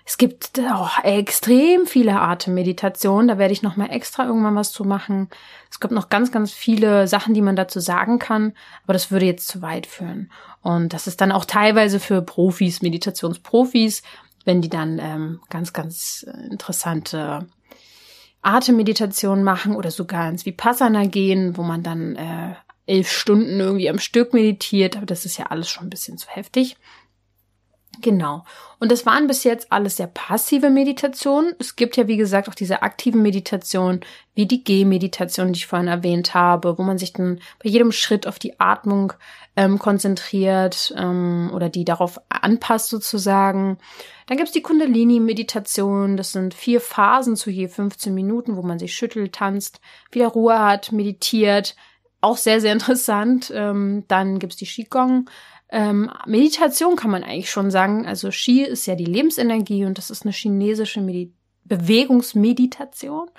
Es 0.05 0.17
gibt 0.17 0.59
oh, 0.59 0.87
extrem 1.03 1.85
viele 1.85 2.19
Atemmeditationen, 2.19 3.27
da 3.27 3.37
werde 3.37 3.53
ich 3.53 3.61
noch 3.61 3.77
mal 3.77 3.91
extra 3.91 4.25
irgendwann 4.25 4.55
was 4.55 4.71
zu 4.71 4.83
machen. 4.83 5.29
Es 5.69 5.79
gibt 5.79 5.93
noch 5.93 6.09
ganz, 6.09 6.31
ganz 6.31 6.51
viele 6.51 7.07
Sachen, 7.07 7.33
die 7.33 7.41
man 7.41 7.55
dazu 7.55 7.79
sagen 7.79 8.17
kann, 8.19 8.53
aber 8.83 8.93
das 8.93 9.11
würde 9.11 9.27
jetzt 9.27 9.47
zu 9.47 9.61
weit 9.61 9.85
führen. 9.85 10.31
Und 10.61 10.93
das 10.93 11.07
ist 11.07 11.21
dann 11.21 11.31
auch 11.31 11.45
teilweise 11.45 11.99
für 11.99 12.21
Profis, 12.21 12.81
Meditationsprofis, 12.81 14.01
wenn 14.43 14.61
die 14.61 14.69
dann 14.69 14.99
ähm, 14.99 15.39
ganz, 15.49 15.71
ganz 15.71 16.25
interessante 16.49 17.47
Atemmeditationen 18.41 19.43
machen 19.43 19.75
oder 19.75 19.91
sogar 19.91 20.27
ins 20.29 20.45
Vipassana 20.45 21.05
gehen, 21.05 21.57
wo 21.57 21.63
man 21.63 21.83
dann 21.83 22.15
äh, 22.15 22.55
elf 22.91 23.09
Stunden 23.09 23.59
irgendwie 23.59 23.89
am 23.89 23.99
Stück 23.99 24.33
meditiert, 24.33 24.97
aber 24.97 25.05
das 25.05 25.25
ist 25.25 25.37
ja 25.37 25.45
alles 25.47 25.69
schon 25.69 25.87
ein 25.87 25.89
bisschen 25.89 26.17
zu 26.17 26.27
heftig. 26.27 26.75
Genau. 27.99 28.45
Und 28.79 28.91
das 28.91 29.05
waren 29.05 29.27
bis 29.27 29.43
jetzt 29.43 29.71
alles 29.71 29.97
sehr 29.97 30.07
passive 30.07 30.69
Meditationen. 30.69 31.53
Es 31.59 31.75
gibt 31.75 31.97
ja, 31.97 32.07
wie 32.07 32.17
gesagt, 32.17 32.49
auch 32.49 32.55
diese 32.55 32.81
aktiven 32.81 33.21
Meditationen, 33.21 34.01
wie 34.33 34.47
die 34.47 34.63
G-Meditation, 34.63 35.53
die 35.53 35.57
ich 35.57 35.67
vorhin 35.67 35.87
erwähnt 35.87 36.33
habe, 36.33 36.77
wo 36.77 36.83
man 36.83 36.97
sich 36.97 37.13
dann 37.13 37.39
bei 37.63 37.69
jedem 37.69 37.91
Schritt 37.91 38.27
auf 38.27 38.39
die 38.39 38.59
Atmung 38.59 39.13
ähm, 39.55 39.77
konzentriert 39.77 40.93
ähm, 40.97 41.51
oder 41.53 41.69
die 41.69 41.85
darauf 41.85 42.19
anpasst 42.29 42.87
sozusagen. 42.87 43.77
Dann 44.27 44.37
gibt's 44.37 44.53
die 44.53 44.63
Kundalini-Meditation. 44.63 46.17
Das 46.17 46.31
sind 46.31 46.53
vier 46.53 46.81
Phasen 46.81 47.35
zu 47.35 47.51
je 47.51 47.67
15 47.67 48.13
Minuten, 48.13 48.55
wo 48.55 48.63
man 48.63 48.79
sich 48.79 48.95
schüttelt, 48.95 49.33
tanzt, 49.33 49.79
wieder 50.11 50.29
Ruhe 50.29 50.57
hat, 50.57 50.91
meditiert, 50.91 51.75
auch 52.21 52.37
sehr, 52.37 52.61
sehr 52.61 52.73
interessant. 52.73 53.51
Ähm, 53.53 54.05
dann 54.07 54.39
gibt's 54.39 54.57
die 54.57 54.65
Qigong. 54.65 55.29
Ähm, 55.69 56.11
Meditation 56.25 56.95
kann 56.95 57.11
man 57.11 57.23
eigentlich 57.23 57.49
schon 57.49 57.71
sagen. 57.71 58.05
Also 58.05 58.29
Qi 58.29 58.63
ist 58.63 58.85
ja 58.85 58.95
die 58.95 59.05
Lebensenergie 59.05 59.85
und 59.85 59.97
das 59.97 60.09
ist 60.09 60.23
eine 60.23 60.33
chinesische 60.33 61.01
Medi 61.01 61.33
Bewegungsmeditation. 61.63 63.29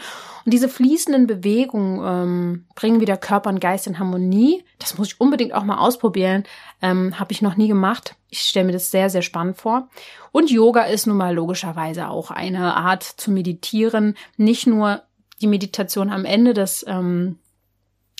Und 0.45 0.55
diese 0.55 0.71
fließenden 0.71 1.27
Bewegungen 1.27 2.01
ähm, 2.03 2.67
bringen 2.75 3.01
wieder 3.01 3.19
Körper 3.19 3.51
und 3.51 3.61
Geist 3.61 3.87
in 3.87 3.99
Harmonie. 3.99 4.65
Das 4.79 4.97
muss 4.97 5.09
ich 5.09 5.21
unbedingt 5.21 5.53
auch 5.53 5.65
mal 5.65 5.79
ausprobieren. 5.79 6.45
Ähm, 6.81 7.19
Habe 7.19 7.33
ich 7.33 7.43
noch 7.43 7.57
nie 7.57 7.69
gemacht. 7.69 8.17
Ich 8.31 8.41
stelle 8.41 8.67
mir 8.67 8.73
das 8.73 8.91
sehr, 8.91 9.11
sehr 9.11 9.21
spannend 9.21 9.59
vor. 9.59 9.91
Und 10.31 10.51
Yoga 10.51 10.85
ist 10.85 11.07
nun 11.07 11.19
mal 11.19 11.35
logischerweise 11.35 12.09
auch 12.09 12.31
eine 12.31 12.75
Art 12.75 13.03
zu 13.03 13.31
meditieren. 13.31 14.17
Nicht 14.39 14.67
nur 14.67 15.03
die 15.43 15.47
Meditation 15.47 16.11
am 16.11 16.25
Ende 16.25 16.55
des 16.55 16.87
ähm, 16.89 17.39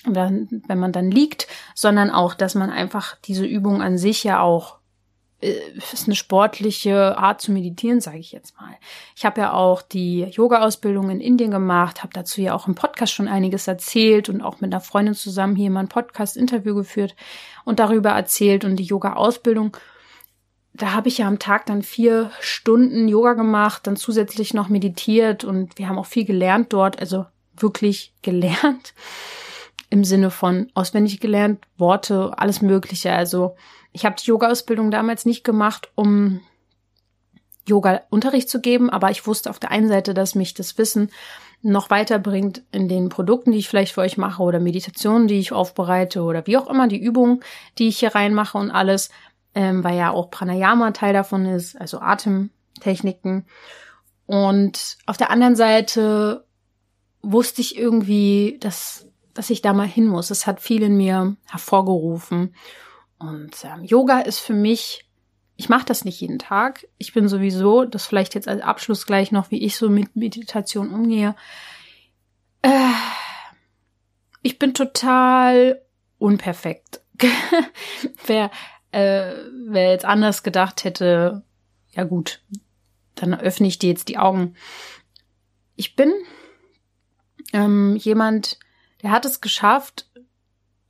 wenn 0.05 0.79
man 0.79 0.91
dann 0.91 1.11
liegt, 1.11 1.47
sondern 1.75 2.09
auch, 2.09 2.33
dass 2.33 2.55
man 2.55 2.69
einfach 2.69 3.17
diese 3.25 3.45
Übung 3.45 3.81
an 3.81 3.97
sich 3.97 4.23
ja 4.23 4.41
auch 4.41 4.79
äh, 5.43 5.59
ist 5.91 6.07
eine 6.07 6.15
sportliche 6.15 7.17
Art 7.17 7.41
zu 7.41 7.51
meditieren, 7.51 7.99
sage 7.99 8.17
ich 8.17 8.31
jetzt 8.31 8.55
mal. 8.59 8.73
Ich 9.15 9.25
habe 9.25 9.41
ja 9.41 9.53
auch 9.53 9.81
die 9.81 10.21
Yoga-Ausbildung 10.21 11.09
in 11.09 11.19
Indien 11.19 11.51
gemacht, 11.51 12.01
habe 12.01 12.13
dazu 12.13 12.39
ja 12.39 12.53
auch 12.53 12.67
im 12.67 12.75
Podcast 12.75 13.11
schon 13.11 13.27
einiges 13.27 13.67
erzählt 13.67 14.29
und 14.29 14.41
auch 14.41 14.61
mit 14.61 14.73
einer 14.73 14.79
Freundin 14.79 15.15
zusammen 15.15 15.57
hier 15.57 15.69
mal 15.69 15.81
ein 15.81 15.89
Podcast-Interview 15.89 16.75
geführt 16.75 17.15
und 17.65 17.79
darüber 17.79 18.11
erzählt 18.11 18.63
und 18.63 18.77
die 18.77 18.85
Yoga-Ausbildung. 18.85 19.75
Da 20.73 20.93
habe 20.93 21.09
ich 21.09 21.17
ja 21.17 21.27
am 21.27 21.39
Tag 21.39 21.65
dann 21.65 21.83
vier 21.83 22.31
Stunden 22.39 23.09
Yoga 23.09 23.33
gemacht, 23.33 23.85
dann 23.85 23.97
zusätzlich 23.97 24.53
noch 24.53 24.69
meditiert 24.69 25.43
und 25.43 25.77
wir 25.77 25.89
haben 25.89 25.99
auch 25.99 26.05
viel 26.05 26.25
gelernt 26.25 26.71
dort, 26.71 26.99
also 26.99 27.25
wirklich 27.57 28.13
gelernt 28.21 28.93
im 29.93 30.03
Sinne 30.03 30.31
von 30.31 30.71
auswendig 30.73 31.19
gelernt, 31.19 31.63
Worte, 31.77 32.33
alles 32.35 32.63
Mögliche. 32.63 33.13
Also 33.13 33.55
ich 33.91 34.05
habe 34.05 34.15
die 34.19 34.25
Yoga-Ausbildung 34.25 34.89
damals 34.89 35.23
nicht 35.23 35.43
gemacht, 35.43 35.91
um 35.93 36.39
Yoga-Unterricht 37.67 38.49
zu 38.49 38.59
geben, 38.59 38.89
aber 38.89 39.11
ich 39.11 39.27
wusste 39.27 39.51
auf 39.51 39.59
der 39.59 39.69
einen 39.69 39.87
Seite, 39.87 40.15
dass 40.15 40.33
mich 40.33 40.55
das 40.55 40.79
Wissen 40.79 41.11
noch 41.61 41.91
weiterbringt 41.91 42.63
in 42.71 42.89
den 42.89 43.09
Produkten, 43.09 43.51
die 43.51 43.59
ich 43.59 43.69
vielleicht 43.69 43.93
für 43.93 44.01
euch 44.01 44.17
mache 44.17 44.41
oder 44.41 44.59
Meditationen, 44.59 45.27
die 45.27 45.37
ich 45.37 45.53
aufbereite 45.53 46.23
oder 46.23 46.47
wie 46.47 46.57
auch 46.57 46.67
immer 46.67 46.87
die 46.87 46.99
Übungen, 46.99 47.43
die 47.77 47.87
ich 47.87 47.99
hier 47.99 48.15
reinmache 48.15 48.57
und 48.57 48.71
alles, 48.71 49.11
ähm, 49.53 49.83
weil 49.83 49.95
ja 49.95 50.09
auch 50.09 50.31
Pranayama 50.31 50.89
Teil 50.89 51.13
davon 51.13 51.45
ist, 51.45 51.79
also 51.79 51.99
Atemtechniken. 51.99 53.45
Und 54.25 54.97
auf 55.05 55.17
der 55.17 55.29
anderen 55.29 55.55
Seite 55.55 56.45
wusste 57.21 57.61
ich 57.61 57.77
irgendwie, 57.77 58.57
dass, 58.59 59.05
dass 59.33 59.49
ich 59.49 59.61
da 59.61 59.73
mal 59.73 59.87
hin 59.87 60.07
muss. 60.07 60.31
Es 60.31 60.47
hat 60.47 60.61
viel 60.61 60.83
in 60.83 60.97
mir 60.97 61.35
hervorgerufen. 61.49 62.55
Und 63.17 63.55
ähm, 63.63 63.83
Yoga 63.83 64.19
ist 64.19 64.39
für 64.39 64.53
mich, 64.53 65.09
ich 65.55 65.69
mache 65.69 65.85
das 65.85 66.05
nicht 66.05 66.19
jeden 66.19 66.39
Tag. 66.39 66.87
Ich 66.97 67.13
bin 67.13 67.27
sowieso, 67.27 67.85
das 67.85 68.05
vielleicht 68.05 68.35
jetzt 68.35 68.47
als 68.47 68.61
Abschluss 68.61 69.05
gleich 69.05 69.31
noch, 69.31 69.51
wie 69.51 69.63
ich 69.63 69.77
so 69.77 69.89
mit 69.89 70.15
Meditation 70.15 70.93
umgehe. 70.93 71.35
Äh, 72.61 72.91
ich 74.41 74.59
bin 74.59 74.73
total 74.73 75.81
unperfekt. 76.17 77.01
wer, 78.25 78.51
äh, 78.91 79.33
wer 79.67 79.91
jetzt 79.91 80.05
anders 80.05 80.43
gedacht 80.43 80.83
hätte, 80.83 81.43
ja 81.91 82.03
gut, 82.03 82.41
dann 83.15 83.33
öffne 83.33 83.67
ich 83.67 83.79
dir 83.79 83.89
jetzt 83.89 84.09
die 84.09 84.17
Augen. 84.17 84.55
Ich 85.75 85.95
bin 85.95 86.13
ähm, 87.53 87.95
jemand, 87.95 88.59
der 89.03 89.11
hat 89.11 89.25
es 89.25 89.41
geschafft, 89.41 90.09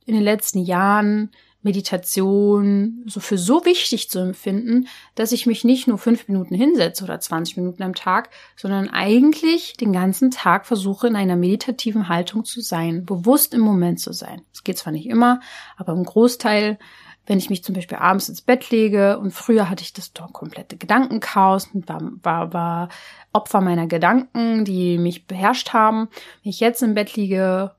in 0.06 0.14
den 0.14 0.22
letzten 0.22 0.60
Jahren 0.60 1.30
Meditation 1.64 3.02
so 3.06 3.20
für 3.20 3.38
so 3.38 3.64
wichtig 3.64 4.10
zu 4.10 4.18
empfinden, 4.18 4.86
dass 5.14 5.32
ich 5.32 5.46
mich 5.46 5.64
nicht 5.64 5.88
nur 5.88 5.96
fünf 5.96 6.28
Minuten 6.28 6.54
hinsetze 6.54 7.02
oder 7.04 7.18
20 7.18 7.56
Minuten 7.56 7.82
am 7.82 7.94
Tag, 7.94 8.28
sondern 8.54 8.90
eigentlich 8.90 9.72
den 9.78 9.92
ganzen 9.92 10.30
Tag 10.30 10.66
versuche, 10.66 11.06
in 11.06 11.16
einer 11.16 11.36
meditativen 11.36 12.08
Haltung 12.10 12.44
zu 12.44 12.60
sein, 12.60 13.06
bewusst 13.06 13.54
im 13.54 13.62
Moment 13.62 13.98
zu 13.98 14.12
sein. 14.12 14.42
Es 14.52 14.62
geht 14.62 14.76
zwar 14.76 14.92
nicht 14.92 15.06
immer, 15.06 15.40
aber 15.78 15.94
im 15.94 16.04
Großteil, 16.04 16.78
wenn 17.24 17.38
ich 17.38 17.48
mich 17.48 17.64
zum 17.64 17.74
Beispiel 17.74 17.96
abends 17.96 18.28
ins 18.28 18.42
Bett 18.42 18.68
lege 18.68 19.18
und 19.18 19.30
früher 19.30 19.70
hatte 19.70 19.82
ich 19.82 19.94
das 19.94 20.12
doch 20.12 20.34
komplette 20.34 20.76
Gedankenchaos 20.76 21.70
und 21.72 21.88
war, 21.88 22.02
war, 22.22 22.52
war 22.52 22.88
Opfer 23.32 23.62
meiner 23.62 23.86
Gedanken, 23.86 24.66
die 24.66 24.98
mich 24.98 25.26
beherrscht 25.26 25.72
haben. 25.72 26.08
Wenn 26.42 26.50
ich 26.50 26.60
jetzt 26.60 26.82
im 26.82 26.92
Bett 26.92 27.16
liege, 27.16 27.74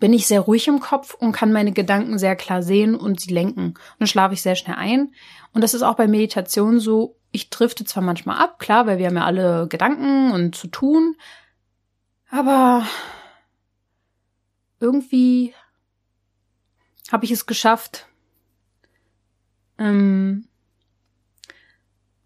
bin 0.00 0.12
ich 0.14 0.26
sehr 0.26 0.40
ruhig 0.40 0.66
im 0.66 0.80
Kopf 0.80 1.14
und 1.14 1.32
kann 1.32 1.52
meine 1.52 1.72
Gedanken 1.72 2.18
sehr 2.18 2.34
klar 2.34 2.62
sehen 2.62 2.94
und 2.96 3.20
sie 3.20 3.32
lenken. 3.32 3.66
Und 3.66 4.00
dann 4.00 4.08
schlafe 4.08 4.34
ich 4.34 4.42
sehr 4.42 4.56
schnell 4.56 4.76
ein. 4.76 5.14
Und 5.52 5.62
das 5.62 5.74
ist 5.74 5.82
auch 5.82 5.94
bei 5.94 6.08
Meditation 6.08 6.80
so. 6.80 7.16
Ich 7.30 7.50
drifte 7.50 7.84
zwar 7.84 8.02
manchmal 8.02 8.38
ab, 8.38 8.58
klar, 8.58 8.86
weil 8.86 8.98
wir 8.98 9.06
haben 9.06 9.16
ja 9.16 9.24
alle 9.24 9.68
Gedanken 9.68 10.32
und 10.32 10.56
zu 10.56 10.66
tun. 10.66 11.16
Aber 12.30 12.86
irgendwie 14.80 15.54
habe 17.12 17.24
ich 17.24 17.30
es 17.30 17.46
geschafft, 17.46 18.06
ähm, 19.78 20.48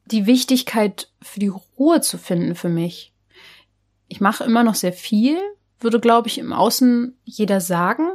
die 0.06 0.26
Wichtigkeit 0.26 1.10
für 1.20 1.40
die 1.40 1.52
Ruhe 1.78 2.00
zu 2.00 2.18
finden 2.18 2.54
für 2.54 2.68
mich. 2.68 3.12
Ich 4.06 4.20
mache 4.20 4.44
immer 4.44 4.62
noch 4.62 4.74
sehr 4.74 4.92
viel, 4.92 5.40
würde, 5.84 6.00
glaube 6.00 6.28
ich, 6.28 6.38
im 6.38 6.52
Außen 6.52 7.16
jeder 7.24 7.60
sagen. 7.60 8.08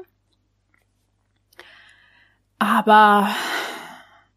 Aber 2.58 3.30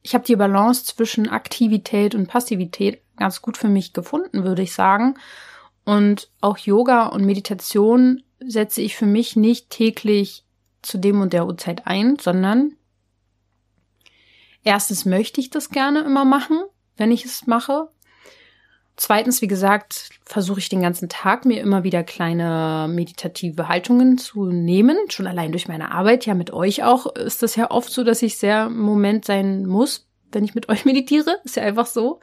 ich 0.03 0.15
habe 0.15 0.25
die 0.25 0.37
Balance 0.37 0.85
zwischen 0.85 1.29
Aktivität 1.29 2.15
und 2.15 2.29
Passivität 2.29 3.03
ganz 3.17 3.43
gut 3.43 3.57
für 3.57 3.69
mich 3.69 3.93
gefunden, 3.93 4.45
würde 4.45 4.63
ich 4.63 4.73
sagen. 4.73 5.17
Und 5.85 6.31
auch 6.41 6.59
Yoga 6.59 7.07
und 7.07 7.25
Meditation 7.25 8.23
setze 8.41 8.83
ich 8.83 8.97
für 8.97 9.07
mich 9.07 9.37
nicht 9.37 9.71
täglich 9.71 10.45
zu 10.83 10.99
dem 10.99 11.21
und 11.21 11.33
der 11.33 11.47
Uhrzeit 11.47 11.87
ein, 11.87 12.19
sondern 12.21 12.73
erstens 14.65 15.05
möchte 15.05 15.41
ich 15.41 15.51
das 15.51 15.71
gerne 15.71 16.01
immer 16.01 16.25
machen, 16.25 16.63
wenn 16.97 17.11
ich 17.11 17.25
es 17.25 17.47
mache. 17.47 17.89
Zweitens, 18.97 19.41
wie 19.41 19.47
gesagt, 19.47 20.11
versuche 20.25 20.59
ich 20.59 20.69
den 20.69 20.83
ganzen 20.83 21.09
Tag 21.09 21.47
mir 21.47 21.61
immer 21.61 21.83
wieder 21.83 22.05
kleine 22.05 22.89
meditative 22.91 23.69
Haltungen 23.69 24.19
zu 24.19 24.47
nehmen. 24.47 24.97
Schon 25.09 25.27
allein 25.27 25.51
durch 25.51 25.67
meine 25.67 25.93
Arbeit, 25.93 26.27
ja 26.27 26.35
mit 26.35 26.53
euch 26.53 26.85
auch, 26.85 27.07
ist 27.17 27.43
das 27.43 27.57
ja 27.57 27.71
oft 27.71 27.91
so, 27.91 28.05
dass 28.05 28.23
ich 28.23 28.37
sehr 28.37 28.67
im 28.67 28.81
Moment 28.81 29.25
sein 29.25 29.65
muss, 29.65 30.07
wenn 30.31 30.45
ich 30.45 30.55
mit 30.55 30.69
euch 30.69 30.85
meditiere. 30.85 31.39
Ist 31.45 31.57
ja 31.57 31.63
einfach 31.63 31.87
so. 31.87 32.21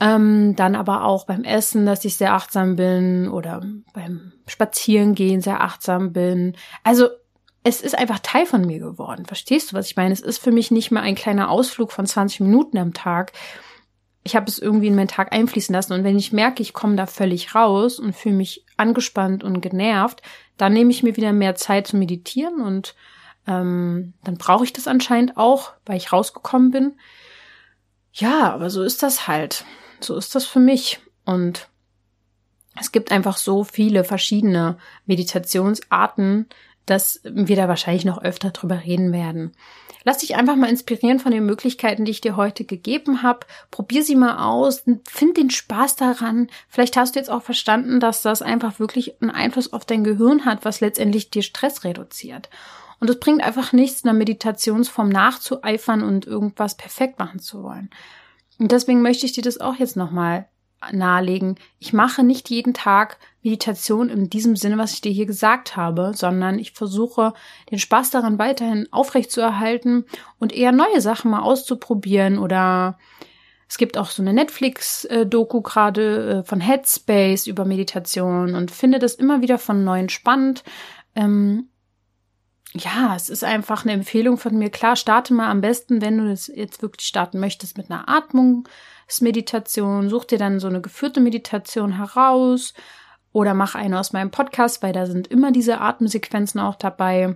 Ähm, 0.00 0.54
dann 0.56 0.76
aber 0.76 1.04
auch 1.04 1.26
beim 1.26 1.44
Essen, 1.44 1.86
dass 1.86 2.04
ich 2.04 2.16
sehr 2.16 2.34
achtsam 2.34 2.76
bin 2.76 3.28
oder 3.28 3.62
beim 3.92 4.32
Spazierengehen 4.46 5.40
sehr 5.40 5.60
achtsam 5.60 6.12
bin. 6.12 6.56
Also 6.82 7.08
es 7.64 7.80
ist 7.80 7.96
einfach 7.96 8.18
Teil 8.20 8.46
von 8.46 8.64
mir 8.64 8.78
geworden. 8.78 9.24
Verstehst 9.24 9.72
du, 9.72 9.76
was 9.76 9.86
ich 9.86 9.96
meine? 9.96 10.12
Es 10.12 10.20
ist 10.20 10.38
für 10.38 10.52
mich 10.52 10.70
nicht 10.70 10.90
mehr 10.90 11.02
ein 11.02 11.14
kleiner 11.14 11.50
Ausflug 11.50 11.92
von 11.92 12.06
20 12.06 12.40
Minuten 12.40 12.76
am 12.76 12.92
Tag, 12.92 13.32
ich 14.24 14.34
habe 14.34 14.46
es 14.46 14.58
irgendwie 14.58 14.86
in 14.86 14.94
meinen 14.94 15.08
Tag 15.08 15.32
einfließen 15.32 15.72
lassen. 15.72 15.92
Und 15.92 16.02
wenn 16.02 16.18
ich 16.18 16.32
merke, 16.32 16.62
ich 16.62 16.72
komme 16.72 16.96
da 16.96 17.06
völlig 17.06 17.54
raus 17.54 17.98
und 17.98 18.16
fühle 18.16 18.36
mich 18.36 18.64
angespannt 18.78 19.44
und 19.44 19.60
genervt, 19.60 20.22
dann 20.56 20.72
nehme 20.72 20.90
ich 20.90 21.02
mir 21.02 21.16
wieder 21.16 21.32
mehr 21.32 21.54
Zeit 21.54 21.86
zu 21.86 21.96
meditieren 21.96 22.60
und 22.62 22.94
ähm, 23.46 24.14
dann 24.24 24.38
brauche 24.38 24.64
ich 24.64 24.72
das 24.72 24.88
anscheinend 24.88 25.36
auch, 25.36 25.72
weil 25.84 25.98
ich 25.98 26.12
rausgekommen 26.12 26.70
bin. 26.70 26.94
Ja, 28.14 28.52
aber 28.52 28.70
so 28.70 28.82
ist 28.82 29.02
das 29.02 29.28
halt. 29.28 29.66
So 30.00 30.16
ist 30.16 30.34
das 30.34 30.46
für 30.46 30.60
mich. 30.60 31.00
Und 31.26 31.68
es 32.80 32.92
gibt 32.92 33.12
einfach 33.12 33.36
so 33.36 33.62
viele 33.62 34.04
verschiedene 34.04 34.78
Meditationsarten, 35.04 36.48
dass 36.86 37.20
wir 37.24 37.56
da 37.56 37.68
wahrscheinlich 37.68 38.04
noch 38.04 38.22
öfter 38.22 38.50
drüber 38.50 38.82
reden 38.84 39.12
werden. 39.12 39.52
Lass 40.04 40.18
dich 40.18 40.36
einfach 40.36 40.56
mal 40.56 40.68
inspirieren 40.68 41.18
von 41.18 41.32
den 41.32 41.46
Möglichkeiten, 41.46 42.04
die 42.04 42.10
ich 42.10 42.20
dir 42.20 42.36
heute 42.36 42.64
gegeben 42.64 43.22
habe. 43.22 43.46
Probier 43.70 44.02
sie 44.04 44.16
mal 44.16 44.44
aus, 44.44 44.84
find 45.08 45.36
den 45.36 45.48
Spaß 45.48 45.96
daran. 45.96 46.48
Vielleicht 46.68 46.96
hast 46.96 47.14
du 47.14 47.18
jetzt 47.18 47.30
auch 47.30 47.42
verstanden, 47.42 48.00
dass 48.00 48.20
das 48.20 48.42
einfach 48.42 48.78
wirklich 48.78 49.20
einen 49.22 49.30
Einfluss 49.30 49.72
auf 49.72 49.86
dein 49.86 50.04
Gehirn 50.04 50.44
hat, 50.44 50.64
was 50.64 50.80
letztendlich 50.80 51.30
dir 51.30 51.42
Stress 51.42 51.84
reduziert. 51.84 52.50
Und 53.00 53.08
es 53.08 53.18
bringt 53.18 53.42
einfach 53.42 53.72
nichts, 53.72 54.04
einer 54.04 54.12
Meditationsform 54.12 55.08
nachzueifern 55.08 56.02
und 56.02 56.26
irgendwas 56.26 56.76
perfekt 56.76 57.18
machen 57.18 57.38
zu 57.38 57.62
wollen. 57.62 57.90
Und 58.58 58.72
deswegen 58.72 59.02
möchte 59.02 59.26
ich 59.26 59.32
dir 59.32 59.42
das 59.42 59.60
auch 59.60 59.76
jetzt 59.76 59.96
nochmal 59.96 60.48
nahelegen. 60.92 61.56
Ich 61.78 61.92
mache 61.92 62.22
nicht 62.22 62.50
jeden 62.50 62.74
Tag 62.74 63.18
Meditation 63.44 64.08
in 64.08 64.30
diesem 64.30 64.56
Sinne, 64.56 64.78
was 64.78 64.94
ich 64.94 65.02
dir 65.02 65.12
hier 65.12 65.26
gesagt 65.26 65.76
habe, 65.76 66.12
sondern 66.14 66.58
ich 66.58 66.72
versuche, 66.72 67.34
den 67.70 67.78
Spaß 67.78 68.10
daran 68.10 68.38
weiterhin 68.38 68.88
aufrechtzuerhalten 68.90 70.06
und 70.38 70.52
eher 70.52 70.72
neue 70.72 71.00
Sachen 71.00 71.30
mal 71.30 71.42
auszuprobieren 71.42 72.38
oder 72.38 72.98
es 73.68 73.76
gibt 73.76 73.98
auch 73.98 74.10
so 74.10 74.22
eine 74.22 74.32
Netflix-Doku 74.32 75.60
gerade 75.60 76.40
äh, 76.40 76.44
von 76.44 76.60
Headspace 76.60 77.46
über 77.46 77.64
Meditation 77.64 78.54
und 78.54 78.70
finde 78.70 78.98
das 78.98 79.14
immer 79.14 79.42
wieder 79.42 79.58
von 79.58 79.84
neuen 79.84 80.08
spannend. 80.08 80.64
Ähm, 81.14 81.68
ja, 82.72 83.14
es 83.14 83.28
ist 83.28 83.44
einfach 83.44 83.84
eine 83.84 83.92
Empfehlung 83.92 84.36
von 84.36 84.56
mir. 84.56 84.70
Klar, 84.70 84.96
starte 84.96 85.34
mal 85.34 85.50
am 85.50 85.60
besten, 85.60 86.02
wenn 86.02 86.18
du 86.18 86.28
das 86.28 86.48
jetzt 86.48 86.82
wirklich 86.82 87.06
starten 87.06 87.40
möchtest 87.40 87.76
mit 87.76 87.90
einer 87.90 88.08
Atmungsmeditation. 88.08 90.08
Such 90.08 90.24
dir 90.24 90.38
dann 90.38 90.60
so 90.60 90.66
eine 90.66 90.80
geführte 90.80 91.20
Meditation 91.20 91.96
heraus 91.96 92.74
oder 93.34 93.52
mach 93.52 93.74
eine 93.74 93.98
aus 93.98 94.12
meinem 94.12 94.30
Podcast, 94.30 94.82
weil 94.82 94.92
da 94.92 95.06
sind 95.06 95.26
immer 95.26 95.50
diese 95.50 95.80
Atemsequenzen 95.80 96.60
auch 96.60 96.76
dabei. 96.76 97.34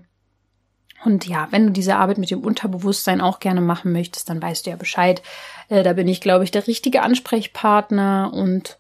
Und 1.05 1.27
ja, 1.27 1.49
wenn 1.51 1.67
du 1.67 1.73
diese 1.73 1.97
Arbeit 1.97 2.19
mit 2.19 2.31
dem 2.31 2.41
Unterbewusstsein 2.41 3.21
auch 3.21 3.41
gerne 3.41 3.61
machen 3.61 3.93
möchtest, 3.93 4.31
dann 4.31 4.41
weißt 4.41 4.65
du 4.65 4.71
ja 4.71 4.77
Bescheid. 4.77 5.23
Äh, 5.69 5.83
da 5.83 5.93
bin 5.93 6.07
ich, 6.07 6.21
glaube 6.21 6.45
ich, 6.45 6.53
der 6.53 6.69
richtige 6.69 7.03
Ansprechpartner 7.03 8.31
und 8.33 8.79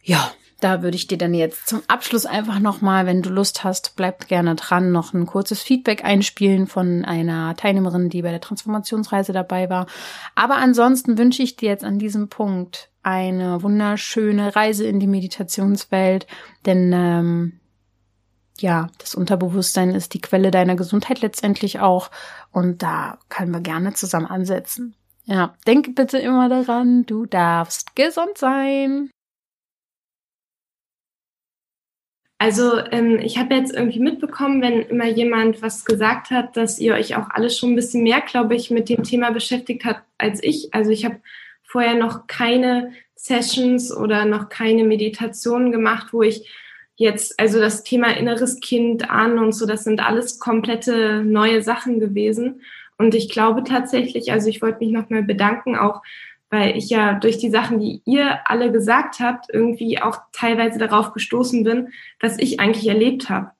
ja, 0.00 0.30
da 0.64 0.82
würde 0.82 0.96
ich 0.96 1.06
dir 1.06 1.18
dann 1.18 1.34
jetzt 1.34 1.68
zum 1.68 1.82
Abschluss 1.88 2.24
einfach 2.24 2.58
nochmal, 2.58 3.04
wenn 3.04 3.20
du 3.20 3.28
Lust 3.28 3.64
hast, 3.64 3.96
bleib 3.96 4.28
gerne 4.28 4.54
dran, 4.54 4.92
noch 4.92 5.12
ein 5.12 5.26
kurzes 5.26 5.60
Feedback 5.60 6.04
einspielen 6.06 6.66
von 6.66 7.04
einer 7.04 7.54
Teilnehmerin, 7.54 8.08
die 8.08 8.22
bei 8.22 8.30
der 8.30 8.40
Transformationsreise 8.40 9.34
dabei 9.34 9.68
war. 9.68 9.86
Aber 10.34 10.56
ansonsten 10.56 11.18
wünsche 11.18 11.42
ich 11.42 11.56
dir 11.56 11.68
jetzt 11.68 11.84
an 11.84 11.98
diesem 11.98 12.30
Punkt 12.30 12.88
eine 13.02 13.62
wunderschöne 13.62 14.56
Reise 14.56 14.86
in 14.86 15.00
die 15.00 15.06
Meditationswelt, 15.06 16.26
denn 16.64 16.92
ähm, 16.94 17.60
ja, 18.58 18.88
das 18.96 19.14
Unterbewusstsein 19.14 19.90
ist 19.90 20.14
die 20.14 20.22
Quelle 20.22 20.50
deiner 20.50 20.76
Gesundheit 20.76 21.20
letztendlich 21.20 21.80
auch 21.80 22.10
und 22.52 22.82
da 22.82 23.18
können 23.28 23.52
wir 23.52 23.60
gerne 23.60 23.92
zusammen 23.92 24.26
ansetzen. 24.26 24.94
Ja, 25.26 25.54
denk 25.66 25.94
bitte 25.94 26.18
immer 26.18 26.48
daran, 26.48 27.04
du 27.04 27.26
darfst 27.26 27.94
gesund 27.96 28.38
sein. 28.38 29.10
Also 32.38 32.78
ähm, 32.90 33.18
ich 33.20 33.38
habe 33.38 33.54
jetzt 33.54 33.74
irgendwie 33.74 34.00
mitbekommen, 34.00 34.60
wenn 34.60 34.82
immer 34.82 35.06
jemand 35.06 35.62
was 35.62 35.84
gesagt 35.84 36.30
hat, 36.30 36.56
dass 36.56 36.78
ihr 36.78 36.94
euch 36.94 37.16
auch 37.16 37.30
alles 37.30 37.56
schon 37.58 37.72
ein 37.72 37.76
bisschen 37.76 38.02
mehr, 38.02 38.20
glaube 38.20 38.54
ich, 38.54 38.70
mit 38.70 38.88
dem 38.88 39.02
Thema 39.02 39.30
beschäftigt 39.30 39.84
habt 39.84 40.02
als 40.18 40.42
ich. 40.42 40.74
Also 40.74 40.90
ich 40.90 41.04
habe 41.04 41.20
vorher 41.62 41.94
noch 41.94 42.26
keine 42.26 42.92
Sessions 43.14 43.96
oder 43.96 44.24
noch 44.24 44.48
keine 44.48 44.84
Meditationen 44.84 45.72
gemacht, 45.72 46.08
wo 46.12 46.22
ich 46.22 46.50
jetzt, 46.96 47.38
also 47.40 47.60
das 47.60 47.82
Thema 47.82 48.16
inneres 48.16 48.60
Kind 48.60 49.10
an 49.10 49.38
und 49.38 49.52
so, 49.52 49.66
das 49.66 49.84
sind 49.84 50.04
alles 50.04 50.38
komplette 50.38 51.22
neue 51.24 51.62
Sachen 51.62 52.00
gewesen. 52.00 52.60
Und 52.98 53.14
ich 53.14 53.28
glaube 53.30 53.64
tatsächlich, 53.64 54.30
also 54.30 54.48
ich 54.48 54.62
wollte 54.62 54.78
mich 54.84 54.92
nochmal 54.92 55.22
bedanken, 55.22 55.76
auch 55.76 56.02
weil 56.54 56.76
ich 56.76 56.88
ja 56.88 57.14
durch 57.14 57.38
die 57.38 57.50
Sachen, 57.50 57.80
die 57.80 58.00
ihr 58.04 58.38
alle 58.48 58.70
gesagt 58.70 59.18
habt, 59.18 59.46
irgendwie 59.52 60.00
auch 60.00 60.18
teilweise 60.32 60.78
darauf 60.78 61.12
gestoßen 61.12 61.64
bin, 61.64 61.88
was 62.20 62.38
ich 62.38 62.60
eigentlich 62.60 62.86
erlebt 62.86 63.28
habe. 63.28 63.50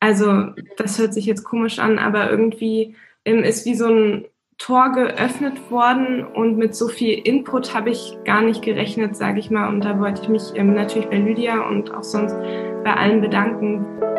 Also 0.00 0.46
das 0.78 0.98
hört 0.98 1.12
sich 1.14 1.26
jetzt 1.26 1.44
komisch 1.44 1.78
an, 1.78 1.98
aber 1.98 2.30
irgendwie 2.30 2.96
ähm, 3.26 3.44
ist 3.44 3.66
wie 3.66 3.74
so 3.74 3.86
ein 3.86 4.24
Tor 4.58 4.92
geöffnet 4.92 5.70
worden 5.70 6.24
und 6.24 6.56
mit 6.56 6.74
so 6.74 6.88
viel 6.88 7.18
Input 7.18 7.74
habe 7.74 7.90
ich 7.90 8.16
gar 8.24 8.42
nicht 8.42 8.62
gerechnet, 8.62 9.14
sage 9.14 9.38
ich 9.38 9.50
mal. 9.50 9.68
Und 9.68 9.84
da 9.84 9.98
wollte 10.00 10.22
ich 10.22 10.28
mich 10.28 10.42
ähm, 10.54 10.74
natürlich 10.74 11.08
bei 11.08 11.18
Lydia 11.18 11.68
und 11.68 11.92
auch 11.92 12.02
sonst 12.02 12.34
bei 12.82 12.94
allen 12.94 13.20
bedanken. 13.20 14.11